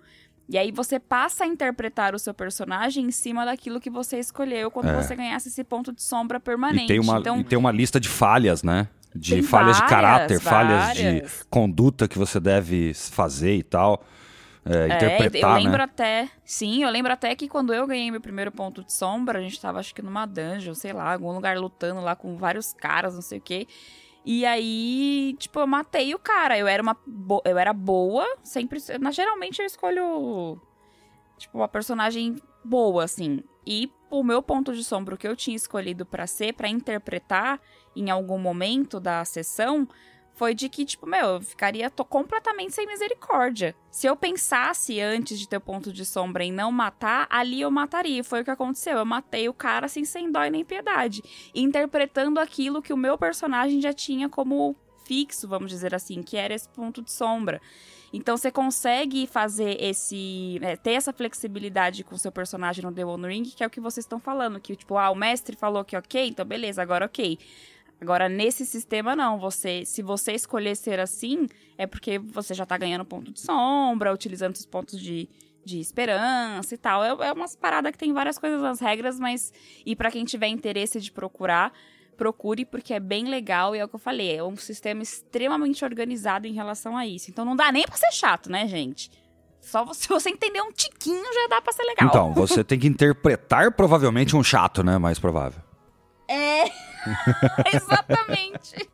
E 0.51 0.57
aí 0.57 0.69
você 0.71 0.99
passa 0.99 1.45
a 1.45 1.47
interpretar 1.47 2.13
o 2.13 2.19
seu 2.19 2.33
personagem 2.33 3.05
em 3.05 3.11
cima 3.11 3.45
daquilo 3.45 3.79
que 3.79 3.89
você 3.89 4.19
escolheu 4.19 4.69
quando 4.69 4.89
É. 4.89 5.01
você 5.01 5.15
ganhasse 5.15 5.47
esse 5.47 5.63
ponto 5.63 5.93
de 5.93 6.03
sombra 6.03 6.41
permanente. 6.41 6.83
E 6.83 6.87
tem, 6.87 6.99
uma, 6.99 7.19
então, 7.19 7.39
e 7.39 7.43
tem 7.45 7.57
uma 7.57 7.71
lista 7.71 7.99
de 8.01 8.09
falhas, 8.09 8.61
né? 8.61 8.89
De 9.15 9.35
Tem 9.35 9.41
falhas 9.43 9.77
de 9.77 9.81
várias, 9.83 9.89
caráter, 9.89 10.39
falhas 10.41 10.93
de 10.97 11.03
várias. 11.03 11.43
conduta 11.49 12.07
que 12.07 12.17
você 12.17 12.39
deve 12.39 12.93
fazer 12.93 13.55
e 13.55 13.63
tal. 13.63 14.03
É, 14.65 14.87
É, 14.89 14.95
interpretar, 14.95 15.51
eu 15.57 15.63
lembro 15.63 15.77
né? 15.79 15.83
até. 15.85 16.29
Sim, 16.45 16.83
eu 16.83 16.89
lembro 16.89 17.11
até 17.11 17.33
que 17.35 17.47
quando 17.47 17.73
eu 17.73 17.87
ganhei 17.87 18.11
meu 18.11 18.21
primeiro 18.21 18.51
ponto 18.51 18.83
de 18.83 18.93
sombra, 18.93 19.39
a 19.39 19.41
gente 19.41 19.59
tava, 19.59 19.79
acho 19.79 19.95
que 19.95 20.01
numa 20.01 20.25
dungeon, 20.25 20.73
sei 20.75 20.93
lá, 20.93 21.13
algum 21.13 21.31
lugar 21.31 21.57
lutando 21.57 21.99
lá 22.01 22.15
com 22.15 22.35
vários 22.37 22.73
caras, 22.73 23.15
não 23.15 23.21
sei 23.21 23.39
o 23.39 23.41
quê. 23.41 23.67
E 24.25 24.45
aí, 24.45 25.35
tipo, 25.39 25.59
eu 25.59 25.67
matei 25.67 26.13
o 26.13 26.19
cara. 26.19 26.57
Eu 26.57 26.67
era 26.67 26.81
uma. 26.81 26.95
bo- 27.05 27.41
Eu 27.45 27.57
era 27.57 27.73
boa, 27.73 28.25
sempre. 28.43 28.79
na- 28.99 29.11
Geralmente 29.11 29.59
eu 29.59 29.65
escolho. 29.65 30.61
Tipo, 31.37 31.57
uma 31.57 31.67
personagem 31.67 32.35
boa, 32.63 33.03
assim. 33.03 33.43
E 33.65 33.91
o 34.09 34.23
meu 34.23 34.41
ponto 34.43 34.73
de 34.73 34.83
sombra, 34.83 35.17
que 35.17 35.27
eu 35.27 35.35
tinha 35.35 35.55
escolhido 35.55 36.05
pra 36.05 36.27
ser, 36.27 36.53
pra 36.53 36.67
interpretar 36.69 37.59
em 37.95 38.09
algum 38.11 38.37
momento 38.37 38.99
da 38.99 39.23
sessão, 39.25 39.87
foi 40.41 40.55
de 40.55 40.67
que, 40.69 40.83
tipo, 40.83 41.05
meu, 41.05 41.35
eu 41.35 41.41
ficaria 41.41 41.87
to- 41.87 42.03
completamente 42.03 42.73
sem 42.73 42.87
misericórdia. 42.87 43.75
Se 43.91 44.07
eu 44.07 44.15
pensasse 44.15 44.99
antes 44.99 45.37
de 45.39 45.47
ter 45.47 45.57
o 45.57 45.61
ponto 45.61 45.93
de 45.93 46.03
sombra 46.03 46.43
em 46.43 46.51
não 46.51 46.71
matar, 46.71 47.27
ali 47.29 47.61
eu 47.61 47.69
mataria. 47.69 48.23
Foi 48.23 48.41
o 48.41 48.43
que 48.43 48.49
aconteceu. 48.49 48.97
Eu 48.97 49.05
matei 49.05 49.47
o 49.47 49.53
cara 49.53 49.85
assim, 49.85 50.03
sem 50.03 50.31
dó 50.31 50.43
e 50.43 50.49
nem 50.49 50.65
piedade. 50.65 51.21
Interpretando 51.53 52.39
aquilo 52.39 52.81
que 52.81 52.91
o 52.91 52.97
meu 52.97 53.19
personagem 53.19 53.79
já 53.79 53.93
tinha 53.93 54.27
como 54.27 54.75
fixo, 55.05 55.47
vamos 55.47 55.69
dizer 55.69 55.93
assim, 55.93 56.23
que 56.23 56.35
era 56.35 56.55
esse 56.55 56.67
ponto 56.69 57.03
de 57.03 57.11
sombra. 57.11 57.61
Então 58.11 58.35
você 58.35 58.49
consegue 58.51 59.27
fazer 59.27 59.77
esse. 59.79 60.57
é, 60.63 60.75
ter 60.75 60.93
essa 60.93 61.13
flexibilidade 61.13 62.03
com 62.03 62.17
seu 62.17 62.31
personagem 62.31 62.83
no 62.83 62.91
The 62.91 63.05
One 63.05 63.27
Ring, 63.27 63.43
que 63.43 63.63
é 63.63 63.67
o 63.67 63.69
que 63.69 63.79
vocês 63.79 64.03
estão 64.05 64.19
falando. 64.19 64.59
Que, 64.59 64.75
tipo, 64.75 64.97
ah, 64.97 65.11
o 65.11 65.15
mestre 65.15 65.55
falou 65.55 65.85
que 65.85 65.95
ok, 65.95 66.27
então 66.29 66.43
beleza, 66.43 66.81
agora 66.81 67.05
ok. 67.05 67.37
Agora, 68.01 68.27
nesse 68.27 68.65
sistema, 68.65 69.15
não. 69.15 69.37
Você, 69.39 69.85
se 69.85 70.01
você 70.01 70.33
escolher 70.33 70.75
ser 70.75 70.99
assim, 70.99 71.47
é 71.77 71.85
porque 71.85 72.17
você 72.17 72.53
já 72.53 72.65
tá 72.65 72.75
ganhando 72.75 73.05
ponto 73.05 73.31
de 73.31 73.39
sombra, 73.39 74.11
utilizando 74.11 74.53
esses 74.55 74.65
pontos 74.65 74.99
de, 74.99 75.29
de 75.63 75.79
esperança 75.79 76.73
e 76.73 76.77
tal. 76.77 77.03
É, 77.03 77.27
é 77.27 77.31
umas 77.31 77.55
paradas 77.55 77.91
que 77.91 77.97
tem 77.99 78.11
várias 78.11 78.39
coisas 78.39 78.59
nas 78.59 78.79
regras, 78.79 79.19
mas. 79.19 79.53
E 79.85 79.95
para 79.95 80.09
quem 80.09 80.25
tiver 80.25 80.47
interesse 80.47 80.99
de 80.99 81.11
procurar, 81.11 81.71
procure, 82.17 82.65
porque 82.65 82.91
é 82.91 82.99
bem 82.99 83.25
legal. 83.25 83.75
E 83.75 83.79
é 83.79 83.85
o 83.85 83.87
que 83.87 83.95
eu 83.95 83.99
falei, 83.99 84.35
é 84.35 84.43
um 84.43 84.57
sistema 84.57 85.03
extremamente 85.03 85.85
organizado 85.85 86.47
em 86.47 86.53
relação 86.53 86.97
a 86.97 87.05
isso. 87.05 87.29
Então 87.29 87.45
não 87.45 87.55
dá 87.55 87.71
nem 87.71 87.83
pra 87.85 87.95
ser 87.97 88.11
chato, 88.13 88.49
né, 88.49 88.67
gente? 88.67 89.11
Só 89.61 89.85
você- 89.85 90.01
se 90.03 90.07
você 90.09 90.31
entender 90.31 90.59
um 90.63 90.71
tiquinho 90.71 91.23
já 91.35 91.47
dá 91.49 91.61
pra 91.61 91.71
ser 91.71 91.83
legal. 91.83 92.07
Então, 92.09 92.33
você 92.33 92.63
tem 92.63 92.79
que 92.79 92.87
interpretar 92.87 93.71
provavelmente 93.73 94.35
um 94.35 94.43
chato, 94.43 94.83
né? 94.83 94.97
Mais 94.97 95.19
provável. 95.19 95.61
É. 96.27 96.65
Exatamente. 97.73 98.89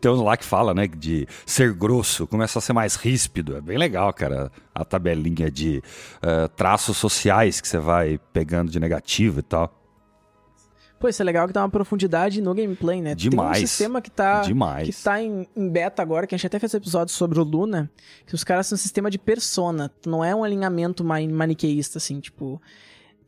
Tem 0.00 0.10
uns 0.10 0.20
lá 0.20 0.36
que 0.36 0.44
fala, 0.44 0.74
né, 0.74 0.86
de 0.86 1.26
ser 1.44 1.72
grosso, 1.74 2.26
começa 2.26 2.58
a 2.58 2.62
ser 2.62 2.72
mais 2.72 2.96
ríspido. 2.96 3.56
É 3.56 3.60
bem 3.60 3.78
legal, 3.78 4.12
cara, 4.12 4.50
a 4.74 4.84
tabelinha 4.84 5.50
de 5.50 5.82
uh, 6.16 6.48
traços 6.50 6.96
sociais 6.96 7.60
que 7.60 7.68
você 7.68 7.78
vai 7.78 8.18
pegando 8.32 8.70
de 8.70 8.80
negativo 8.80 9.40
e 9.40 9.42
tal. 9.42 9.76
Pô, 10.98 11.08
isso 11.08 11.22
é 11.22 11.24
legal 11.24 11.46
que 11.46 11.54
dá 11.54 11.62
uma 11.62 11.70
profundidade 11.70 12.42
no 12.42 12.54
gameplay, 12.54 13.00
né? 13.00 13.14
Demais. 13.14 13.56
Tem 13.56 13.64
um 13.64 13.66
sistema 13.66 14.02
que 14.02 14.10
tá, 14.10 14.42
Demais. 14.42 14.94
que 14.94 15.02
tá 15.02 15.22
em, 15.22 15.48
em 15.56 15.68
beta 15.70 16.02
agora, 16.02 16.26
que 16.26 16.34
a 16.34 16.38
gente 16.38 16.46
até 16.46 16.58
fez 16.58 16.74
episódio 16.74 17.14
sobre 17.14 17.40
o 17.40 17.42
Luna, 17.42 17.90
que 18.26 18.34
os 18.34 18.44
caras 18.44 18.66
são 18.66 18.76
um 18.76 18.78
sistema 18.78 19.10
de 19.10 19.18
persona, 19.18 19.90
não 20.04 20.22
é 20.22 20.34
um 20.34 20.44
alinhamento 20.44 21.02
maniqueísta, 21.02 21.96
assim, 21.96 22.20
tipo... 22.20 22.60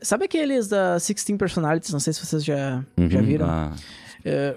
Sabe 0.03 0.25
aqueles 0.25 0.69
da 0.69 0.95
16 0.95 1.37
Personalities? 1.39 1.93
Não 1.93 2.01
sei 2.01 2.13
se 2.13 2.25
vocês 2.25 2.45
já, 2.45 2.85
uhum, 2.97 3.09
já 3.09 3.21
viram. 3.21 3.47
Ah, 3.49 3.73
é, 4.25 4.57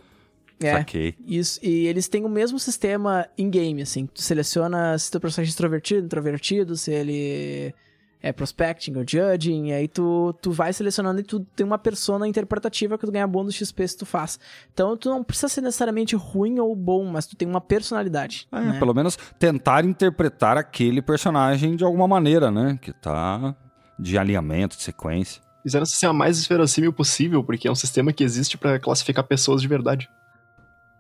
é, 0.60 0.72
saquei. 0.72 1.16
Isso, 1.26 1.60
e 1.62 1.88
eles 1.88 2.08
têm 2.08 2.26
o 2.26 2.30
mesmo 2.30 2.60
sistema 2.60 3.28
in-game, 3.38 3.82
assim. 3.82 4.08
Tu 4.08 4.22
seleciona 4.22 4.98
se 4.98 5.12
teu 5.12 5.20
personagem 5.20 5.50
é 5.50 5.52
extrovertido, 5.52 6.06
introvertido, 6.06 6.76
se 6.76 6.92
ele 6.92 7.74
é 8.22 8.32
prospecting 8.32 8.96
ou 8.96 9.04
judging, 9.08 9.68
e 9.68 9.74
aí 9.74 9.88
tu, 9.88 10.34
tu 10.42 10.52
vai 10.52 10.74
selecionando 10.74 11.20
e 11.20 11.24
tu 11.24 11.42
tem 11.56 11.64
uma 11.64 11.78
persona 11.78 12.28
interpretativa 12.28 12.98
que 12.98 13.06
tu 13.06 13.12
ganha 13.12 13.28
bônus 13.28 13.54
XP 13.54 13.88
se 13.88 13.98
tu 13.98 14.06
faz. 14.06 14.40
Então 14.74 14.98
tu 14.98 15.10
não 15.10 15.24
precisa 15.24 15.48
ser 15.48 15.62
necessariamente 15.62 16.16
ruim 16.16 16.60
ou 16.60 16.76
bom, 16.76 17.06
mas 17.06 17.28
tu 17.28 17.36
tem 17.36 17.48
uma 17.48 17.62
personalidade. 17.62 18.48
É, 18.52 18.60
né? 18.60 18.80
Pelo 18.80 18.96
menos 18.96 19.16
tentar 19.38 19.86
interpretar 19.86 20.58
aquele 20.58 21.04
personagem 21.04 21.76
de 21.76 21.84
alguma 21.84 22.08
maneira, 22.08 22.50
né? 22.50 22.80
Que 22.82 22.92
tá 22.94 23.56
de 23.98 24.18
alinhamento, 24.18 24.76
de 24.78 24.84
sequência. 24.84 25.42
Fizeram 25.64 25.84
o 25.84 25.88
sistema 25.88 26.14
mais 26.14 26.46
verossímil 26.46 26.94
possível, 26.94 27.44
porque 27.44 27.68
é 27.68 27.72
um 27.72 27.76
sistema 27.76 28.14
que 28.14 28.24
existe 28.24 28.58
para 28.58 28.80
classificar 28.80 29.24
pessoas 29.24 29.62
de 29.62 29.68
verdade. 29.68 30.10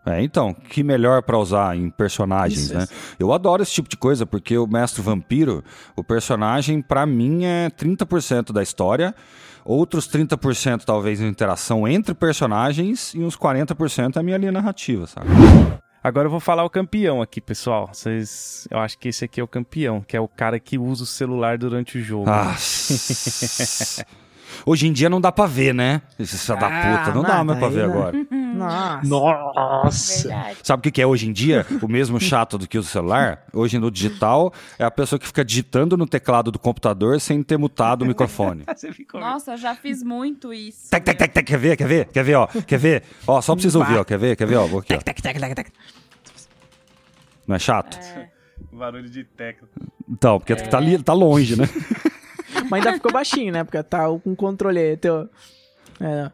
É, 0.05 0.21
então, 0.21 0.53
que 0.53 0.83
melhor 0.83 1.23
para 1.23 1.37
usar 1.37 1.75
em 1.75 1.89
personagens, 1.89 2.65
Isso, 2.65 2.73
né? 2.75 2.83
isso. 2.83 2.93
Eu 3.17 3.33
adoro 3.33 3.63
esse 3.63 3.71
tipo 3.73 3.89
de 3.89 3.97
coisa, 3.97 4.23
porque 4.23 4.55
o 4.55 4.67
Mestre 4.67 5.01
Vampiro, 5.01 5.63
o 5.95 6.03
personagem, 6.03 6.79
para 6.79 7.07
mim, 7.07 7.43
é 7.43 7.71
30% 7.71 8.51
da 8.53 8.61
história, 8.61 9.15
outros 9.63 10.07
30% 10.07 10.83
talvez 10.85 11.19
em 11.19 11.27
interação 11.27 11.87
entre 11.87 12.13
personagens, 12.13 13.15
e 13.15 13.23
uns 13.23 13.35
40% 13.35 14.15
é 14.15 14.19
a 14.19 14.23
minha 14.23 14.37
linha 14.37 14.51
narrativa, 14.51 15.07
sabe? 15.07 15.27
Agora 16.05 16.27
eu 16.27 16.29
vou 16.29 16.39
falar 16.39 16.63
o 16.63 16.69
campeão 16.69 17.19
aqui, 17.19 17.41
pessoal. 17.41 17.89
Vocês, 17.91 18.67
eu 18.69 18.77
acho 18.77 18.95
que 18.95 19.07
esse 19.07 19.25
aqui 19.25 19.41
é 19.41 19.43
o 19.43 19.47
campeão, 19.47 20.03
que 20.03 20.15
é 20.15 20.19
o 20.19 20.27
cara 20.27 20.59
que 20.59 20.77
usa 20.77 21.01
o 21.01 21.07
celular 21.07 21.57
durante 21.57 21.97
o 21.97 22.01
jogo. 22.03 22.29
Ah, 22.29 22.53
Hoje 24.65 24.87
em 24.87 24.93
dia 24.93 25.09
não 25.09 25.19
dá 25.19 25.31
pra 25.31 25.45
ver, 25.47 25.73
né? 25.73 26.01
Esse 26.19 26.37
filho 26.37 26.59
da 26.59 26.67
Ah, 26.67 26.97
puta, 26.99 27.15
não 27.15 27.23
dá 27.23 27.43
mais 27.43 27.59
pra 27.59 27.67
ver 27.69 27.87
né? 27.87 27.93
agora. 27.93 28.17
Nossa. 28.55 29.05
Nossa! 29.07 30.27
Verdade. 30.29 30.57
Sabe 30.63 30.79
o 30.79 30.83
que 30.83 30.91
que 30.91 31.01
é 31.01 31.05
hoje 31.07 31.27
em 31.27 31.33
dia? 31.33 31.65
O 31.81 31.87
mesmo 31.87 32.19
chato 32.19 32.57
do 32.57 32.67
que 32.67 32.77
o 32.77 32.83
celular? 32.83 33.43
Hoje 33.51 33.77
no 33.77 33.91
digital 33.91 34.53
é 34.79 34.85
a 34.85 34.91
pessoa 34.91 35.19
que 35.19 35.27
fica 35.27 35.43
digitando 35.43 35.97
no 35.97 36.07
teclado 36.07 36.51
do 36.51 36.57
computador 36.59 37.19
sem 37.19 37.43
ter 37.43 37.57
mutado 37.57 38.03
o 38.03 38.05
microfone. 38.05 38.63
Nossa, 39.13 39.51
eu 39.53 39.57
já 39.57 39.75
fiz 39.75 40.01
muito 40.01 40.53
isso. 40.53 40.89
Tec, 40.89 41.03
tec, 41.03 41.17
tec, 41.17 41.33
tec, 41.33 41.45
quer 41.45 41.57
ver? 41.57 41.75
Quer 41.77 41.87
ver? 41.87 42.05
Quer 42.05 42.23
ver, 42.23 42.35
ó? 42.35 42.47
Quer 42.47 42.77
ver? 42.79 43.03
Ó, 43.27 43.41
só 43.41 43.53
pra 43.55 43.61
vocês 43.61 43.75
ouvir, 43.75 43.97
ó. 43.97 44.03
Quer 44.03 44.17
ver? 44.17 44.35
Quer 44.35 44.47
ver, 44.47 44.55
ó? 44.55 44.65
Vou 44.65 44.79
aqui, 44.79 44.93
ó. 44.93 44.97
Tac, 44.97 45.21
tac, 45.21 45.39
tac, 45.39 45.55
tac. 45.55 45.71
Não 47.47 47.55
é 47.55 47.59
chato? 47.59 47.99
Barulho 48.71 49.09
de 49.09 49.23
tecla. 49.23 49.67
Então, 50.09 50.39
porque 50.39 50.55
tá, 50.55 50.77
ali, 50.77 51.01
tá 51.01 51.13
longe, 51.13 51.55
né? 51.59 51.67
Mas 52.69 52.85
ainda 52.85 52.93
ficou 52.93 53.11
baixinho, 53.11 53.51
né? 53.51 53.63
Porque 53.63 53.81
tá 53.83 54.07
com 54.07 54.21
um 54.25 54.35
controle 54.35 54.79
aí. 54.79 54.97
Teu... 54.97 55.29
É. 55.99 56.31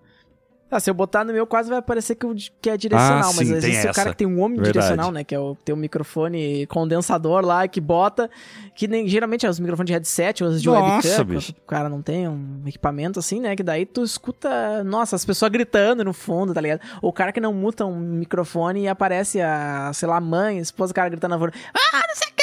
Ah, 0.71 0.79
se 0.79 0.89
eu 0.89 0.93
botar 0.93 1.25
no 1.25 1.34
meu, 1.34 1.45
quase 1.45 1.69
vai 1.69 1.79
aparecer 1.79 2.15
que, 2.15 2.25
o 2.25 2.34
que 2.34 2.69
é 2.69 2.77
direcional. 2.77 3.29
Ah, 3.29 3.34
mas 3.36 3.45
sim, 3.45 3.53
existe 3.53 3.82
tem 3.82 3.91
o 3.91 3.93
cara 3.93 4.11
que 4.11 4.15
tem 4.15 4.25
um 4.25 4.41
omnidirecional, 4.41 5.07
Verdade. 5.07 5.13
né? 5.15 5.23
Que 5.25 5.36
é 5.36 5.39
o 5.39 5.53
tem 5.53 5.75
um 5.75 5.77
microfone 5.77 6.65
condensador 6.67 7.45
lá 7.45 7.67
que 7.67 7.82
bota. 7.82 8.32
Que 8.73 8.88
nem, 8.88 9.05
geralmente 9.05 9.45
é 9.45 9.49
os 9.49 9.59
microfones 9.59 9.88
de 9.88 9.93
headset, 9.93 10.41
ou 10.41 10.49
os 10.49 10.61
de 10.61 10.69
Nossa, 10.69 11.09
webcam. 11.09 11.25
bicho. 11.25 11.51
O 11.51 11.67
cara 11.67 11.89
não 11.89 12.01
tem 12.01 12.25
um 12.25 12.63
equipamento 12.65 13.19
assim, 13.19 13.41
né? 13.41 13.53
Que 13.53 13.63
daí 13.63 13.86
tu 13.86 14.01
escuta, 14.01 14.82
nossa, 14.86 15.13
as 15.17 15.25
pessoas 15.25 15.51
gritando 15.51 16.05
no 16.05 16.13
fundo, 16.13 16.53
tá 16.53 16.61
ligado? 16.61 16.79
Ou 17.01 17.09
o 17.09 17.13
cara 17.13 17.34
que 17.34 17.41
não 17.41 17.53
muta 17.53 17.86
um 17.86 17.99
microfone 17.99 18.84
e 18.84 18.88
aparece 18.88 19.41
a, 19.41 19.91
sei 19.93 20.07
lá, 20.07 20.15
a 20.15 20.21
mãe, 20.21 20.57
a 20.57 20.61
esposa 20.61 20.93
do 20.93 20.95
cara 20.95 21.09
gritando 21.09 21.32
na 21.32 21.38
voz. 21.38 21.51
Ah, 21.73 22.01
não 22.07 22.15
sei 22.15 22.29
o 22.29 22.40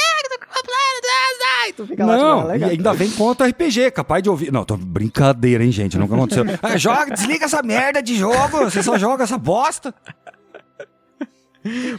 tu 1.79 1.87
fica 1.87 2.05
lá, 2.05 2.17
Não, 2.17 2.41
ah, 2.41 2.45
e 2.45 2.49
legal. 2.49 2.71
ainda 2.71 2.93
vem 2.93 3.11
contra 3.11 3.47
RPG, 3.47 3.93
capaz 3.93 4.23
de 4.23 4.29
ouvir. 4.29 4.53
Não, 4.53 4.65
tô 4.65 4.77
brincadeira, 4.77 5.65
hein, 5.65 5.71
gente? 5.71 5.97
Nunca 5.97 6.15
aconteceu. 6.15 6.45
Ah, 6.61 6.77
joga, 6.77 7.15
desliga 7.15 7.45
essa 7.45 7.63
merda 7.63 8.03
de 8.03 8.17
jogo, 8.17 8.65
você 8.65 8.83
só 8.83 8.99
joga 8.99 9.23
essa 9.25 9.39
bosta. 9.39 9.95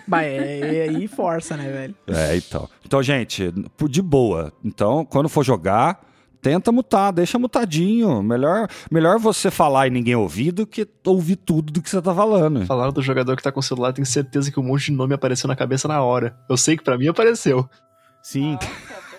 Mas 0.07 0.25
é, 0.25 0.77
é 0.77 0.89
aí 0.89 1.07
força, 1.07 1.55
né, 1.55 1.69
velho? 1.71 1.95
É, 2.07 2.35
então. 2.35 2.67
Então, 2.85 3.01
gente, 3.01 3.53
de 3.89 4.01
boa. 4.01 4.51
Então, 4.63 5.05
quando 5.05 5.29
for 5.29 5.43
jogar, 5.45 6.01
tenta 6.41 6.71
mutar, 6.71 7.13
deixa 7.13 7.39
mutadinho. 7.39 8.21
Melhor, 8.21 8.67
melhor 8.91 9.17
você 9.19 9.49
falar 9.49 9.87
e 9.87 9.91
ninguém 9.91 10.15
ouvir 10.15 10.51
do 10.51 10.65
que 10.65 10.87
ouvir 11.05 11.35
tudo 11.37 11.71
do 11.71 11.81
que 11.81 11.89
você 11.89 12.01
tá 12.01 12.13
falando. 12.13 12.65
Falaram 12.65 12.91
do 12.91 13.01
jogador 13.01 13.37
que 13.37 13.43
tá 13.43 13.51
com 13.51 13.59
o 13.59 13.63
celular, 13.63 13.93
tenho 13.93 14.05
certeza 14.05 14.51
que 14.51 14.59
um 14.59 14.63
monte 14.63 14.85
de 14.85 14.91
nome 14.93 15.13
apareceu 15.13 15.47
na 15.47 15.55
cabeça 15.55 15.87
na 15.87 16.01
hora. 16.01 16.35
Eu 16.49 16.57
sei 16.57 16.75
que 16.75 16.83
pra 16.83 16.97
mim 16.97 17.07
apareceu. 17.07 17.69
Sim. 18.21 18.57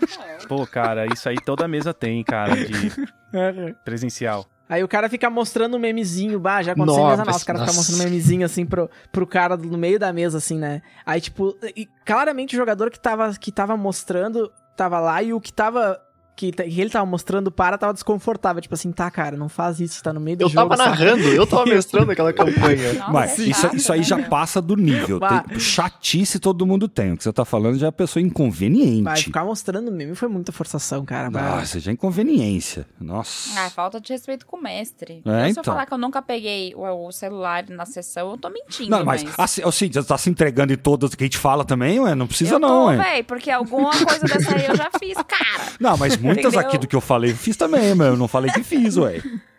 Pô, 0.48 0.66
cara, 0.66 1.06
isso 1.12 1.28
aí 1.28 1.36
toda 1.36 1.68
mesa 1.68 1.94
tem, 1.94 2.22
cara, 2.24 2.54
de 2.54 2.92
presencial. 3.84 4.46
Aí 4.68 4.84
o 4.84 4.88
cara 4.88 5.08
fica 5.08 5.28
mostrando 5.28 5.76
um 5.76 5.80
memezinho, 5.80 6.38
bah, 6.38 6.62
já 6.62 6.72
aconteceu 6.72 7.00
em 7.00 7.02
Nossa, 7.02 7.16
mesa 7.16 7.24
nossa, 7.32 7.42
o 7.42 7.46
cara 7.46 7.58
fica 7.58 7.66
nossa. 7.72 7.78
mostrando 7.78 8.00
um 8.00 8.04
memezinho 8.04 8.46
assim 8.46 8.64
pro, 8.64 8.88
pro 9.10 9.26
cara 9.26 9.56
no 9.56 9.76
meio 9.76 9.98
da 9.98 10.12
mesa, 10.12 10.38
assim, 10.38 10.58
né? 10.58 10.80
Aí, 11.04 11.20
tipo, 11.20 11.56
e 11.74 11.88
claramente 12.04 12.54
o 12.54 12.56
jogador 12.56 12.88
que 12.88 13.00
tava, 13.00 13.32
que 13.34 13.50
tava 13.50 13.76
mostrando 13.76 14.50
tava 14.76 14.98
lá 15.00 15.22
e 15.22 15.34
o 15.34 15.40
que 15.40 15.52
tava. 15.52 16.00
Que, 16.40 16.50
que 16.52 16.80
ele 16.80 16.88
tava 16.88 17.04
mostrando 17.04 17.50
para 17.50 17.76
tava 17.76 17.92
desconfortável. 17.92 18.62
Tipo 18.62 18.72
assim, 18.74 18.90
tá, 18.92 19.10
cara, 19.10 19.36
não 19.36 19.46
faz 19.48 19.78
isso, 19.78 20.02
tá 20.02 20.10
no 20.10 20.20
meio 20.20 20.38
do 20.38 20.44
Eu 20.44 20.48
jogo. 20.48 20.70
tava 20.70 20.76
sabe? 20.82 20.98
narrando, 20.98 21.28
eu 21.28 21.46
tava 21.46 21.66
mestrando 21.68 22.10
aquela 22.10 22.32
campanha. 22.32 22.94
Nossa, 22.94 23.12
Mas 23.12 23.38
é 23.38 23.42
isso, 23.42 23.60
chato, 23.60 23.76
isso 23.76 23.92
aí 23.92 23.98
né, 23.98 24.04
já 24.06 24.16
meu? 24.16 24.28
passa 24.30 24.62
do 24.62 24.74
nível. 24.74 25.20
Tem- 25.20 25.58
chatice 25.58 26.38
todo 26.38 26.64
mundo 26.64 26.88
tem. 26.88 27.12
O 27.12 27.16
que 27.18 27.24
você 27.24 27.30
tá 27.30 27.44
falando 27.44 27.78
já 27.78 27.88
é 27.88 27.90
pessoa 27.90 28.22
inconveniente. 28.22 29.02
Vai 29.02 29.16
ficar 29.18 29.44
mostrando 29.44 29.92
meme 29.92 30.14
foi 30.14 30.28
muita 30.28 30.50
forçação, 30.50 31.04
cara. 31.04 31.28
Nossa, 31.28 31.78
já 31.78 31.90
é 31.90 31.94
inconveniência. 31.94 32.86
Nossa. 32.98 33.60
Ah, 33.60 33.68
falta 33.68 34.00
de 34.00 34.10
respeito 34.10 34.46
com 34.46 34.56
o 34.56 34.62
mestre. 34.62 35.22
É, 35.26 35.28
eu, 35.30 35.40
se 35.40 35.46
eu 35.46 35.48
então. 35.50 35.64
falar 35.64 35.84
que 35.84 35.92
eu 35.92 35.98
nunca 35.98 36.22
peguei 36.22 36.74
o, 36.74 37.06
o 37.06 37.12
celular 37.12 37.64
na 37.68 37.84
sessão, 37.84 38.30
eu 38.30 38.38
tô 38.38 38.48
mentindo. 38.48 38.88
Não, 38.90 39.04
mas, 39.04 39.26
assim, 39.36 39.62
ô, 39.62 39.70
Cid, 39.70 39.92
você 39.94 40.02
tá 40.08 40.16
se 40.16 40.30
entregando 40.30 40.72
em 40.72 40.76
todas 40.76 41.14
que 41.14 41.22
a 41.22 41.26
gente 41.26 41.36
fala 41.38 41.66
também, 41.66 42.00
ué? 42.00 42.14
Não 42.14 42.26
precisa 42.26 42.54
eu 42.54 42.58
não, 42.58 42.68
tô, 42.68 42.86
ué. 42.86 42.96
véi, 42.96 43.22
porque 43.24 43.50
alguma 43.50 43.90
coisa 43.90 44.20
dessa 44.20 44.54
aí 44.56 44.66
eu 44.66 44.76
já 44.76 44.90
fiz, 44.98 45.14
cara. 45.16 45.72
Não, 45.78 45.96
mas 45.96 46.16
muitas 46.34 46.52
Entendeu? 46.52 46.68
aqui 46.68 46.78
do 46.78 46.86
que 46.86 46.96
eu 46.96 47.00
falei, 47.00 47.32
eu 47.32 47.36
fiz 47.36 47.56
também, 47.56 47.94
mas 47.94 48.08
eu 48.08 48.16
não 48.16 48.28
falei 48.28 48.50
que 48.50 48.62
fiz, 48.62 48.96
ué. 48.96 49.20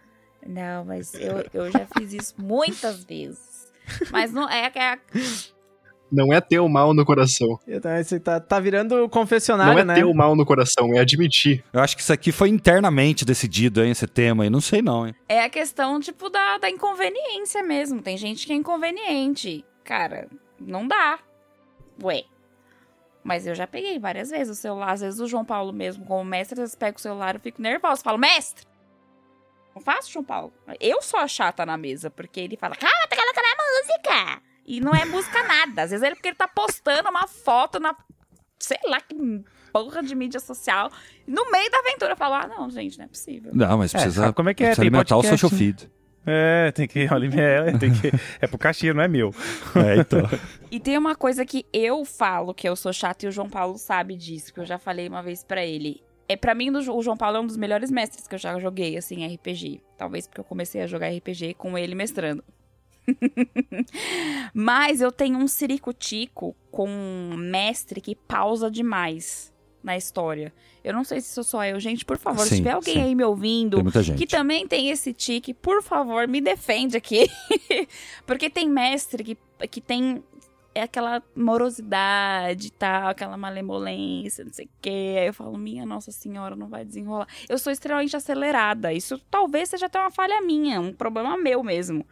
Não, 0.43 0.83
mas 0.85 1.13
eu, 1.13 1.45
eu 1.53 1.71
já 1.71 1.85
fiz 1.95 2.13
isso 2.13 2.33
muitas 2.37 3.03
vezes. 3.03 3.71
Mas 4.11 4.33
não 4.33 4.49
é 4.49 4.69
que 4.71 4.79
é. 4.79 4.97
Não 6.11 6.33
é 6.33 6.41
ter 6.41 6.59
o 6.59 6.67
mal 6.67 6.93
no 6.93 7.05
coração. 7.05 7.57
Então, 7.65 7.95
esse 7.95 8.19
tá, 8.19 8.39
tá 8.39 8.59
virando 8.59 9.07
confessionário, 9.07 9.73
Não 9.73 9.79
é 9.79 9.85
né? 9.85 9.95
ter 9.95 10.03
o 10.03 10.13
mal 10.13 10.35
no 10.35 10.45
coração, 10.45 10.93
é 10.93 10.99
admitir. 10.99 11.63
Eu 11.71 11.79
acho 11.79 11.95
que 11.95 12.01
isso 12.01 12.11
aqui 12.11 12.31
foi 12.33 12.49
internamente 12.49 13.23
decidido, 13.23 13.81
hein, 13.81 13.91
esse 13.91 14.05
tema 14.07 14.43
aí. 14.43 14.49
Não 14.49 14.59
sei 14.59 14.81
não, 14.81 15.07
hein. 15.07 15.15
É 15.29 15.41
a 15.41 15.49
questão, 15.49 15.99
tipo, 16.01 16.29
da, 16.29 16.57
da 16.57 16.69
inconveniência 16.69 17.63
mesmo. 17.63 18.01
Tem 18.01 18.17
gente 18.17 18.45
que 18.45 18.51
é 18.51 18.55
inconveniente. 18.55 19.63
Cara, 19.85 20.27
não 20.59 20.85
dá. 20.85 21.19
Ué. 22.03 22.23
Mas 23.23 23.45
eu 23.45 23.53
já 23.53 23.67
peguei 23.67 23.99
várias 23.99 24.29
vezes 24.29 24.57
o 24.57 24.59
celular. 24.59 24.91
Às 24.91 25.01
vezes 25.01 25.19
o 25.19 25.27
João 25.27 25.45
Paulo 25.45 25.71
mesmo, 25.71 26.05
como 26.05 26.23
mestre, 26.23 26.53
às 26.55 26.59
vezes 26.59 26.75
pega 26.75 26.97
o 26.97 27.01
celular 27.01 27.35
e 27.35 27.37
eu 27.37 27.41
fico 27.41 27.61
nervosa. 27.61 28.01
Falo, 28.01 28.17
mestre! 28.17 28.65
Não 29.75 29.81
faço, 29.81 30.11
João 30.11 30.25
Paulo. 30.25 30.53
Eu 30.79 31.01
sou 31.01 31.19
a 31.19 31.27
chata 31.27 31.65
na 31.65 31.77
mesa, 31.77 32.09
porque 32.09 32.39
ele 32.39 32.57
fala, 32.57 32.75
cara, 32.75 33.07
tá 33.07 33.15
colocando 33.15 33.45
a 33.45 33.57
música! 33.63 34.41
E 34.65 34.79
não 34.81 34.93
é 34.93 35.05
música 35.05 35.43
nada. 35.43 35.83
Às 35.83 35.91
vezes 35.91 36.03
é 36.03 36.13
porque 36.13 36.29
ele 36.29 36.35
tá 36.35 36.47
postando 36.47 37.09
uma 37.09 37.27
foto 37.27 37.79
na. 37.79 37.95
Sei 38.59 38.77
lá 38.85 38.99
que 39.01 39.15
porra 39.71 40.03
de 40.03 40.13
mídia 40.13 40.39
social. 40.39 40.91
No 41.25 41.49
meio 41.51 41.71
da 41.71 41.79
aventura 41.79 42.11
eu 42.13 42.17
falo, 42.17 42.35
ah, 42.35 42.47
não, 42.47 42.69
gente, 42.69 42.97
não 42.97 43.05
é 43.05 43.07
possível. 43.07 43.51
Não, 43.53 43.77
mas 43.77 43.93
É, 43.93 43.97
precisa, 43.97 44.21
sabe 44.23 44.33
como 44.35 44.49
é 44.49 44.53
que 44.53 44.63
é? 44.63 44.67
precisa 44.67 44.81
Tem 44.81 44.87
alimentar 44.89 45.15
o 45.15 45.21
podcast, 45.21 45.39
social 45.41 45.51
né? 45.51 45.57
feed. 45.57 45.91
É, 46.25 46.71
tem 46.71 46.87
que. 46.87 46.99
É, 47.01 47.77
tem 47.77 47.91
que 47.91 48.11
é 48.39 48.47
pro 48.47 48.57
cachê, 48.57 48.93
não 48.93 49.01
é 49.01 49.07
meu. 49.07 49.33
É, 49.75 49.97
então. 49.97 50.21
E 50.69 50.79
tem 50.79 50.97
uma 50.97 51.15
coisa 51.15 51.45
que 51.45 51.65
eu 51.73 52.05
falo 52.05 52.53
que 52.53 52.67
eu 52.67 52.75
sou 52.75 52.93
chata 52.93 53.25
e 53.25 53.29
o 53.29 53.31
João 53.31 53.49
Paulo 53.49 53.77
sabe 53.77 54.15
disso, 54.15 54.53
que 54.53 54.59
eu 54.59 54.65
já 54.65 54.77
falei 54.77 55.07
uma 55.07 55.21
vez 55.21 55.43
pra 55.43 55.65
ele. 55.65 56.01
É 56.29 56.37
para 56.37 56.55
mim 56.55 56.69
o 56.69 56.81
João 57.01 57.17
Paulo 57.17 57.37
é 57.37 57.39
um 57.41 57.45
dos 57.45 57.57
melhores 57.57 57.91
mestres 57.91 58.25
que 58.25 58.35
eu 58.35 58.39
já 58.39 58.57
joguei 58.57 58.97
assim 58.97 59.23
em 59.23 59.35
RPG. 59.35 59.81
Talvez 59.97 60.27
porque 60.27 60.39
eu 60.39 60.45
comecei 60.45 60.81
a 60.81 60.87
jogar 60.87 61.09
RPG 61.09 61.55
com 61.55 61.77
ele 61.77 61.93
mestrando. 61.93 62.43
Mas 64.53 65.01
eu 65.01 65.11
tenho 65.11 65.37
um 65.37 65.47
ciricutico 65.47 66.55
com 66.71 66.87
um 66.89 67.35
mestre 67.35 67.99
que 67.99 68.15
pausa 68.15 68.71
demais. 68.71 69.50
Na 69.83 69.97
história. 69.97 70.53
Eu 70.83 70.93
não 70.93 71.03
sei 71.03 71.21
se 71.21 71.33
sou 71.33 71.43
só 71.43 71.63
eu, 71.65 71.79
gente, 71.79 72.03
por 72.05 72.17
favor, 72.17 72.43
se 72.43 72.49
Sim, 72.49 72.55
tiver 72.57 72.71
alguém 72.71 72.95
sim. 72.95 73.01
aí 73.01 73.15
me 73.15 73.23
ouvindo 73.23 73.77
que 74.17 74.25
também 74.25 74.67
tem 74.67 74.89
esse 74.89 75.13
tique, 75.13 75.53
por 75.53 75.81
favor, 75.81 76.27
me 76.27 76.41
defende 76.41 76.97
aqui. 76.97 77.29
Porque 78.25 78.49
tem 78.49 78.67
mestre 78.69 79.23
que, 79.23 79.37
que 79.67 79.81
tem 79.81 80.23
é 80.73 80.83
aquela 80.83 81.21
morosidade 81.35 82.67
e 82.67 82.71
tal, 82.71 83.09
aquela 83.09 83.35
malemolência, 83.35 84.45
não 84.45 84.53
sei 84.53 84.65
o 84.65 84.69
quê. 84.81 85.15
Aí 85.19 85.27
eu 85.27 85.33
falo, 85.33 85.57
minha 85.57 85.85
Nossa 85.85 86.11
Senhora, 86.11 86.55
não 86.55 86.67
vai 86.67 86.85
desenrolar. 86.85 87.27
Eu 87.49 87.57
sou 87.57 87.71
extremamente 87.73 88.15
acelerada. 88.15 88.93
Isso 88.93 89.19
talvez 89.29 89.69
seja 89.69 89.87
até 89.87 89.99
uma 89.99 90.11
falha 90.11 90.41
minha, 90.41 90.79
um 90.79 90.93
problema 90.93 91.37
meu 91.37 91.61
mesmo. 91.61 92.05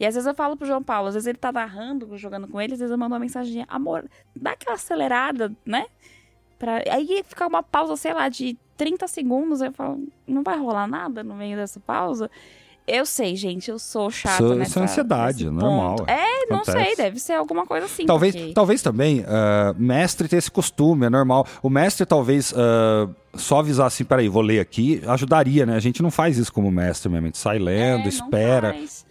E 0.00 0.06
às 0.06 0.14
vezes 0.14 0.26
eu 0.26 0.34
falo 0.34 0.56
pro 0.56 0.66
João 0.66 0.82
Paulo, 0.82 1.08
às 1.08 1.14
vezes 1.14 1.26
ele 1.26 1.38
tá 1.38 1.52
narrando, 1.52 2.16
jogando 2.16 2.48
com 2.48 2.60
ele, 2.60 2.74
às 2.74 2.78
vezes 2.78 2.90
eu 2.90 2.98
mando 2.98 3.14
uma 3.14 3.20
mensagem, 3.20 3.64
amor, 3.68 4.08
dá 4.34 4.52
aquela 4.52 4.76
acelerada, 4.76 5.54
né? 5.64 5.86
Pra... 6.58 6.82
Aí 6.90 7.22
fica 7.26 7.46
uma 7.46 7.62
pausa, 7.62 7.96
sei 7.96 8.12
lá, 8.14 8.28
de 8.28 8.56
30 8.76 9.06
segundos, 9.08 9.60
eu 9.60 9.72
falo, 9.72 10.00
não 10.26 10.42
vai 10.42 10.58
rolar 10.58 10.86
nada 10.86 11.22
no 11.22 11.34
meio 11.34 11.56
dessa 11.56 11.78
pausa? 11.80 12.30
Eu 12.86 13.04
sei, 13.04 13.34
gente, 13.34 13.68
eu 13.68 13.80
sou 13.80 14.08
chata 14.12 14.44
Isso- 14.44 14.54
nessa 14.54 14.70
isso 14.70 14.78
é 14.78 14.82
ansiedade, 14.84 15.50
normal, 15.50 15.96
é. 16.06 16.12
É, 16.12 16.46
não 16.48 16.58
Acontece. 16.58 16.84
sei, 16.84 16.96
deve 16.96 17.18
ser 17.18 17.32
alguma 17.32 17.66
coisa 17.66 17.86
assim. 17.86 18.06
Talvez, 18.06 18.34
porque- 18.36 18.52
talvez 18.52 18.80
também, 18.80 19.24
ah, 19.26 19.74
mestre 19.76 20.28
ter 20.28 20.36
esse 20.36 20.50
costume, 20.50 21.04
é 21.06 21.10
normal. 21.10 21.44
O 21.60 21.68
mestre 21.68 22.06
talvez 22.06 22.54
ah, 22.56 23.08
só 23.34 23.58
avisar 23.58 23.88
assim, 23.88 24.04
peraí, 24.04 24.28
vou 24.28 24.40
ler 24.40 24.60
aqui, 24.60 25.02
ajudaria, 25.06 25.66
né? 25.66 25.74
A 25.74 25.80
gente 25.80 26.00
não 26.00 26.12
faz 26.12 26.38
isso 26.38 26.52
como 26.52 26.70
mestre 26.70 27.08
mesmo, 27.10 27.24
a 27.24 27.28
gente 27.28 27.38
sai 27.38 27.56
É, 27.56 27.60
lendo, 27.60 28.02
não 28.02 28.08
espera. 28.08 28.72
faz. 28.72 29.04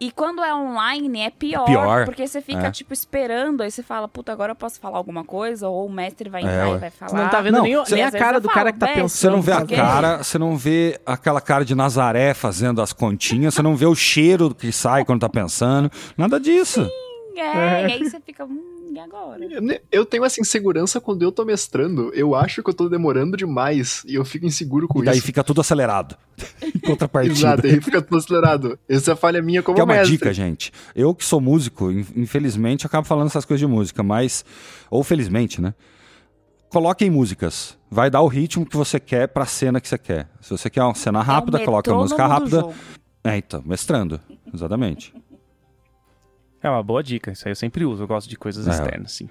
E 0.00 0.12
quando 0.12 0.44
é 0.44 0.54
online 0.54 1.22
é 1.22 1.30
pior, 1.30 1.64
Pior, 1.64 2.04
porque 2.04 2.24
você 2.26 2.40
fica, 2.40 2.68
é. 2.68 2.70
tipo, 2.70 2.92
esperando, 2.92 3.62
aí 3.64 3.70
você 3.70 3.82
fala, 3.82 4.06
puta, 4.06 4.30
agora 4.32 4.52
eu 4.52 4.56
posso 4.56 4.78
falar 4.78 4.96
alguma 4.96 5.24
coisa, 5.24 5.68
ou 5.68 5.86
o 5.86 5.90
mestre 5.92 6.30
vai 6.30 6.42
entrar 6.42 6.68
ué. 6.68 6.76
e 6.76 6.78
vai 6.78 6.90
falar. 6.90 7.10
Você 7.10 7.16
não 7.16 7.28
tá 7.28 7.40
vendo 7.40 7.54
Não, 7.56 7.62
nem, 7.64 7.76
o- 7.76 7.84
você- 7.84 7.94
nem 7.96 8.04
a 8.04 8.12
cara 8.12 8.38
do 8.40 8.44
falo, 8.46 8.54
cara 8.54 8.72
que 8.72 8.78
tá 8.78 8.86
"Mestre, 8.86 9.08
Você 9.08 9.28
não 9.28 9.42
vê 9.42 9.52
a 9.52 9.66
cara, 9.66 10.18
você 10.22 10.38
não 10.38 10.56
vê 10.56 11.00
aquela 11.04 11.40
cara 11.40 11.64
de 11.64 11.74
Nazaré 11.74 12.32
fazendo 12.32 12.80
as 12.80 12.92
continhas, 12.92 13.54
você 13.54 13.62
não 13.62 13.74
vê 13.74 13.86
o 13.86 13.94
cheiro 13.96 14.54
que 14.54 14.70
sai 14.70 15.04
quando 15.04 15.20
tá 15.20 15.28
pensando, 15.28 15.90
nada 16.16 16.38
disso. 16.38 16.88
É, 17.40 17.88
e 17.88 17.92
aí 17.92 18.04
você 18.10 18.20
fica, 18.20 18.44
hum, 18.44 18.92
e 18.94 18.98
agora? 18.98 19.38
Eu 19.92 20.04
tenho 20.04 20.24
essa 20.24 20.40
insegurança 20.40 21.00
quando 21.00 21.22
eu 21.22 21.30
tô 21.30 21.44
mestrando. 21.44 22.10
Eu 22.14 22.34
acho 22.34 22.62
que 22.62 22.70
eu 22.70 22.74
tô 22.74 22.88
demorando 22.88 23.36
demais 23.36 24.02
e 24.06 24.14
eu 24.14 24.24
fico 24.24 24.44
inseguro 24.46 24.88
com 24.88 25.00
E 25.00 25.04
daí 25.04 25.18
isso. 25.18 25.26
fica 25.26 25.44
tudo 25.44 25.60
acelerado. 25.60 26.16
em 26.62 26.78
Contrapartida. 26.80 27.34
Exato, 27.34 27.66
aí 27.66 27.80
fica 27.80 28.00
tudo 28.02 28.16
acelerado. 28.18 28.78
Essa 28.88 29.10
é 29.10 29.14
a 29.14 29.16
falha 29.16 29.40
minha 29.42 29.62
como 29.62 29.74
Que 29.76 29.80
é 29.80 29.84
uma 29.84 29.94
mestre. 29.94 30.12
dica, 30.12 30.32
gente. 30.32 30.72
Eu 30.94 31.14
que 31.14 31.24
sou 31.24 31.40
músico, 31.40 31.90
in- 31.90 32.06
infelizmente, 32.16 32.86
acabo 32.86 33.06
falando 33.06 33.26
essas 33.28 33.44
coisas 33.44 33.60
de 33.60 33.66
música, 33.72 34.02
mas. 34.02 34.44
Ou 34.90 35.02
felizmente, 35.04 35.60
né? 35.60 35.74
Coloquem 36.70 37.08
músicas. 37.10 37.78
Vai 37.90 38.10
dar 38.10 38.20
o 38.20 38.26
ritmo 38.28 38.66
que 38.66 38.76
você 38.76 39.00
quer 39.00 39.28
pra 39.28 39.46
cena 39.46 39.80
que 39.80 39.88
você 39.88 39.96
quer. 39.96 40.28
Se 40.40 40.50
você 40.50 40.68
quer 40.68 40.82
uma 40.82 40.94
cena 40.94 41.22
rápida, 41.22 41.60
é 41.60 41.64
coloca 41.64 41.90
a 41.90 41.94
música 41.94 42.26
rápida. 42.26 42.66
É, 43.24 43.36
então, 43.38 43.62
mestrando. 43.64 44.20
Exatamente. 44.52 45.14
É 46.62 46.68
uma 46.68 46.82
boa 46.82 47.02
dica, 47.02 47.30
isso 47.32 47.46
aí 47.46 47.52
eu 47.52 47.56
sempre 47.56 47.84
uso, 47.84 48.02
eu 48.02 48.06
gosto 48.08 48.28
de 48.28 48.36
coisas 48.36 48.66
É. 48.66 48.70
externas, 48.70 49.12
assim. 49.12 49.28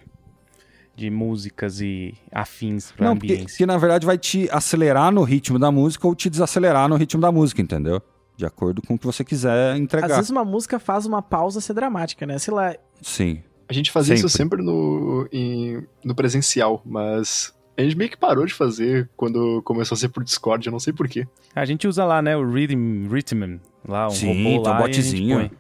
De 0.96 1.10
músicas 1.12 1.80
e 1.80 2.16
afins 2.32 2.92
pra 2.92 3.08
Não, 3.08 3.16
porque, 3.18 3.34
ambiência. 3.34 3.50
porque 3.56 3.66
na 3.66 3.78
verdade 3.78 4.06
vai 4.06 4.18
te 4.18 4.50
acelerar 4.52 5.12
no 5.12 5.22
ritmo 5.24 5.60
da 5.60 5.72
música 5.72 6.08
ou 6.08 6.16
te 6.16 6.30
desacelerar 6.30 6.88
no 6.90 6.96
ritmo 6.96 7.22
da 7.22 7.32
música, 7.32 7.62
entendeu? 7.62 8.02
De 8.36 8.46
acordo 8.46 8.82
com 8.82 8.96
o 8.96 9.00
que 9.00 9.06
você 9.06 9.24
quiser 9.24 9.74
Às 9.74 9.80
entregar. 9.80 10.08
vezes 10.16 10.30
uma 10.30 10.44
música 10.46 10.80
faz 10.80 11.06
uma 11.06 11.22
pausa 11.22 11.60
ser 11.62 11.74
dramática, 11.74 12.26
né? 12.26 12.38
Sei 12.40 12.54
lá, 12.54 12.76
Sim. 13.02 13.44
A 13.70 13.74
gente 13.74 13.92
fazia 13.92 14.16
isso 14.16 14.30
Sempre. 14.30 14.62
sempre 14.62 14.66
no, 14.66 15.28
em- 15.32 15.84
no 16.04 16.16
presencial, 16.16 16.82
mas 16.86 17.54
a 17.78 17.82
gente 17.84 17.98
meio 17.98 18.10
que 18.10 18.16
parou 18.18 18.46
de 18.46 18.54
fazer 18.54 19.10
quando 19.18 19.62
começou 19.64 19.94
a 19.96 20.00
ser 20.00 20.08
por 20.10 20.24
Discord, 20.24 20.66
eu 20.66 20.72
não 20.72 20.80
sei 20.80 20.94
porquê. 20.94 21.28
A 21.54 21.66
gente 21.66 21.86
usa 21.88 22.06
lá, 22.06 22.22
né, 22.22 22.36
o 22.38 22.50
Rhythm, 22.50 23.08
Rhythm 23.12 23.60
lá, 23.88 24.08
um 24.08 24.12
Sim, 24.12 24.28
robô 24.46 24.62
um 24.62 24.64
lá 24.64 24.80
e 24.80 24.84
a 24.84 24.92
gente 24.94 25.04
botzinho. 25.12 25.52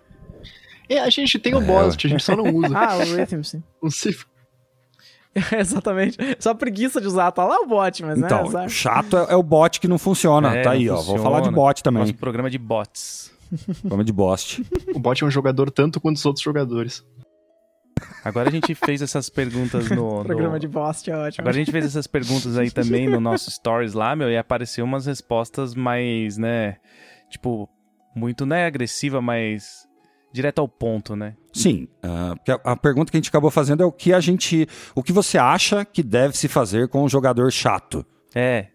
É, 0.89 0.99
a 0.99 1.09
gente 1.09 1.37
tem 1.39 1.53
o 1.53 1.61
É, 1.61 1.65
Bost, 1.65 2.05
a 2.05 2.09
gente 2.09 2.23
só 2.23 2.35
não 2.35 2.45
usa. 2.53 2.69
ah, 2.77 2.97
o 2.97 3.15
Rhythm, 3.15 3.41
sim. 3.43 3.63
Não 3.81 3.89
sei. 3.91 4.15
Exatamente. 5.59 6.17
Só 6.39 6.53
preguiça 6.53 6.99
de 6.99 7.07
usar. 7.07 7.31
Tá 7.31 7.43
lá 7.45 7.59
o 7.59 7.67
bot, 7.67 8.03
mas 8.03 8.17
Então, 8.17 8.45
né? 8.45 8.49
sabe? 8.51 8.69
chato 8.71 9.17
é, 9.17 9.33
é 9.33 9.35
o 9.35 9.43
bot 9.43 9.79
que 9.79 9.87
não 9.87 9.97
funciona. 9.97 10.55
É, 10.55 10.61
tá 10.63 10.71
aí, 10.71 10.89
ó. 10.89 10.95
Vou 10.95 11.03
funciona. 11.03 11.23
falar 11.23 11.41
de 11.41 11.51
bot 11.51 11.83
também. 11.83 12.01
Nosso 12.01 12.15
programa 12.15 12.49
de 12.49 12.57
bots. 12.57 13.31
Vamos 13.83 14.05
de 14.05 14.11
bost. 14.13 14.65
O 14.95 14.99
bot 14.99 15.23
é 15.23 15.27
um 15.27 15.31
jogador 15.31 15.69
tanto 15.69 16.01
quanto 16.01 16.17
os 16.17 16.25
outros 16.25 16.43
jogadores. 16.43 17.05
Agora 18.23 18.49
a 18.49 18.51
gente 18.51 18.73
fez 18.75 19.01
essas 19.01 19.29
perguntas 19.29 19.89
no... 19.89 20.19
no- 20.19 20.23
Programa 20.25 20.59
de 20.59 20.67
bost 20.67 21.09
é 21.09 21.15
ótimo. 21.15 21.41
Agora 21.41 21.55
a 21.55 21.59
gente 21.59 21.71
fez 21.71 21.85
essas 21.85 22.05
perguntas 22.07 22.57
aí 22.57 22.69
também 22.69 23.07
no 23.09 23.19
nosso 23.19 23.49
stories 23.49 23.93
lá, 23.93 24.15
meu, 24.15 24.29
e 24.29 24.37
apareceu 24.37 24.85
umas 24.85 25.05
respostas 25.05 25.73
mais, 25.73 26.37
né, 26.37 26.77
tipo, 27.29 27.67
muito, 28.15 28.45
né, 28.45 28.65
agressiva, 28.65 29.19
mas 29.21 29.86
direto 30.37 30.59
ao 30.59 30.67
ponto, 30.67 31.15
né? 31.15 31.33
Sim, 31.51 31.87
ah, 32.03 32.35
a, 32.63 32.75
pergunta 32.75 33.11
que 33.11 33.17
a 33.17 33.19
gente 33.19 33.29
acabou 33.29 33.49
fazendo 33.49 33.81
é 33.81 33.85
o 33.85 33.91
que 33.91 34.13
a 34.13 34.19
gente. 34.19 34.67
O 34.93 35.01
que 35.01 35.11
você 35.11 35.37
acha 35.37 35.83
que 35.83 36.03
deve 36.03 36.37
se 36.37 36.47
fazer 36.47 36.87
com 36.87 37.03
um 37.03 37.09
jogador 37.09 37.51
chato? 37.51 38.05
É, 38.35 38.67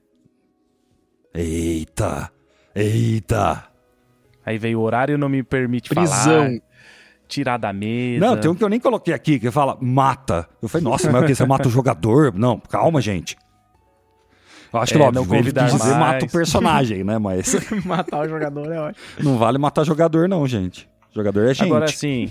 Eita! 1.34 2.30
Eita! 2.74 3.64
aí 4.44 4.58
veio 4.58 4.80
o 4.80 4.82
horário 4.82 5.16
não 5.16 5.28
me 5.28 5.42
permite 5.42 5.88
Prisão. 5.88 6.46
falar, 6.46 6.50
tirar 7.28 7.58
da 7.58 7.72
mesa. 7.72 8.26
Não, 8.26 8.36
tem 8.36 8.50
um 8.50 8.54
que 8.56 8.64
eu 8.64 8.68
nem 8.68 8.80
coloquei 8.80 9.14
aqui, 9.14 9.38
que 9.38 9.50
fala 9.50 9.78
mata. 9.80 10.48
Eu 10.60 10.68
falei, 10.68 10.84
nossa, 10.84 11.10
mas 11.12 11.22
o 11.22 11.26
que? 11.26 11.34
Você 11.34 11.46
mata 11.46 11.68
o 11.68 11.70
jogador? 11.70 12.34
Não, 12.34 12.58
calma, 12.58 13.00
gente. 13.00 13.36
Eu 14.72 14.80
acho 14.80 14.94
que, 14.94 14.98
É, 15.00 15.02
óbvio, 15.02 15.24
não 15.24 15.34
ele 15.34 15.42
convidar 15.42 15.66
dizer 15.66 15.78
mais. 15.78 15.96
mata 15.96 16.24
o 16.24 16.30
personagem, 16.30 17.04
né? 17.04 17.18
Mas 17.18 17.54
Matar 17.86 18.20
o 18.20 18.28
jogador 18.28 18.72
é 18.72 18.80
ótimo. 18.80 19.04
não 19.20 19.38
vale 19.38 19.58
matar 19.58 19.84
jogador, 19.84 20.28
não, 20.28 20.46
gente. 20.46 20.88
Jogador 21.14 21.50
é 21.50 21.54
gente. 21.54 21.66
Agora 21.66 21.88
sim, 21.88 22.30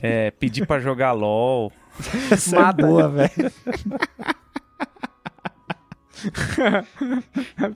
é, 0.00 0.30
pedir 0.30 0.64
pra 0.66 0.78
jogar 0.78 1.12
LOL. 1.12 1.72
Essa 2.30 2.68
é 2.68 2.72
boa, 2.72 3.08
velho. 3.08 3.30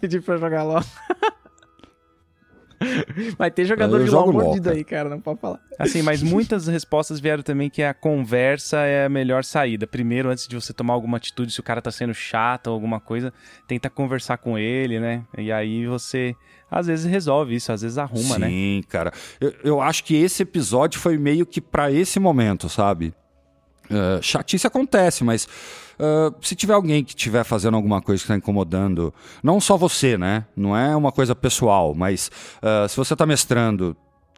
Pedir 0.01 0.23
pra 0.23 0.37
jogar 0.37 0.63
LOL. 0.63 0.85
Vai 3.39 3.51
ter 3.51 3.65
jogador 3.65 4.01
Eu 4.01 4.05
de 4.05 4.11
LOL 4.11 4.33
mordido 4.33 4.65
cara. 4.65 4.77
aí, 4.77 4.85
cara. 4.85 5.09
Não 5.09 5.21
pode 5.21 5.41
falar. 5.41 5.61
Assim, 5.79 6.03
mas 6.03 6.23
muitas 6.25 6.67
respostas 6.67 7.21
vieram 7.21 7.43
também 7.43 7.69
que 7.71 7.83
a 7.83 7.95
conversa 7.95 8.79
é 8.79 9.07
a 9.07 9.09
melhor 9.09 9.45
saída. 9.45 9.87
Primeiro, 9.87 10.31
antes 10.31 10.47
de 10.47 10.55
você 10.55 10.73
tomar 10.73 10.95
alguma 10.95 11.17
atitude, 11.17 11.53
se 11.53 11.61
o 11.61 11.63
cara 11.63 11.83
tá 11.83 11.91
sendo 11.91 12.15
chato 12.15 12.69
ou 12.69 12.75
alguma 12.75 13.01
coisa, 13.01 13.33
tenta 13.67 13.91
conversar 13.91 14.39
com 14.39 14.59
ele, 14.59 15.01
né? 15.01 15.25
E 15.37 15.51
aí 15.51 15.87
você, 15.87 16.35
às 16.71 16.87
vezes, 16.87 17.05
resolve 17.05 17.55
isso, 17.55 17.73
às 17.73 17.83
vezes 17.83 17.99
arruma, 17.99 18.39
né? 18.39 18.49
Sim, 18.49 18.83
cara. 18.89 19.13
Eu, 19.41 19.55
eu 19.65 19.81
acho 19.81 20.05
que 20.05 20.15
esse 20.17 20.43
episódio 20.43 21.01
foi 21.01 21.19
meio 21.19 21.47
que 21.47 21.61
pra 21.61 21.91
esse 21.91 22.19
momento, 22.21 22.69
sabe? 22.69 23.15
É, 23.91 24.21
chatice 24.23 24.67
acontece, 24.67 25.23
mas 25.25 25.47
é, 25.99 26.33
se 26.41 26.55
tiver 26.55 26.75
alguém 26.75 27.05
que 27.05 27.11
estiver 27.11 27.45
fazendo 27.45 27.75
alguma 27.75 28.01
coisa 28.01 28.21
que 28.21 28.25
está 28.25 28.37
incomodando, 28.37 29.13
não 29.43 29.61
só 29.61 29.77
você, 29.77 30.17
né? 30.19 30.45
Não 30.57 30.77
é 30.77 30.95
uma 30.95 31.13
coisa 31.13 31.35
pessoal, 31.35 31.95
mas 31.95 32.31
é, 32.63 32.89
se 32.89 32.97
você 32.97 33.15
tá 33.15 33.27
mestrando 33.27 33.97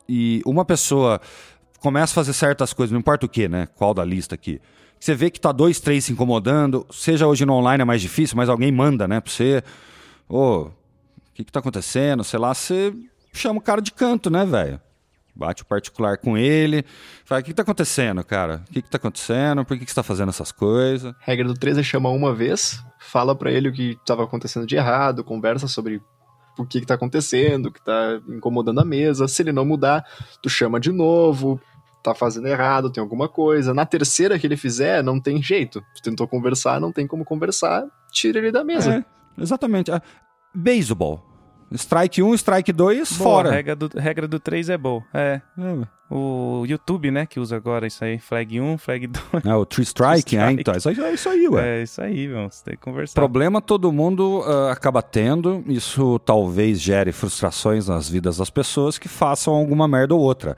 e 0.08 0.42
uma 0.46 0.64
pessoa 0.64 1.20
começa 1.80 2.12
a 2.12 2.14
fazer 2.14 2.32
certas 2.32 2.72
coisas, 2.72 2.92
não 2.92 3.00
importa 3.00 3.26
o 3.26 3.28
que, 3.28 3.48
né? 3.48 3.68
Qual 3.74 3.94
da 3.94 4.04
lista 4.04 4.34
aqui. 4.34 4.60
Você 4.98 5.14
vê 5.14 5.30
que 5.30 5.40
tá 5.40 5.52
dois, 5.52 5.78
três 5.78 6.04
se 6.04 6.12
incomodando, 6.12 6.86
seja 6.90 7.26
hoje 7.26 7.44
no 7.44 7.52
online 7.52 7.82
é 7.82 7.84
mais 7.84 8.00
difícil, 8.00 8.36
mas 8.36 8.48
alguém 8.48 8.72
manda, 8.72 9.06
né, 9.06 9.20
pra 9.20 9.30
você. 9.30 9.62
Ô, 10.28 10.62
o 10.62 10.72
que 11.34 11.44
que 11.44 11.52
tá 11.52 11.60
acontecendo? 11.60 12.24
Sei 12.24 12.38
lá, 12.38 12.54
você 12.54 12.94
chama 13.32 13.58
o 13.58 13.62
cara 13.62 13.80
de 13.82 13.92
canto, 13.92 14.30
né, 14.30 14.44
velho? 14.44 14.80
Bate 15.36 15.62
o 15.62 15.66
particular 15.66 16.16
com 16.16 16.36
ele. 16.36 16.82
Fala, 17.26 17.42
o 17.42 17.44
que 17.44 17.50
que 17.50 17.54
tá 17.54 17.62
acontecendo, 17.62 18.24
cara? 18.24 18.64
O 18.68 18.72
que 18.72 18.80
que 18.80 18.90
tá 18.90 18.96
acontecendo? 18.96 19.64
Por 19.66 19.78
que 19.78 19.84
que 19.84 19.90
você 19.90 19.96
tá 19.96 20.02
fazendo 20.02 20.30
essas 20.30 20.50
coisas? 20.50 21.14
Regra 21.20 21.46
do 21.46 21.54
13 21.54 21.80
é 21.80 21.82
chama 21.82 22.08
uma 22.08 22.34
vez, 22.34 22.82
fala 22.98 23.34
pra 23.34 23.50
ele 23.50 23.68
o 23.68 23.72
que 23.72 23.98
tava 24.06 24.24
acontecendo 24.24 24.66
de 24.66 24.76
errado, 24.76 25.22
conversa 25.22 25.68
sobre 25.68 26.00
o 26.58 26.64
que 26.64 26.80
que 26.80 26.86
tá 26.86 26.94
acontecendo, 26.94 27.66
o 27.66 27.72
que 27.72 27.84
tá 27.84 28.18
incomodando 28.28 28.80
a 28.80 28.84
mesa. 28.84 29.28
Se 29.28 29.42
ele 29.42 29.52
não 29.52 29.66
mudar, 29.66 30.04
tu 30.42 30.48
chama 30.48 30.80
de 30.80 30.90
novo, 30.90 31.60
tá 32.02 32.14
fazendo 32.14 32.48
errado, 32.48 32.90
tem 32.90 33.02
alguma 33.02 33.28
coisa. 33.28 33.74
Na 33.74 33.84
terceira 33.84 34.38
que 34.38 34.46
ele 34.46 34.56
fizer, 34.56 35.02
não 35.02 35.20
tem 35.20 35.42
jeito. 35.42 35.82
Tu 35.96 36.02
tentou 36.02 36.26
conversar, 36.26 36.80
não 36.80 36.90
tem 36.90 37.06
como 37.06 37.26
conversar, 37.26 37.84
tira 38.10 38.38
ele 38.38 38.50
da 38.50 38.64
mesa. 38.64 39.04
É, 39.38 39.42
exatamente. 39.42 39.90
Ah, 39.90 40.00
Beisebol. 40.54 41.35
Strike 41.72 42.22
1, 42.22 42.34
strike 42.34 42.72
2, 42.72 43.12
Boa, 43.12 43.30
fora. 43.30 43.50
Regra 43.50 43.74
do, 43.76 43.90
regra 43.98 44.28
do 44.28 44.38
3 44.38 44.70
é 44.70 44.78
boa. 44.78 45.02
É. 45.12 45.40
É, 45.58 45.86
O 46.08 46.64
YouTube, 46.66 47.10
né, 47.10 47.26
que 47.26 47.40
usa 47.40 47.56
agora 47.56 47.86
isso 47.86 48.04
aí. 48.04 48.18
Flag 48.18 48.60
1, 48.60 48.78
flag 48.78 49.06
2. 49.08 49.44
É, 49.44 49.54
o 49.54 49.66
Tree 49.66 49.82
Strike, 49.84 50.22
Tree 50.24 50.38
é, 50.38 50.42
strike. 50.42 50.60
então. 50.60 50.76
Isso 50.76 50.88
aí, 50.88 51.00
é 51.00 51.12
isso 51.12 51.28
aí, 51.28 51.48
ué. 51.48 51.78
É 51.78 51.82
isso 51.82 52.00
aí, 52.00 52.28
meu. 52.28 52.48
Você 52.48 52.64
tem 52.64 52.74
que 52.76 52.80
conversar. 52.80 53.14
Problema 53.14 53.60
todo 53.60 53.92
mundo 53.92 54.42
ah, 54.46 54.70
acaba 54.72 55.02
tendo. 55.02 55.64
Isso 55.66 56.18
talvez 56.20 56.80
gere 56.80 57.10
frustrações 57.10 57.88
nas 57.88 58.08
vidas 58.08 58.36
das 58.36 58.48
pessoas 58.50 58.96
que 58.98 59.08
façam 59.08 59.52
alguma 59.52 59.88
merda 59.88 60.14
ou 60.14 60.20
outra. 60.20 60.56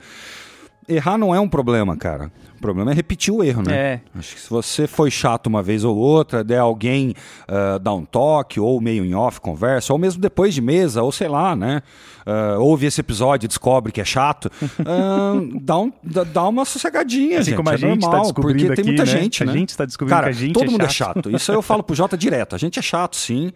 Errar 0.89 1.17
não 1.17 1.33
é 1.33 1.39
um 1.39 1.47
problema, 1.47 1.95
cara. 1.95 2.31
O 2.57 2.61
problema 2.61 2.91
é 2.91 2.93
repetir 2.93 3.33
o 3.33 3.41
erro, 3.41 3.63
né? 3.63 3.73
É. 3.73 4.01
Acho 4.15 4.35
que 4.35 4.41
se 4.41 4.49
você 4.49 4.85
foi 4.85 5.09
chato 5.09 5.47
uma 5.47 5.63
vez 5.63 5.85
ou 5.85 5.95
outra, 5.95 6.43
der 6.43 6.59
alguém 6.59 7.13
uh, 7.47 7.79
dar 7.79 7.93
um 7.93 8.03
toque, 8.03 8.59
ou 8.59 8.81
meio 8.81 9.05
em 9.05 9.15
off, 9.15 9.39
conversa, 9.39 9.93
ou 9.93 9.99
mesmo 9.99 10.21
depois 10.21 10.53
de 10.53 10.61
mesa, 10.61 11.01
ou 11.01 11.09
sei 11.09 11.29
lá, 11.29 11.55
né? 11.55 11.81
Uh, 12.27 12.59
ouve 12.59 12.85
esse 12.85 12.99
episódio 12.99 13.45
e 13.45 13.47
descobre 13.47 13.93
que 13.93 14.01
é 14.01 14.05
chato, 14.05 14.51
uh, 14.61 15.59
dá, 15.61 15.77
um, 15.77 15.91
dá, 16.03 16.47
uma 16.47 16.65
sossegadinha, 16.65 17.39
assim 17.39 17.51
gente. 17.51 17.57
como 17.57 17.69
a 17.69 17.75
é 17.75 17.77
gente 17.77 18.01
normal, 18.01 18.11
tá 18.11 18.21
descobrindo 18.23 18.67
porque 18.67 18.73
aqui, 18.73 18.81
tem 18.81 18.85
muita 18.85 19.05
né? 19.05 19.21
gente, 19.21 19.45
né? 19.45 19.51
A 19.53 19.55
gente 19.55 19.69
está 19.69 19.85
descobrindo 19.85 20.15
Cara, 20.15 20.31
que 20.31 20.37
a 20.37 20.41
gente 20.41 20.53
todo 20.53 20.67
é 20.67 20.71
mundo 20.71 20.81
chato. 20.89 21.19
é 21.19 21.21
chato. 21.23 21.31
Isso 21.31 21.51
eu 21.53 21.61
falo 21.61 21.81
pro 21.81 21.95
Jota 21.95 22.17
direto. 22.17 22.55
A 22.55 22.59
gente 22.59 22.77
é 22.77 22.81
chato, 22.81 23.15
sim. 23.15 23.53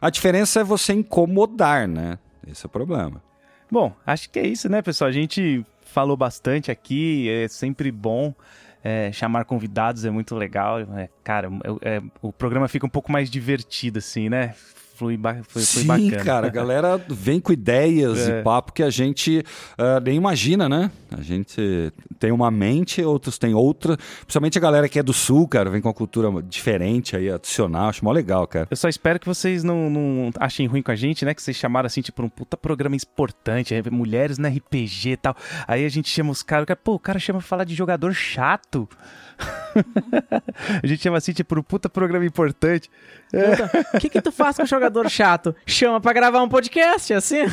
A 0.00 0.10
diferença 0.10 0.60
é 0.60 0.64
você 0.64 0.92
incomodar, 0.92 1.88
né? 1.88 2.18
Esse 2.46 2.64
é 2.64 2.68
o 2.68 2.70
problema. 2.70 3.20
Bom, 3.70 3.92
acho 4.06 4.30
que 4.30 4.38
é 4.38 4.46
isso, 4.46 4.68
né, 4.68 4.80
pessoal? 4.80 5.08
A 5.08 5.12
gente 5.12 5.64
falou 5.94 6.16
bastante 6.16 6.72
aqui, 6.72 7.30
é 7.30 7.46
sempre 7.46 7.92
bom. 7.92 8.34
É, 8.82 9.10
chamar 9.12 9.44
convidados 9.46 10.04
é 10.04 10.10
muito 10.10 10.34
legal. 10.34 10.80
É, 10.80 11.08
cara, 11.22 11.48
é, 11.80 12.02
o 12.20 12.32
programa 12.32 12.68
fica 12.68 12.84
um 12.84 12.90
pouco 12.90 13.10
mais 13.10 13.30
divertido, 13.30 14.00
assim, 14.00 14.28
né? 14.28 14.54
Flui, 14.94 15.18
foi, 15.48 15.62
Sim, 15.62 15.86
bacana. 15.86 16.24
cara, 16.24 16.46
a 16.46 16.50
galera 16.50 17.04
vem 17.08 17.40
com 17.40 17.52
ideias 17.52 18.28
É. 18.28 18.40
e 18.40 18.42
papo 18.44 18.72
que 18.72 18.82
a 18.82 18.90
gente 18.90 19.42
ah, 19.76 20.00
nem 20.00 20.16
imagina, 20.16 20.68
né? 20.68 20.88
A 21.10 21.20
gente 21.20 21.92
tem 22.18 22.30
uma 22.30 22.50
mente, 22.50 23.02
outros 23.02 23.36
têm 23.36 23.54
outra. 23.54 23.96
Principalmente 24.20 24.56
a 24.56 24.60
galera 24.60 24.88
que 24.88 24.98
é 24.98 25.02
do 25.02 25.12
sul, 25.12 25.48
cara, 25.48 25.68
vem 25.68 25.80
com 25.80 25.88
uma 25.88 25.94
cultura 25.94 26.30
diferente 26.42 27.16
aí, 27.16 27.28
adicional. 27.30 27.88
Acho 27.88 28.04
mó 28.04 28.12
legal, 28.12 28.46
cara. 28.46 28.68
Eu 28.70 28.76
só 28.76 28.88
espero 28.88 29.18
que 29.18 29.26
vocês 29.26 29.64
não, 29.64 29.90
não 29.90 30.30
achem 30.38 30.66
ruim 30.66 30.82
com 30.82 30.92
a 30.92 30.96
gente, 30.96 31.24
né? 31.24 31.34
Que 31.34 31.42
vocês 31.42 31.56
chamaram 31.56 31.86
assim, 31.86 32.00
tipo, 32.00 32.22
um 32.22 32.28
puta 32.28 32.56
programa 32.56 32.94
importante, 32.94 33.74
é, 33.74 33.82
mulheres 33.90 34.38
no 34.38 34.46
RPG 34.48 35.10
e 35.10 35.16
tal. 35.16 35.36
Aí 35.66 35.84
a 35.84 35.88
gente 35.88 36.08
chama 36.08 36.30
os 36.30 36.42
caras, 36.42 36.66
cara, 36.66 36.78
pô, 36.82 36.94
o 36.94 36.98
cara 37.00 37.18
chama 37.18 37.40
pra 37.40 37.48
falar 37.48 37.64
de 37.64 37.74
jogador 37.74 38.12
chato. 38.12 38.88
a 40.82 40.86
gente 40.86 41.02
chama 41.02 41.18
assim, 41.18 41.32
tipo, 41.32 41.58
um 41.58 41.62
puta 41.62 41.88
programa 41.88 42.24
importante. 42.24 42.90
O 43.94 43.98
que 43.98 44.08
que 44.08 44.22
tu 44.22 44.30
faz 44.30 44.56
com 44.56 44.62
o 44.62 44.66
jogador 44.66 45.08
chato? 45.10 45.54
Chama 45.66 46.00
pra 46.00 46.12
gravar 46.12 46.42
um 46.42 46.48
podcast, 46.48 47.12
assim? 47.12 47.42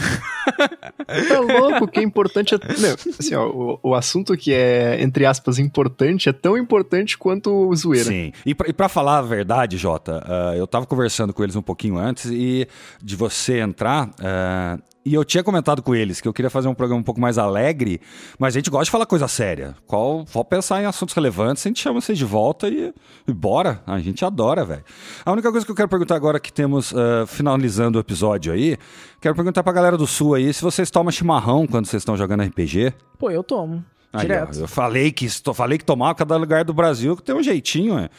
Tá 1.27 1.39
louco, 1.39 1.85
o 1.85 1.87
que 1.87 1.99
é 1.99 2.03
importante 2.03 2.55
é. 2.55 2.57
Não, 2.57 2.95
assim, 3.19 3.35
ó, 3.35 3.47
o, 3.47 3.79
o 3.83 3.95
assunto 3.95 4.35
que 4.37 4.53
é, 4.53 5.01
entre 5.01 5.25
aspas, 5.25 5.59
importante 5.59 6.29
é 6.29 6.33
tão 6.33 6.57
importante 6.57 7.17
quanto 7.17 7.51
o 7.51 7.75
zoeira. 7.75 8.05
Sim. 8.05 8.31
E 8.45 8.55
pra, 8.55 8.69
e 8.69 8.73
pra 8.73 8.87
falar 8.89 9.17
a 9.19 9.21
verdade, 9.21 9.77
Jota, 9.77 10.23
ah, 10.25 10.55
eu 10.55 10.65
tava 10.65 10.85
conversando 10.85 11.33
com 11.33 11.43
eles 11.43 11.55
um 11.55 11.61
pouquinho 11.61 11.97
antes 11.97 12.25
e 12.31 12.67
de 13.01 13.15
você 13.15 13.59
entrar. 13.59 14.09
ah, 14.21 14.77
e 15.03 15.13
eu 15.13 15.25
tinha 15.25 15.43
comentado 15.43 15.81
com 15.81 15.95
eles 15.95 16.21
que 16.21 16.27
eu 16.27 16.33
queria 16.33 16.49
fazer 16.49 16.67
um 16.67 16.73
programa 16.73 17.01
um 17.01 17.03
pouco 17.03 17.19
mais 17.19 17.37
alegre, 17.37 17.99
mas 18.37 18.55
a 18.55 18.59
gente 18.59 18.69
gosta 18.69 18.85
de 18.85 18.91
falar 18.91 19.05
coisa 19.05 19.27
séria. 19.27 19.75
Qual, 19.87 20.25
pode 20.25 20.49
pensar 20.49 20.81
em 20.81 20.85
assuntos 20.85 21.15
relevantes, 21.15 21.65
a 21.65 21.69
gente 21.69 21.81
chama 21.81 21.99
vocês 21.99 22.17
de 22.17 22.25
volta 22.25 22.67
e, 22.67 22.93
e 23.27 23.33
bora. 23.33 23.81
A 23.87 23.99
gente 23.99 24.23
adora, 24.23 24.63
velho. 24.63 24.83
A 25.25 25.31
única 25.31 25.51
coisa 25.51 25.65
que 25.65 25.71
eu 25.71 25.75
quero 25.75 25.89
perguntar 25.89 26.15
agora 26.15 26.39
que 26.39 26.53
temos, 26.53 26.93
ah, 26.93 27.25
finalizando 27.25 27.97
o 27.97 28.01
episódio 28.01 28.53
aí, 28.53 28.77
quero 29.19 29.35
perguntar 29.35 29.63
pra 29.63 29.73
galera 29.73 29.97
do 29.97 30.05
Sul 30.05 30.35
aí 30.35 30.53
se 30.53 30.61
vocês 30.61 30.91
tomam 30.91 31.11
chimarrão 31.11 31.65
quando 31.65 31.85
vocês 31.87 32.01
estão 32.01 32.15
jogando 32.15 32.43
RPG. 32.43 32.93
Pô, 33.17 33.31
eu 33.31 33.43
tomo. 33.43 33.83
Aí, 34.13 34.21
direto. 34.21 34.59
ó, 34.59 34.61
eu 34.61 34.67
falei 34.67 35.11
que 35.11 35.27
falei 35.53 35.77
que 35.77 35.85
tomava 35.85 36.13
cada 36.13 36.37
lugar 36.37 36.63
do 36.63 36.73
Brasil 36.73 37.15
que 37.15 37.23
tem 37.23 37.33
um 37.33 37.41
jeitinho, 37.41 37.97
é. 37.97 38.09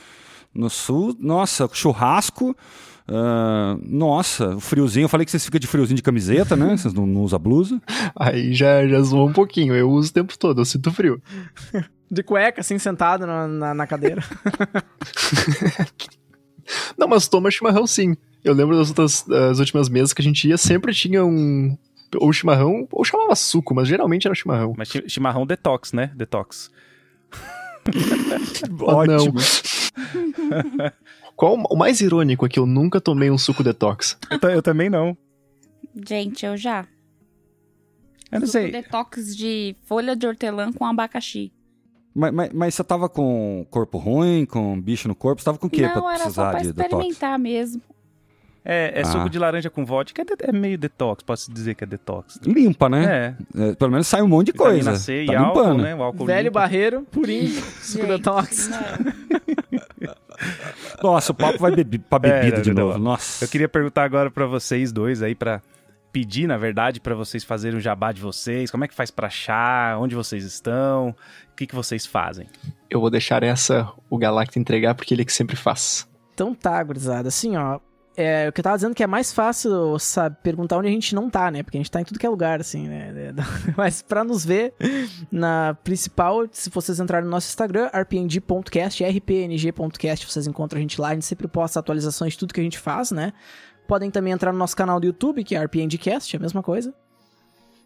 No 0.55 0.69
sul, 0.69 1.17
nossa, 1.19 1.69
churrasco. 1.73 2.55
Ah, 3.09 3.77
nossa, 3.85 4.57
o 4.57 4.61
friozinho. 4.61 5.05
Eu 5.05 5.09
falei 5.09 5.25
que 5.25 5.31
vocês 5.31 5.45
ficam 5.45 5.59
de 5.61 5.67
friozinho 5.67 5.97
de 5.97 6.03
camiseta, 6.03 6.57
né? 6.57 6.77
Vocês 6.77 6.95
não, 6.95 7.07
não 7.07 7.23
usam 7.23 7.39
blusa. 7.39 7.81
Aí 8.17 8.53
já, 8.55 8.87
já 8.87 9.01
zoou 9.01 9.29
um 9.29 9.33
pouquinho. 9.33 9.75
Eu 9.75 9.91
uso 9.91 10.11
o 10.11 10.13
tempo 10.15 10.39
todo, 10.39 10.61
eu 10.61 10.65
sinto 10.65 10.91
frio. 10.93 11.21
De 12.11 12.23
cueca, 12.23 12.61
assim, 12.61 12.79
sentado 12.79 13.27
na, 13.27 13.49
na, 13.49 13.75
na 13.75 13.87
cadeira. 13.87 14.23
Não, 16.97 17.09
mas 17.09 17.27
toma 17.29 17.51
chimarrão 17.51 17.87
sim. 17.87 18.17
Eu 18.45 18.55
lembro 18.55 18.77
das 18.77 18.89
outras 18.89 19.23
das 19.23 19.59
últimas 19.59 19.89
mesas 19.89 20.13
que 20.13 20.23
a 20.23 20.25
gente 20.25 20.49
ia, 20.49 20.57
sempre 20.57 20.95
tinha 20.95 21.25
um. 21.25 21.77
Ou 22.17 22.33
chimarrão, 22.33 22.87
ou 22.93 23.05
chamava 23.05 23.35
suco, 23.35 23.75
mas 23.75 23.89
geralmente 23.89 24.27
era 24.27 24.35
chimarrão. 24.35 24.75
Mas 24.77 24.89
chi- 24.89 25.05
chimarrão 25.09 25.47
detox, 25.47 25.93
né? 25.93 26.11
Detox. 26.15 26.71
Não. 29.07 30.93
Qual 31.43 31.57
o 31.57 31.77
mais 31.77 32.01
irônico 32.01 32.47
é 32.47 32.49
que 32.49 32.57
eu 32.61 32.67
nunca 32.67 33.01
tomei 33.01 33.29
um 33.29 33.37
suco 33.37 33.65
detox? 33.65 34.17
Eu, 34.41 34.49
eu 34.51 34.63
também 34.63 34.89
não. 34.89 35.17
Gente, 36.07 36.47
eu 36.47 36.57
já. 36.57 36.87
Eu 38.31 38.39
não 38.39 38.47
Suco 38.47 38.53
sei. 38.61 38.71
detox 38.71 39.37
de 39.37 39.75
folha 39.83 40.15
de 40.15 40.25
hortelã 40.25 40.73
com 40.73 40.85
abacaxi. 40.87 41.53
Mas, 42.15 42.33
mas, 42.33 42.51
mas 42.53 42.75
você 42.77 42.85
tava 42.85 43.09
com 43.09 43.67
corpo 43.71 43.99
ruim, 43.99 44.47
com 44.47 44.81
bicho 44.81 45.09
no 45.09 45.17
corpo? 45.17 45.41
Você 45.43 45.47
tava 45.47 45.59
com 45.59 45.67
o 45.67 45.71
quê 45.71 45.83
Não, 45.83 45.95
pra 46.01 46.15
era 46.15 46.31
só 46.31 46.49
precisar 46.51 46.51
pra 46.53 46.61
de 46.61 46.73
detox? 46.73 46.93
experimentar 46.93 47.39
mesmo. 47.41 47.83
É, 48.65 49.01
é 49.01 49.03
Ah. 49.03 49.05
suco 49.07 49.29
de 49.29 49.37
laranja 49.41 49.69
com 49.69 49.85
vodka, 49.85 50.23
é, 50.23 50.25
de- 50.25 50.37
é 50.39 50.53
meio 50.53 50.79
detox, 50.79 51.25
posso 51.25 51.53
dizer 51.53 51.75
que 51.75 51.83
é 51.83 51.87
detox. 51.89 52.39
Limpa, 52.47 52.89
né? 52.89 53.37
É, 53.57 53.63
É, 53.71 53.75
pelo 53.75 53.91
menos 53.91 54.07
sai 54.07 54.23
um 54.23 54.29
monte 54.29 54.47
de 54.47 54.53
coisa. 54.53 54.93
vitamina 54.93 54.97
C 55.01 55.25
tá 55.27 55.33
e 55.33 55.35
álcool, 55.37 55.59
limpando. 55.63 55.83
né? 55.83 55.95
O 55.97 56.03
álcool 56.05 56.25
Velho 56.25 56.45
limpa. 56.47 56.61
barreiro, 56.61 57.03
purinho, 57.11 57.51
suco 57.83 58.07
detox. 58.07 58.71
Nossa, 61.03 61.33
o 61.33 61.35
papo 61.35 61.59
vai 61.59 61.75
bebi 61.75 61.99
pra 61.99 62.19
bebida 62.19 62.59
É, 62.59 62.61
de 62.61 62.73
novo. 62.73 62.99
Nossa. 62.99 63.45
Eu 63.45 63.49
queria 63.49 63.69
perguntar 63.69 64.05
agora 64.05 64.31
pra 64.31 64.47
vocês 64.47 64.93
dois 64.93 65.23
aí, 65.23 65.35
pra 65.35 65.61
pedir, 66.13 66.47
na 66.47 66.59
verdade, 66.59 67.01
pra 67.01 67.15
vocês 67.15 67.43
fazerem 67.43 67.79
o 67.79 67.81
jabá 67.81 68.13
de 68.13 68.21
vocês. 68.21 68.71
Como 68.71 68.85
é 68.85 68.89
que 68.89 68.95
faz 68.95 69.11
pra 69.11 69.29
achar? 69.29 69.99
Onde 69.99 70.15
vocês 70.15 70.45
estão? 70.45 71.11
O 71.53 71.57
que, 71.57 71.67
que 71.67 71.75
vocês 71.75 72.05
fazem? 72.07 72.49
Eu 72.91 73.01
vou 73.01 73.11
deixar 73.11 73.43
essa 73.43 73.89
o 74.11 74.19
Galacta 74.19 74.59
entregar 74.59 74.95
porque 74.95 75.15
ele 75.15 75.23
é 75.23 75.25
que 75.25 75.33
sempre 75.33 75.57
faz. 75.57 76.07
Então 76.35 76.55
tá, 76.55 76.83
gurizada. 76.83 77.29
Assim, 77.29 77.57
ó. 77.57 77.81
É, 78.15 78.47
o 78.49 78.53
que 78.53 78.61
eu 78.61 78.65
tava 78.65 78.77
dizendo 78.77 78.95
que 78.95 79.03
é 79.03 79.07
mais 79.07 79.33
fácil, 79.33 79.99
sabe, 79.99 80.37
perguntar 80.43 80.77
onde 80.77 80.89
a 80.89 80.91
gente 80.91 81.15
não 81.15 81.31
tá, 81.31 81.51
né? 81.51 81.63
Porque 81.63 81.79
a 81.79 81.81
gente 81.81 81.91
tá 81.91 82.01
em 82.01 82.05
tudo 82.05 82.19
que 82.19 82.27
é 82.27 82.29
lugar, 82.29 82.61
assim, 82.61 82.87
né? 82.87 83.33
Mas 83.77 84.03
pra 84.03 84.23
nos 84.23 84.45
ver 84.45 84.75
na 85.31 85.75
principal, 85.83 86.47
se 86.51 86.69
vocês 86.69 87.01
entrarem 87.01 87.25
no 87.25 87.31
nosso 87.31 87.49
Instagram, 87.49 87.89
rpng.cast, 87.93 89.03
rpng.cast, 89.03 90.27
vocês 90.27 90.47
encontram 90.47 90.79
a 90.79 90.83
gente 90.83 91.01
lá. 91.01 91.09
A 91.09 91.15
gente 91.15 91.25
sempre 91.25 91.49
posta 91.49 91.81
atualizações 91.81 92.35
de 92.35 92.39
tudo 92.39 92.53
que 92.53 92.61
a 92.61 92.65
gente 92.65 92.79
faz, 92.79 93.11
né? 93.11 93.33
Podem 93.89 94.11
também 94.11 94.33
entrar 94.33 94.53
no 94.53 94.59
nosso 94.59 94.77
canal 94.77 95.01
do 95.01 95.07
YouTube, 95.07 95.43
que 95.43 95.57
é 95.57 95.59
rpngcast, 95.59 96.37
é 96.37 96.39
a 96.39 96.43
mesma 96.43 96.63
coisa. 96.63 96.95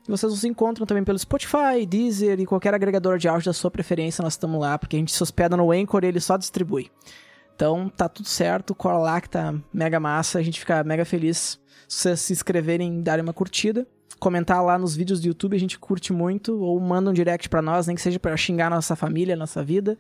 E 0.07 0.11
vocês 0.11 0.31
nos 0.31 0.45
encontram 0.45 0.87
também 0.87 1.05
pelo 1.05 1.19
Spotify, 1.19 1.87
Deezer 1.87 2.41
e 2.41 2.47
qualquer 2.47 2.75
agregador 2.75 3.19
de 3.19 3.29
áudio 3.29 3.47
da 3.47 3.53
sua 3.53 3.71
preferência, 3.71 4.23
nós 4.23 4.35
estamos 4.35 4.61
lá, 4.61 4.77
porque 4.77 4.97
a 4.97 4.99
gente 4.99 5.13
se 5.13 5.23
hospeda 5.23 5.57
no 5.57 5.71
Anchor 5.71 6.05
e 6.05 6.09
ele 6.09 6.21
só 6.21 6.37
distribui. 6.37 6.91
Então 7.57 7.89
tá 7.89 8.07
tudo 8.07 8.29
certo, 8.29 8.75
cola 8.75 8.99
lá 8.99 9.21
que 9.21 9.31
tá 9.31 9.55
mega 9.73 9.99
massa, 9.99 10.39
a 10.39 10.43
gente 10.43 10.61
fica 10.61 10.85
mega 10.85 11.07
feliz 11.07 11.59
se 11.89 12.03
vocês 12.03 12.21
se 12.21 12.33
inscreverem 12.35 12.99
e 12.99 13.03
darem 13.03 13.23
uma 13.23 13.33
curtida. 13.33 13.87
Comentar 14.19 14.63
lá 14.63 14.79
nos 14.79 14.95
vídeos 14.95 15.21
do 15.21 15.27
YouTube, 15.27 15.57
a 15.57 15.61
gente 15.61 15.79
curte 15.79 16.13
muito, 16.13 16.59
ou 16.59 16.79
manda 16.81 17.11
um 17.11 17.13
direct 17.13 17.49
pra 17.49 17.63
nós, 17.63 17.87
nem 17.87 17.97
que 17.97 18.03
seja 18.03 18.19
pra 18.19 18.37
xingar 18.37 18.71
nossa 18.71 18.95
família, 18.95 19.37
nossa 19.37 19.63
vida, 19.63 19.99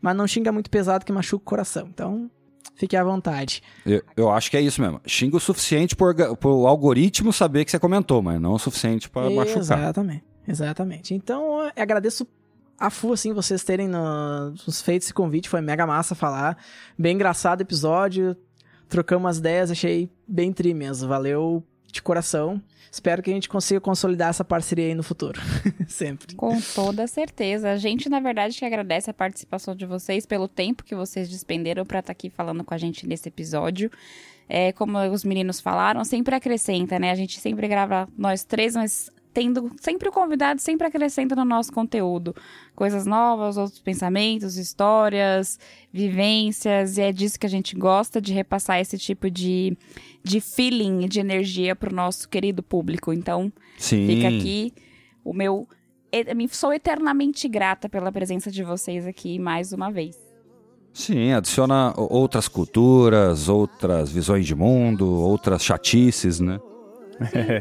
mas 0.00 0.16
não 0.16 0.26
xinga 0.26 0.52
muito 0.52 0.70
pesado 0.70 1.04
que 1.04 1.12
machuca 1.12 1.42
o 1.42 1.46
coração. 1.46 1.88
Então, 1.88 2.30
fique 2.74 2.96
à 2.96 3.04
vontade. 3.04 3.62
Eu, 3.84 4.02
eu 4.16 4.30
acho 4.30 4.50
que 4.50 4.56
é 4.56 4.60
isso 4.60 4.80
mesmo. 4.80 5.00
Xinga 5.06 5.36
o 5.36 5.40
suficiente 5.40 5.94
por, 5.94 6.14
o 6.44 6.66
algoritmo 6.66 7.32
saber 7.32 7.64
que 7.64 7.70
você 7.70 7.78
comentou, 7.78 8.22
mas 8.22 8.40
não 8.40 8.52
o 8.52 8.58
suficiente 8.58 9.08
pra 9.08 9.30
machucar. 9.30 9.60
Exatamente, 9.60 10.24
exatamente. 10.46 11.14
Então, 11.14 11.62
eu 11.64 11.82
agradeço 11.82 12.26
a 12.78 12.90
full, 12.90 13.12
assim, 13.12 13.32
vocês 13.32 13.64
terem 13.64 13.88
no- 13.88 14.50
nos 14.50 14.80
feito 14.80 15.02
esse 15.02 15.12
convite, 15.14 15.48
foi 15.48 15.60
mega 15.60 15.86
massa 15.86 16.14
falar. 16.14 16.56
Bem 16.98 17.14
engraçado 17.14 17.60
o 17.60 17.62
episódio, 17.62 18.36
trocamos 18.88 19.24
umas 19.24 19.38
ideias, 19.38 19.70
achei 19.70 20.10
bem 20.26 20.52
tri 20.52 20.72
mesmo. 20.74 21.08
Valeu 21.08 21.62
de 21.90 22.00
coração. 22.02 22.60
Espero 22.90 23.22
que 23.22 23.30
a 23.30 23.34
gente 23.34 23.48
consiga 23.48 23.80
consolidar 23.80 24.30
essa 24.30 24.44
parceria 24.44 24.86
aí 24.86 24.94
no 24.94 25.02
futuro. 25.02 25.38
Sempre. 25.86 26.34
Com 26.36 26.58
toda 26.74 27.06
certeza. 27.06 27.70
A 27.70 27.76
gente, 27.76 28.08
na 28.08 28.18
verdade, 28.20 28.58
que 28.58 28.64
agradece 28.64 29.10
a 29.10 29.14
participação 29.14 29.74
de 29.74 29.84
vocês 29.84 30.24
pelo 30.24 30.48
tempo 30.48 30.84
que 30.84 30.94
vocês 30.94 31.28
despenderam 31.28 31.84
para 31.84 31.98
estar 32.00 32.12
aqui 32.12 32.30
falando 32.30 32.64
com 32.64 32.72
a 32.72 32.78
gente 32.78 33.06
nesse 33.06 33.28
episódio. 33.28 33.90
É, 34.48 34.72
como 34.72 34.98
os 35.12 35.24
meninos 35.24 35.60
falaram, 35.60 36.02
sempre 36.04 36.34
acrescenta, 36.34 36.98
né? 36.98 37.10
A 37.10 37.14
gente 37.14 37.38
sempre 37.38 37.68
grava 37.68 38.08
nós 38.16 38.44
três, 38.44 38.74
mas 38.74 39.10
tendo 39.32 39.70
sempre 39.80 40.08
o 40.08 40.12
convidado, 40.12 40.60
sempre 40.60 40.86
acrescenta 40.86 41.36
no 41.36 41.44
nosso 41.44 41.72
conteúdo. 41.72 42.34
Coisas 42.74 43.06
novas, 43.06 43.56
outros 43.56 43.78
pensamentos, 43.80 44.56
histórias, 44.56 45.58
vivências, 45.92 46.96
e 46.98 47.02
é 47.02 47.12
disso 47.12 47.38
que 47.38 47.46
a 47.46 47.50
gente 47.50 47.76
gosta, 47.76 48.20
de 48.20 48.32
repassar 48.32 48.80
esse 48.80 48.96
tipo 48.98 49.30
de, 49.30 49.76
de 50.24 50.40
feeling, 50.40 51.06
de 51.06 51.20
energia 51.20 51.76
pro 51.76 51.94
nosso 51.94 52.28
querido 52.28 52.62
público. 52.62 53.12
Então, 53.12 53.52
Sim. 53.76 54.06
Fica 54.06 54.28
aqui 54.28 54.72
o 55.24 55.32
meu. 55.32 55.68
me- 56.34 56.48
Sou 56.48 56.72
eternamente 56.72 57.46
grata 57.48 57.88
pela 57.88 58.10
presença 58.10 58.50
de 58.50 58.62
vocês 58.64 59.06
aqui 59.06 59.38
mais 59.38 59.72
uma 59.72 59.90
vez. 59.90 60.16
Sim, 60.92 61.32
adiciona 61.32 61.92
o- 61.96 62.12
outras 62.12 62.48
culturas, 62.48 63.48
outras 63.48 64.10
visões 64.10 64.46
de 64.46 64.54
mundo, 64.54 65.06
outras 65.08 65.62
chatices, 65.64 66.40
né? 66.40 66.58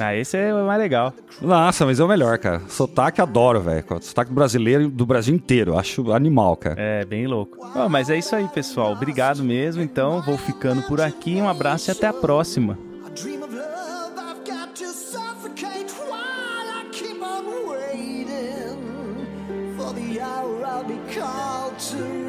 Ah, 0.00 0.14
esse 0.16 0.36
é 0.36 0.54
o 0.54 0.66
mais 0.66 0.80
legal. 0.80 1.12
Nossa, 1.40 1.84
mas 1.84 2.00
é 2.00 2.04
o 2.04 2.08
melhor, 2.08 2.38
cara. 2.38 2.62
Sotaque 2.68 3.20
adoro, 3.20 3.60
velho. 3.60 3.84
Sotaque 4.00 4.32
brasileiro 4.32 4.88
do 4.88 5.04
Brasil 5.04 5.34
inteiro. 5.34 5.76
Acho 5.78 6.12
animal, 6.12 6.56
cara. 6.56 6.76
É, 6.80 7.04
bem 7.04 7.26
louco. 7.26 7.58
Oh, 7.76 7.88
mas 7.88 8.08
é 8.08 8.16
isso 8.18 8.34
aí, 8.34 8.48
pessoal. 8.48 8.92
Obrigado 8.92 9.42
mesmo. 9.44 9.82
Então, 9.82 10.22
vou 10.22 10.38
ficando 10.38 10.82
por 10.82 11.00
aqui. 11.00 11.36
Um 11.36 11.48
abraço 11.48 11.90
e 11.90 11.92
até 11.92 12.06
a 12.06 12.12
próxima. 12.12 12.78
I 13.06 13.10
dream 13.20 13.42
of 13.42 13.54
love, 13.54 14.18
I've 14.18 14.44
got 14.50 14.74
to 14.76 14.86
suffocate 14.86 15.92
while 16.08 16.68
I 16.70 16.84
keep 16.90 17.20
on 17.22 17.44
waiting 17.68 18.78
for 19.76 19.92
the 19.92 20.20
hour 20.20 20.64
I'll 20.64 20.84
be 20.84 20.98
called 21.14 21.78
to. 21.90 22.21